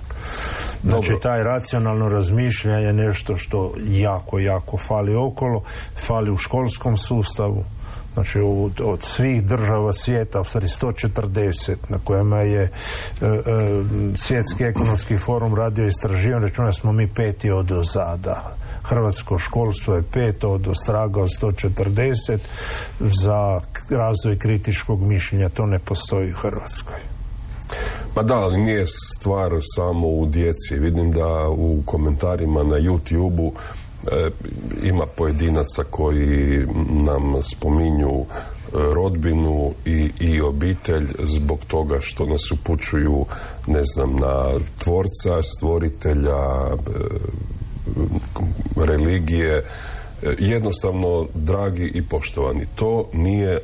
Znači 0.84 1.14
taj 1.22 1.44
racionalno 1.44 2.10
razmišljanje 2.10 2.86
je 2.86 2.94
nešto 2.94 3.38
što 3.38 3.74
jako, 3.88 4.40
jako 4.40 4.78
fali 4.78 5.16
okolo, 5.16 5.64
fali 6.08 6.32
u 6.32 6.38
školskom 6.38 6.98
sustavu, 6.98 7.64
znači 8.14 8.40
od 8.84 9.04
svih 9.04 9.44
država 9.44 9.94
svijeta, 9.94 10.42
u 10.42 10.46
stvari 10.46 10.68
140 10.68 11.76
na 11.90 12.00
kojima 12.04 12.40
je 12.40 12.64
e, 12.64 12.70
e, 13.26 13.40
svjetski 14.16 14.64
ekonomski 14.64 15.18
forum 15.18 15.56
radio 15.56 15.86
istraživanje, 15.86 16.46
računa 16.46 16.74
smo 16.74 16.92
mi 16.92 17.08
peti 17.08 17.52
od 17.52 17.72
zada 17.94 18.56
Hrvatsko 18.90 19.38
školstvo 19.38 19.96
je 19.96 20.04
peto 20.04 20.52
od 20.52 20.68
ostraga 20.68 21.22
od 21.22 21.30
140 21.42 22.38
za 23.00 23.62
razvoj 23.90 24.40
kritičkog 24.40 25.02
mišljenja. 25.02 25.50
To 25.50 25.66
ne 25.66 25.80
postoji 25.80 26.32
u 26.32 26.36
Hrvatskoj. 26.36 27.00
Pa 28.14 28.24
da, 28.24 28.40
ali 28.40 28.58
nije 28.58 28.86
stvar 28.88 29.52
samo 29.76 30.08
u 30.08 30.26
djeci. 30.26 30.80
Vidim 30.80 31.12
da 31.12 31.50
u 31.50 31.82
komentarima 31.86 32.64
na 32.64 32.76
YouTube-u 32.76 33.54
e, 33.54 34.30
ima 34.84 35.06
pojedinaca 35.06 35.84
koji 35.90 36.66
nam 36.90 37.44
spominju 37.44 38.20
e, 38.20 38.26
rodbinu 38.72 39.72
i, 39.86 40.12
i 40.20 40.42
obitelj 40.42 41.08
zbog 41.20 41.60
toga 41.68 41.98
što 42.02 42.26
nas 42.26 42.52
upućuju 42.52 43.26
ne 43.68 43.82
znam 43.84 44.16
na 44.16 44.46
tvorca, 44.78 45.44
stvoritelja 45.44 46.38
e, 46.68 47.50
religije, 48.86 49.58
e, 49.58 49.64
jednostavno, 50.40 51.28
dragi 51.34 51.92
i 51.96 52.04
poštovani, 52.04 52.66
to 52.76 53.10
nije 53.14 53.60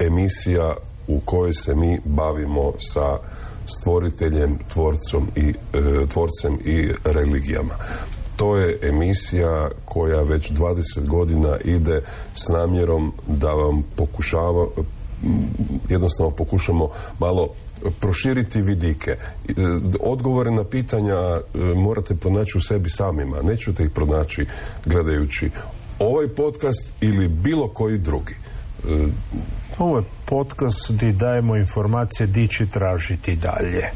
emisija 0.00 0.74
u 1.08 1.20
kojoj 1.20 1.54
se 1.54 1.74
mi 1.74 2.00
bavimo 2.04 2.72
sa 2.78 3.18
stvoriteljem, 3.66 4.58
tvorcom 4.72 5.28
i, 5.36 5.48
e, 5.48 6.06
tvorcem 6.08 6.58
i 6.64 6.88
religijama. 7.04 7.74
To 8.36 8.56
je 8.56 8.78
emisija 8.82 9.68
koja 9.84 10.22
već 10.22 10.50
20 10.50 11.06
godina 11.06 11.56
ide 11.64 12.02
s 12.34 12.48
namjerom 12.48 13.12
da 13.26 13.52
vam 13.52 13.82
pokušava 13.96 14.66
jednostavno 15.88 16.30
pokušamo 16.30 16.88
malo 17.18 17.48
proširiti 18.00 18.62
vidike. 18.62 19.10
E, 19.10 19.18
odgovore 20.00 20.50
na 20.50 20.64
pitanja 20.64 21.14
e, 21.14 21.40
morate 21.76 22.14
pronaći 22.14 22.58
u 22.58 22.60
sebi 22.60 22.90
samima. 22.90 23.42
Nećete 23.42 23.84
ih 23.84 23.90
pronaći 23.90 24.46
gledajući 24.86 25.50
ovaj 25.98 26.28
podcast 26.28 26.90
ili 27.00 27.28
bilo 27.28 27.68
koji 27.68 27.98
drugi. 27.98 28.34
Ovo 29.82 29.98
je 29.98 30.04
podcast 30.24 30.92
gdje 30.92 31.12
dajemo 31.12 31.56
informacije 31.56 32.26
di 32.26 32.48
će 32.48 32.66
tražiti 32.66 33.36
dalje. 33.36 33.90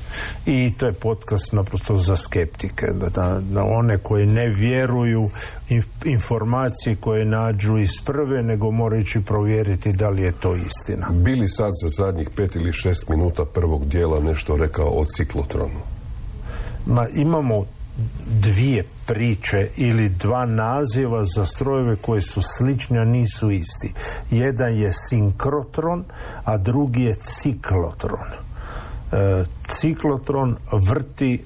I 0.46 0.72
to 0.78 0.86
je 0.86 0.92
podcast 0.92 1.52
naprosto 1.52 1.96
za 1.96 2.16
skeptike, 2.16 2.86
da, 2.86 3.40
da, 3.40 3.62
one 3.62 3.98
koji 3.98 4.26
ne 4.26 4.48
vjeruju 4.48 5.30
informacije 6.04 6.96
koje 6.96 7.24
nađu 7.24 7.78
iz 7.78 7.90
prve, 8.04 8.42
nego 8.42 8.70
moraju 8.70 9.02
ići 9.02 9.20
provjeriti 9.20 9.92
da 9.92 10.08
li 10.08 10.22
je 10.22 10.32
to 10.32 10.56
istina. 10.56 11.08
Bili 11.10 11.48
sad 11.48 11.72
za 11.82 11.88
zadnjih 11.88 12.30
pet 12.36 12.56
ili 12.56 12.72
šest 12.72 13.08
minuta 13.08 13.44
prvog 13.44 13.86
dijela 13.86 14.20
nešto 14.20 14.56
rekao 14.56 14.88
o 14.88 15.04
ciklotronu? 15.04 15.80
Ma 16.86 17.06
imamo 17.14 17.64
dvije 18.26 18.84
priče 19.06 19.68
ili 19.76 20.08
dva 20.08 20.46
naziva 20.46 21.24
za 21.24 21.46
strojeve 21.46 21.96
koji 21.96 22.22
su 22.22 22.40
slični, 22.42 22.98
a 22.98 23.04
nisu 23.04 23.50
isti. 23.50 23.92
Jedan 24.30 24.74
je 24.74 24.92
sinkrotron, 24.92 26.04
a 26.44 26.56
drugi 26.56 27.02
je 27.02 27.14
ciklotron. 27.14 28.28
E, 29.12 29.44
ciklotron 29.68 30.56
vrti 30.72 31.44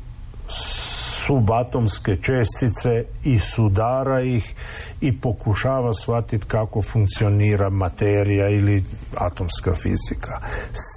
subatomske 1.27 2.17
čestice 2.17 3.05
i 3.25 3.39
sudara 3.39 4.23
ih 4.23 4.55
i 5.01 5.21
pokušava 5.21 5.95
shvatiti 5.95 6.47
kako 6.47 6.83
funkcionira 6.83 7.71
materija 7.71 8.49
ili 8.49 8.85
atomska 9.17 9.75
fizika. 9.75 10.41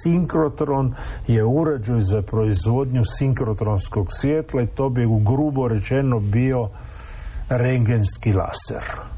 Sinkrotron 0.02 0.94
je 1.26 1.44
uređaj 1.44 2.00
za 2.00 2.22
proizvodnju 2.22 3.02
sinkrotronskog 3.18 4.06
svjetla 4.10 4.62
i 4.62 4.66
to 4.66 4.88
bi 4.88 5.06
u 5.06 5.18
grubo 5.18 5.68
rečeno 5.68 6.20
bio 6.20 6.68
rengenski 7.48 8.32
laser. 8.32 9.14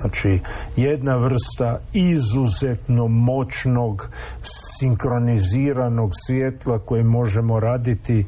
Znači, 0.00 0.40
jedna 0.76 1.16
vrsta 1.16 1.78
izuzetno 1.92 3.08
moćnog 3.08 4.10
sinkroniziranog 4.42 6.10
svjetla 6.26 6.78
koje 6.78 7.04
možemo 7.04 7.60
raditi 7.60 8.24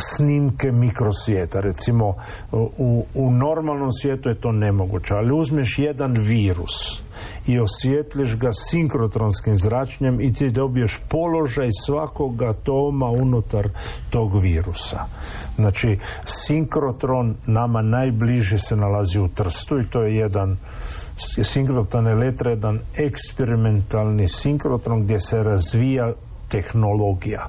snimke 0.00 0.72
mikrosvijeta. 0.72 1.60
Recimo, 1.60 2.14
u, 2.52 3.04
u 3.14 3.30
normalnom 3.30 3.92
svijetu 3.92 4.28
je 4.28 4.40
to 4.40 4.52
nemoguće, 4.52 5.14
ali 5.14 5.32
uzmeš 5.32 5.78
jedan 5.78 6.12
virus 6.12 7.02
i 7.46 7.60
osvijetliš 7.60 8.36
ga 8.36 8.50
sinkrotronskim 8.52 9.56
zračnjem 9.56 10.20
i 10.20 10.32
ti 10.34 10.50
dobiješ 10.50 10.98
položaj 11.08 11.68
svakog 11.86 12.42
atoma 12.42 13.06
unutar 13.06 13.68
tog 14.10 14.40
virusa. 14.40 15.04
Znači, 15.56 15.98
sinkrotron 16.24 17.36
nama 17.46 17.82
najbliže 17.82 18.58
se 18.58 18.76
nalazi 18.76 19.18
u 19.18 19.28
Trstu 19.28 19.78
i 19.78 19.86
to 19.86 20.02
je 20.02 20.16
jedan 20.16 20.56
sinkrotron 21.42 22.08
eletra, 22.08 22.50
jedan 22.50 22.80
eksperimentalni 22.96 24.28
sinkrotron 24.28 25.02
gdje 25.02 25.20
se 25.20 25.42
razvija 25.42 26.12
tehnologija. 26.48 27.46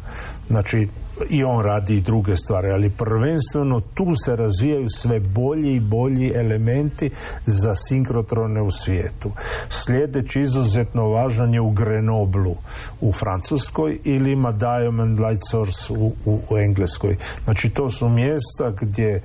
Znači, 0.47 0.87
i 1.29 1.43
on 1.43 1.65
radi 1.65 1.97
i 1.97 2.01
druge 2.01 2.37
stvari, 2.37 2.71
ali 2.71 2.89
prvenstveno 2.89 3.79
tu 3.79 4.05
se 4.25 4.35
razvijaju 4.35 4.89
sve 4.89 5.19
bolji 5.19 5.75
i 5.75 5.79
bolji 5.79 6.31
elementi 6.35 7.09
za 7.45 7.75
sinkrotrone 7.75 8.61
u 8.61 8.71
svijetu. 8.71 9.31
Sljedeći 9.69 10.41
izuzetno 10.41 11.07
važan 11.07 11.53
je 11.53 11.61
u 11.61 11.71
Grenoblu 11.71 12.55
u 13.01 13.11
Francuskoj 13.11 13.99
ili 14.03 14.31
ima 14.31 14.51
Diamond 14.51 15.19
Light 15.19 15.41
Source 15.51 15.93
u, 15.93 16.13
u, 16.25 16.39
u 16.49 16.57
Engleskoj. 16.57 17.17
Znači 17.43 17.69
to 17.69 17.89
su 17.89 18.09
mjesta 18.09 18.71
gdje 18.81 19.21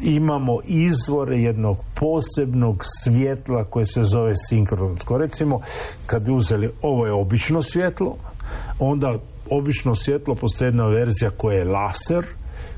imamo 0.00 0.58
izvore 0.64 1.38
jednog 1.38 1.78
posebnog 1.94 2.84
svjetla 3.02 3.64
koje 3.64 3.86
se 3.86 4.04
zove 4.04 4.36
sinkronsko. 4.48 5.18
Recimo, 5.18 5.60
kad 6.06 6.24
bi 6.24 6.32
uzeli 6.32 6.70
ovo 6.82 7.06
je 7.06 7.12
obično 7.12 7.62
svjetlo, 7.62 8.16
onda 8.78 9.18
obično 9.50 9.94
svjetlo 9.94 10.34
postoji 10.34 10.68
jedna 10.68 10.86
verzija 10.86 11.30
koja 11.30 11.58
je 11.58 11.64
laser, 11.64 12.24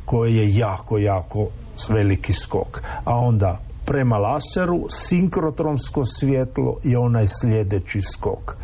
koja 0.05 0.31
je 0.31 0.55
jako, 0.57 0.99
jako 0.99 1.49
veliki 1.89 2.33
skok. 2.33 2.83
A 3.05 3.17
onda 3.17 3.61
prema 3.85 4.17
laseru 4.17 4.87
sinkrotronsko 4.91 6.05
svjetlo 6.05 6.77
je 6.85 6.99
onaj 6.99 7.27
sljedeći 7.41 8.03
skok 8.03 8.57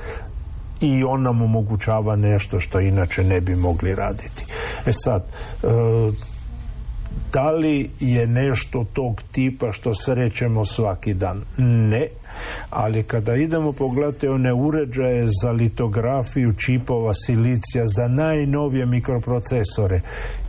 i 0.80 1.04
on 1.04 1.22
nam 1.22 1.42
omogućava 1.42 2.16
nešto 2.16 2.60
što 2.60 2.80
inače 2.80 3.24
ne 3.24 3.40
bi 3.40 3.54
mogli 3.54 3.94
raditi. 3.94 4.44
E 4.86 4.92
sad, 4.92 5.22
e, 5.22 5.66
da 7.32 7.50
li 7.50 7.90
je 8.00 8.26
nešto 8.26 8.84
tog 8.92 9.22
tipa 9.32 9.72
što 9.72 9.94
srećemo 9.94 10.64
svaki 10.64 11.14
dan? 11.14 11.42
Ne, 11.58 12.08
ali 12.70 13.02
kada 13.02 13.34
idemo 13.34 13.72
pogledati 13.72 14.28
one 14.28 14.52
uređaje 14.52 15.26
za 15.42 15.52
litografiju 15.52 16.52
čipova 16.52 17.14
silicija 17.14 17.84
za 17.86 18.08
najnovije 18.08 18.86
mikroprocesore 18.86 20.00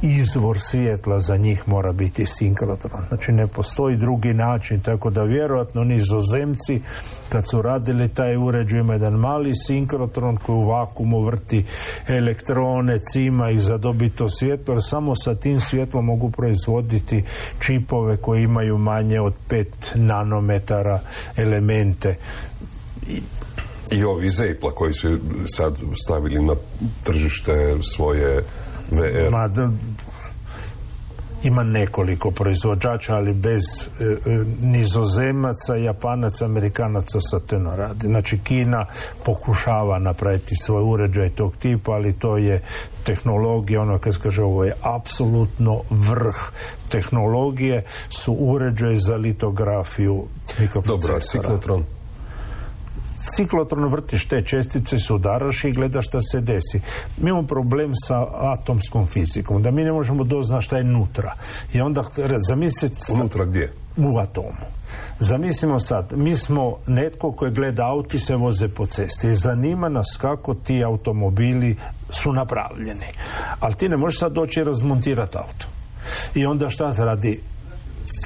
izvor 0.02 0.60
svjetla 0.60 1.20
za 1.20 1.38
njih 1.38 1.68
mora 1.68 1.92
biti 1.92 2.26
sinkrotron. 2.26 3.02
Znači 3.08 3.32
ne 3.32 3.48
postoji 3.48 3.96
drugi 3.96 4.34
način 4.34 4.80
tako 4.80 5.10
da 5.10 5.24
vjerojatno 5.24 5.84
nizozemci 5.84 6.82
kad 7.30 7.50
su 7.50 7.62
radili 7.62 8.10
taj 8.10 8.38
uređaj 8.38 8.80
ima 8.80 8.94
jedan 8.94 9.14
mali 9.14 9.56
sinkrotron 9.56 10.38
koji 10.38 10.56
u 10.56 10.68
vakumu 10.68 11.22
vrti 11.22 11.66
elektrone, 12.08 13.00
cima 13.00 13.50
i 13.50 13.60
za 13.60 13.78
dobito 13.78 14.30
svjetlo, 14.30 14.74
jer 14.74 14.84
samo 14.84 15.16
sa 15.16 15.36
tim 15.36 15.60
svjetlom 15.60 16.06
mogu 16.06 16.32
proizvoditi 16.32 17.24
čipove 17.60 18.18
koji 18.18 18.44
imaju 18.44 18.78
manje 18.78 19.20
od 19.20 19.34
5 19.50 19.66
nanometara 19.96 21.00
elemente. 21.78 22.18
I, 23.08 23.22
I 23.92 24.04
ovi 24.04 24.30
Zepla 24.30 24.72
koji 24.72 24.94
su 24.94 25.20
sad 25.56 25.78
stavili 26.06 26.42
na 26.42 26.54
tržište 27.04 27.78
svoje 27.82 28.44
VR. 28.92 29.32
Ma, 29.32 29.50
ima 31.44 31.64
nekoliko 31.64 32.32
proizvođača, 32.32 33.16
ali 33.16 33.34
bez 33.34 33.64
e, 34.00 34.04
e, 34.04 34.44
nizozemaca, 34.62 35.76
japanaca, 35.76 36.46
amerikanaca 36.46 37.20
sa 37.20 37.40
to 37.40 37.76
radi. 37.76 38.08
Znači 38.08 38.40
Kina 38.44 38.86
pokušava 39.26 40.00
napraviti 40.00 40.56
svoj 40.56 40.84
uređaj 40.84 41.30
tog 41.30 41.58
tipa, 41.58 41.92
ali 41.92 42.14
to 42.14 42.38
je 42.38 42.62
tehnologija, 43.04 43.82
ono 43.82 44.00
kad 44.00 44.18
kaže 44.18 44.44
ovo 44.44 44.64
je 44.64 44.74
apsolutno 44.82 45.82
vrh 45.90 46.52
tehnologije, 46.90 47.84
su 48.10 48.34
uređaj 48.34 48.96
za 48.98 49.16
litografiju 49.16 50.24
Dobro, 50.86 51.20
ciklotron? 51.20 51.97
Ciklotron 53.36 53.92
vrtiš 53.92 54.26
te 54.26 54.42
čestice, 54.42 55.00
sudaraš 55.00 55.64
i 55.64 55.72
gledaš 55.72 56.08
šta 56.08 56.22
se 56.22 56.42
desi. 56.42 56.82
Mi 57.18 57.30
imamo 57.30 57.48
problem 57.48 57.92
sa 57.96 58.26
atomskom 58.32 59.08
fizikom, 59.08 59.62
da 59.62 59.72
mi 59.72 59.84
ne 59.84 59.92
možemo 59.92 60.24
doznati 60.24 60.66
šta 60.66 60.78
je 60.78 60.84
nutra. 60.84 61.34
I 61.74 61.82
onda 61.82 62.04
zamisliti... 62.48 63.12
Unutra 63.14 63.46
gdje? 63.46 63.74
U 63.98 64.20
atomu. 64.20 64.78
Zamislimo 65.20 65.80
sad, 65.80 66.14
mi 66.16 66.36
smo 66.36 66.78
netko 66.88 67.32
koji 67.32 67.52
gleda 67.52 67.88
auti 67.88 68.20
se 68.20 68.36
voze 68.36 68.68
po 68.68 68.86
cesti 68.86 69.28
i 69.28 69.36
zanima 69.36 69.90
nas 69.90 70.18
kako 70.22 70.54
ti 70.54 70.84
automobili 70.84 71.78
su 72.10 72.34
napravljeni. 72.34 73.06
Ali 73.60 73.76
ti 73.76 73.90
ne 73.90 73.98
možeš 73.98 74.20
sad 74.20 74.32
doći 74.32 74.60
i 74.60 74.64
razmontirati 74.64 75.38
auto. 75.38 75.68
I 76.36 76.46
onda 76.46 76.70
šta 76.70 76.94
radi 76.98 77.42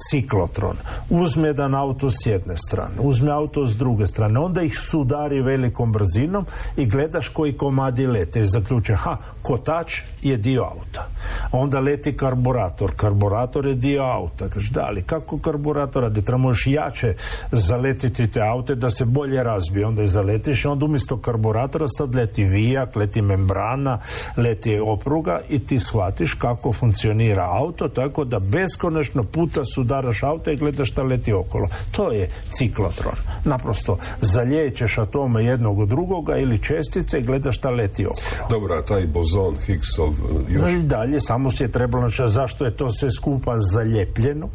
ciklotron. 0.09 0.75
Uzme 1.09 1.47
jedan 1.47 1.75
auto 1.75 2.09
s 2.09 2.25
jedne 2.25 2.57
strane, 2.57 2.95
uzme 2.99 3.31
auto 3.31 3.65
s 3.65 3.77
druge 3.77 4.07
strane, 4.07 4.39
onda 4.39 4.61
ih 4.61 4.79
sudari 4.79 5.41
velikom 5.41 5.91
brzinom 5.91 6.45
i 6.77 6.85
gledaš 6.85 7.29
koji 7.29 7.53
komadi 7.53 8.07
lete 8.07 8.41
i 8.41 8.45
zaključe, 8.45 8.95
ha, 8.95 9.17
kotač 9.41 10.01
je 10.21 10.37
dio 10.37 10.63
auta. 10.63 11.07
Onda 11.51 11.79
leti 11.79 12.17
karburator, 12.17 12.91
karburator 12.95 13.67
je 13.67 13.75
dio 13.75 14.03
auta. 14.03 14.49
Kaže, 14.49 14.71
da, 14.71 14.81
ali 14.81 15.03
kako 15.03 15.39
karburator 15.39 16.03
radi? 16.03 16.21
Treba 16.21 16.47
još 16.47 16.67
jače 16.67 17.15
zaletiti 17.51 18.31
te 18.31 18.41
aute 18.41 18.75
da 18.75 18.89
se 18.89 19.05
bolje 19.05 19.43
razbije. 19.43 19.87
Onda 19.87 20.01
je 20.01 20.07
zaletiš 20.07 20.65
i 20.65 20.67
onda 20.67 20.85
umjesto 20.85 21.17
karburatora 21.17 21.87
sad 21.87 22.15
leti 22.15 22.43
vijak, 22.43 22.95
leti 22.95 23.21
membrana, 23.21 23.99
leti 24.37 24.79
opruga 24.85 25.41
i 25.49 25.59
ti 25.59 25.79
shvatiš 25.79 26.33
kako 26.33 26.73
funkcionira 26.73 27.47
auto, 27.51 27.87
tako 27.87 28.25
da 28.25 28.39
beskonačno 28.39 29.23
puta 29.23 29.65
sudaraš 29.91 30.23
auto 30.23 30.51
i 30.51 30.55
gledaš 30.55 30.91
šta 30.91 31.03
leti 31.03 31.33
okolo. 31.33 31.67
To 31.91 32.11
je 32.11 32.29
ciklotron. 32.51 33.15
Naprosto 33.45 33.97
zalijećeš 34.21 34.97
atome 34.97 35.45
jednog 35.45 35.79
od 35.79 35.89
drugoga 35.89 36.37
ili 36.37 36.63
čestice 36.63 37.19
i 37.19 37.23
gledaš 37.23 37.57
šta 37.57 37.69
leti 37.69 38.05
okolo. 38.05 38.47
Dobro, 38.49 38.81
taj 38.81 39.07
bozon 39.07 39.55
Higgsov 39.65 40.13
još 40.49 40.71
dalje, 40.71 41.19
samo 41.19 41.51
se 41.51 41.63
je 41.63 41.71
trebalo 41.71 42.09
znači 42.09 42.33
zašto 42.33 42.65
je 42.65 42.75
to 42.75 42.89
sve 42.89 43.09
skupa 43.11 43.59
zaljepljeno. 43.59 44.49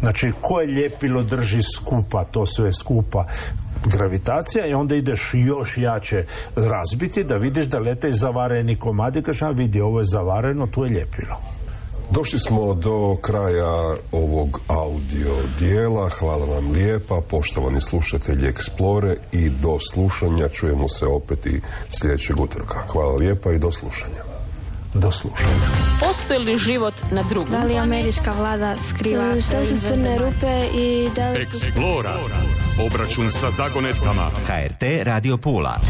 Znači, 0.00 0.32
koje 0.40 0.66
ljepilo 0.66 1.22
drži 1.22 1.62
skupa 1.62 2.24
to 2.24 2.46
sve 2.46 2.72
skupa? 2.72 3.24
gravitacija 3.84 4.66
i 4.66 4.74
onda 4.74 4.94
ideš 4.94 5.30
još 5.34 5.78
jače 5.78 6.24
razbiti 6.56 7.24
da 7.24 7.36
vidiš 7.36 7.64
da 7.64 7.78
lete 7.78 8.12
zavareni 8.12 8.76
komadi, 8.76 9.22
kažeš, 9.22 9.42
a 9.42 9.50
vidi, 9.50 9.80
ovo 9.80 9.98
je 9.98 10.04
zavareno, 10.04 10.66
tu 10.66 10.84
je 10.84 10.90
ljepilo. 10.90 11.59
Došli 12.10 12.38
smo 12.38 12.74
do 12.74 13.16
kraja 13.22 13.96
ovog 14.12 14.60
audio 14.68 15.34
dijela. 15.58 16.08
Hvala 16.08 16.46
vam 16.46 16.70
lijepa, 16.70 17.20
poštovani 17.30 17.80
slušatelji 17.80 18.48
Eksplore 18.48 19.16
i 19.32 19.48
do 19.48 19.78
slušanja. 19.92 20.48
Čujemo 20.48 20.88
se 20.88 21.06
opet 21.06 21.46
i 21.46 21.60
sljedećeg 22.00 22.40
utorka. 22.40 22.78
Hvala 22.88 23.14
lijepa 23.14 23.52
i 23.52 23.58
do 23.58 23.72
slušanja. 23.72 24.22
Do 24.94 25.12
slušanja. 25.12 25.66
Postoji 26.00 26.38
li 26.38 26.58
život 26.58 26.94
na 27.10 27.22
drugom? 27.22 27.50
Da 27.50 27.64
li 27.64 27.76
američka 27.76 28.32
vlada 28.38 28.76
skriva 28.88 29.40
Što 29.40 29.64
su 29.64 29.88
crne 29.88 30.18
rupe 30.18 30.66
i 30.74 31.08
da 31.16 31.30
li... 31.30 31.42
Eksplora. 31.42 32.18
Obračun 32.86 33.30
sa 33.30 33.50
zagonetkama. 33.50 34.30
HRT 34.46 34.82
Radio 35.02 35.36
Pula. 35.36 35.80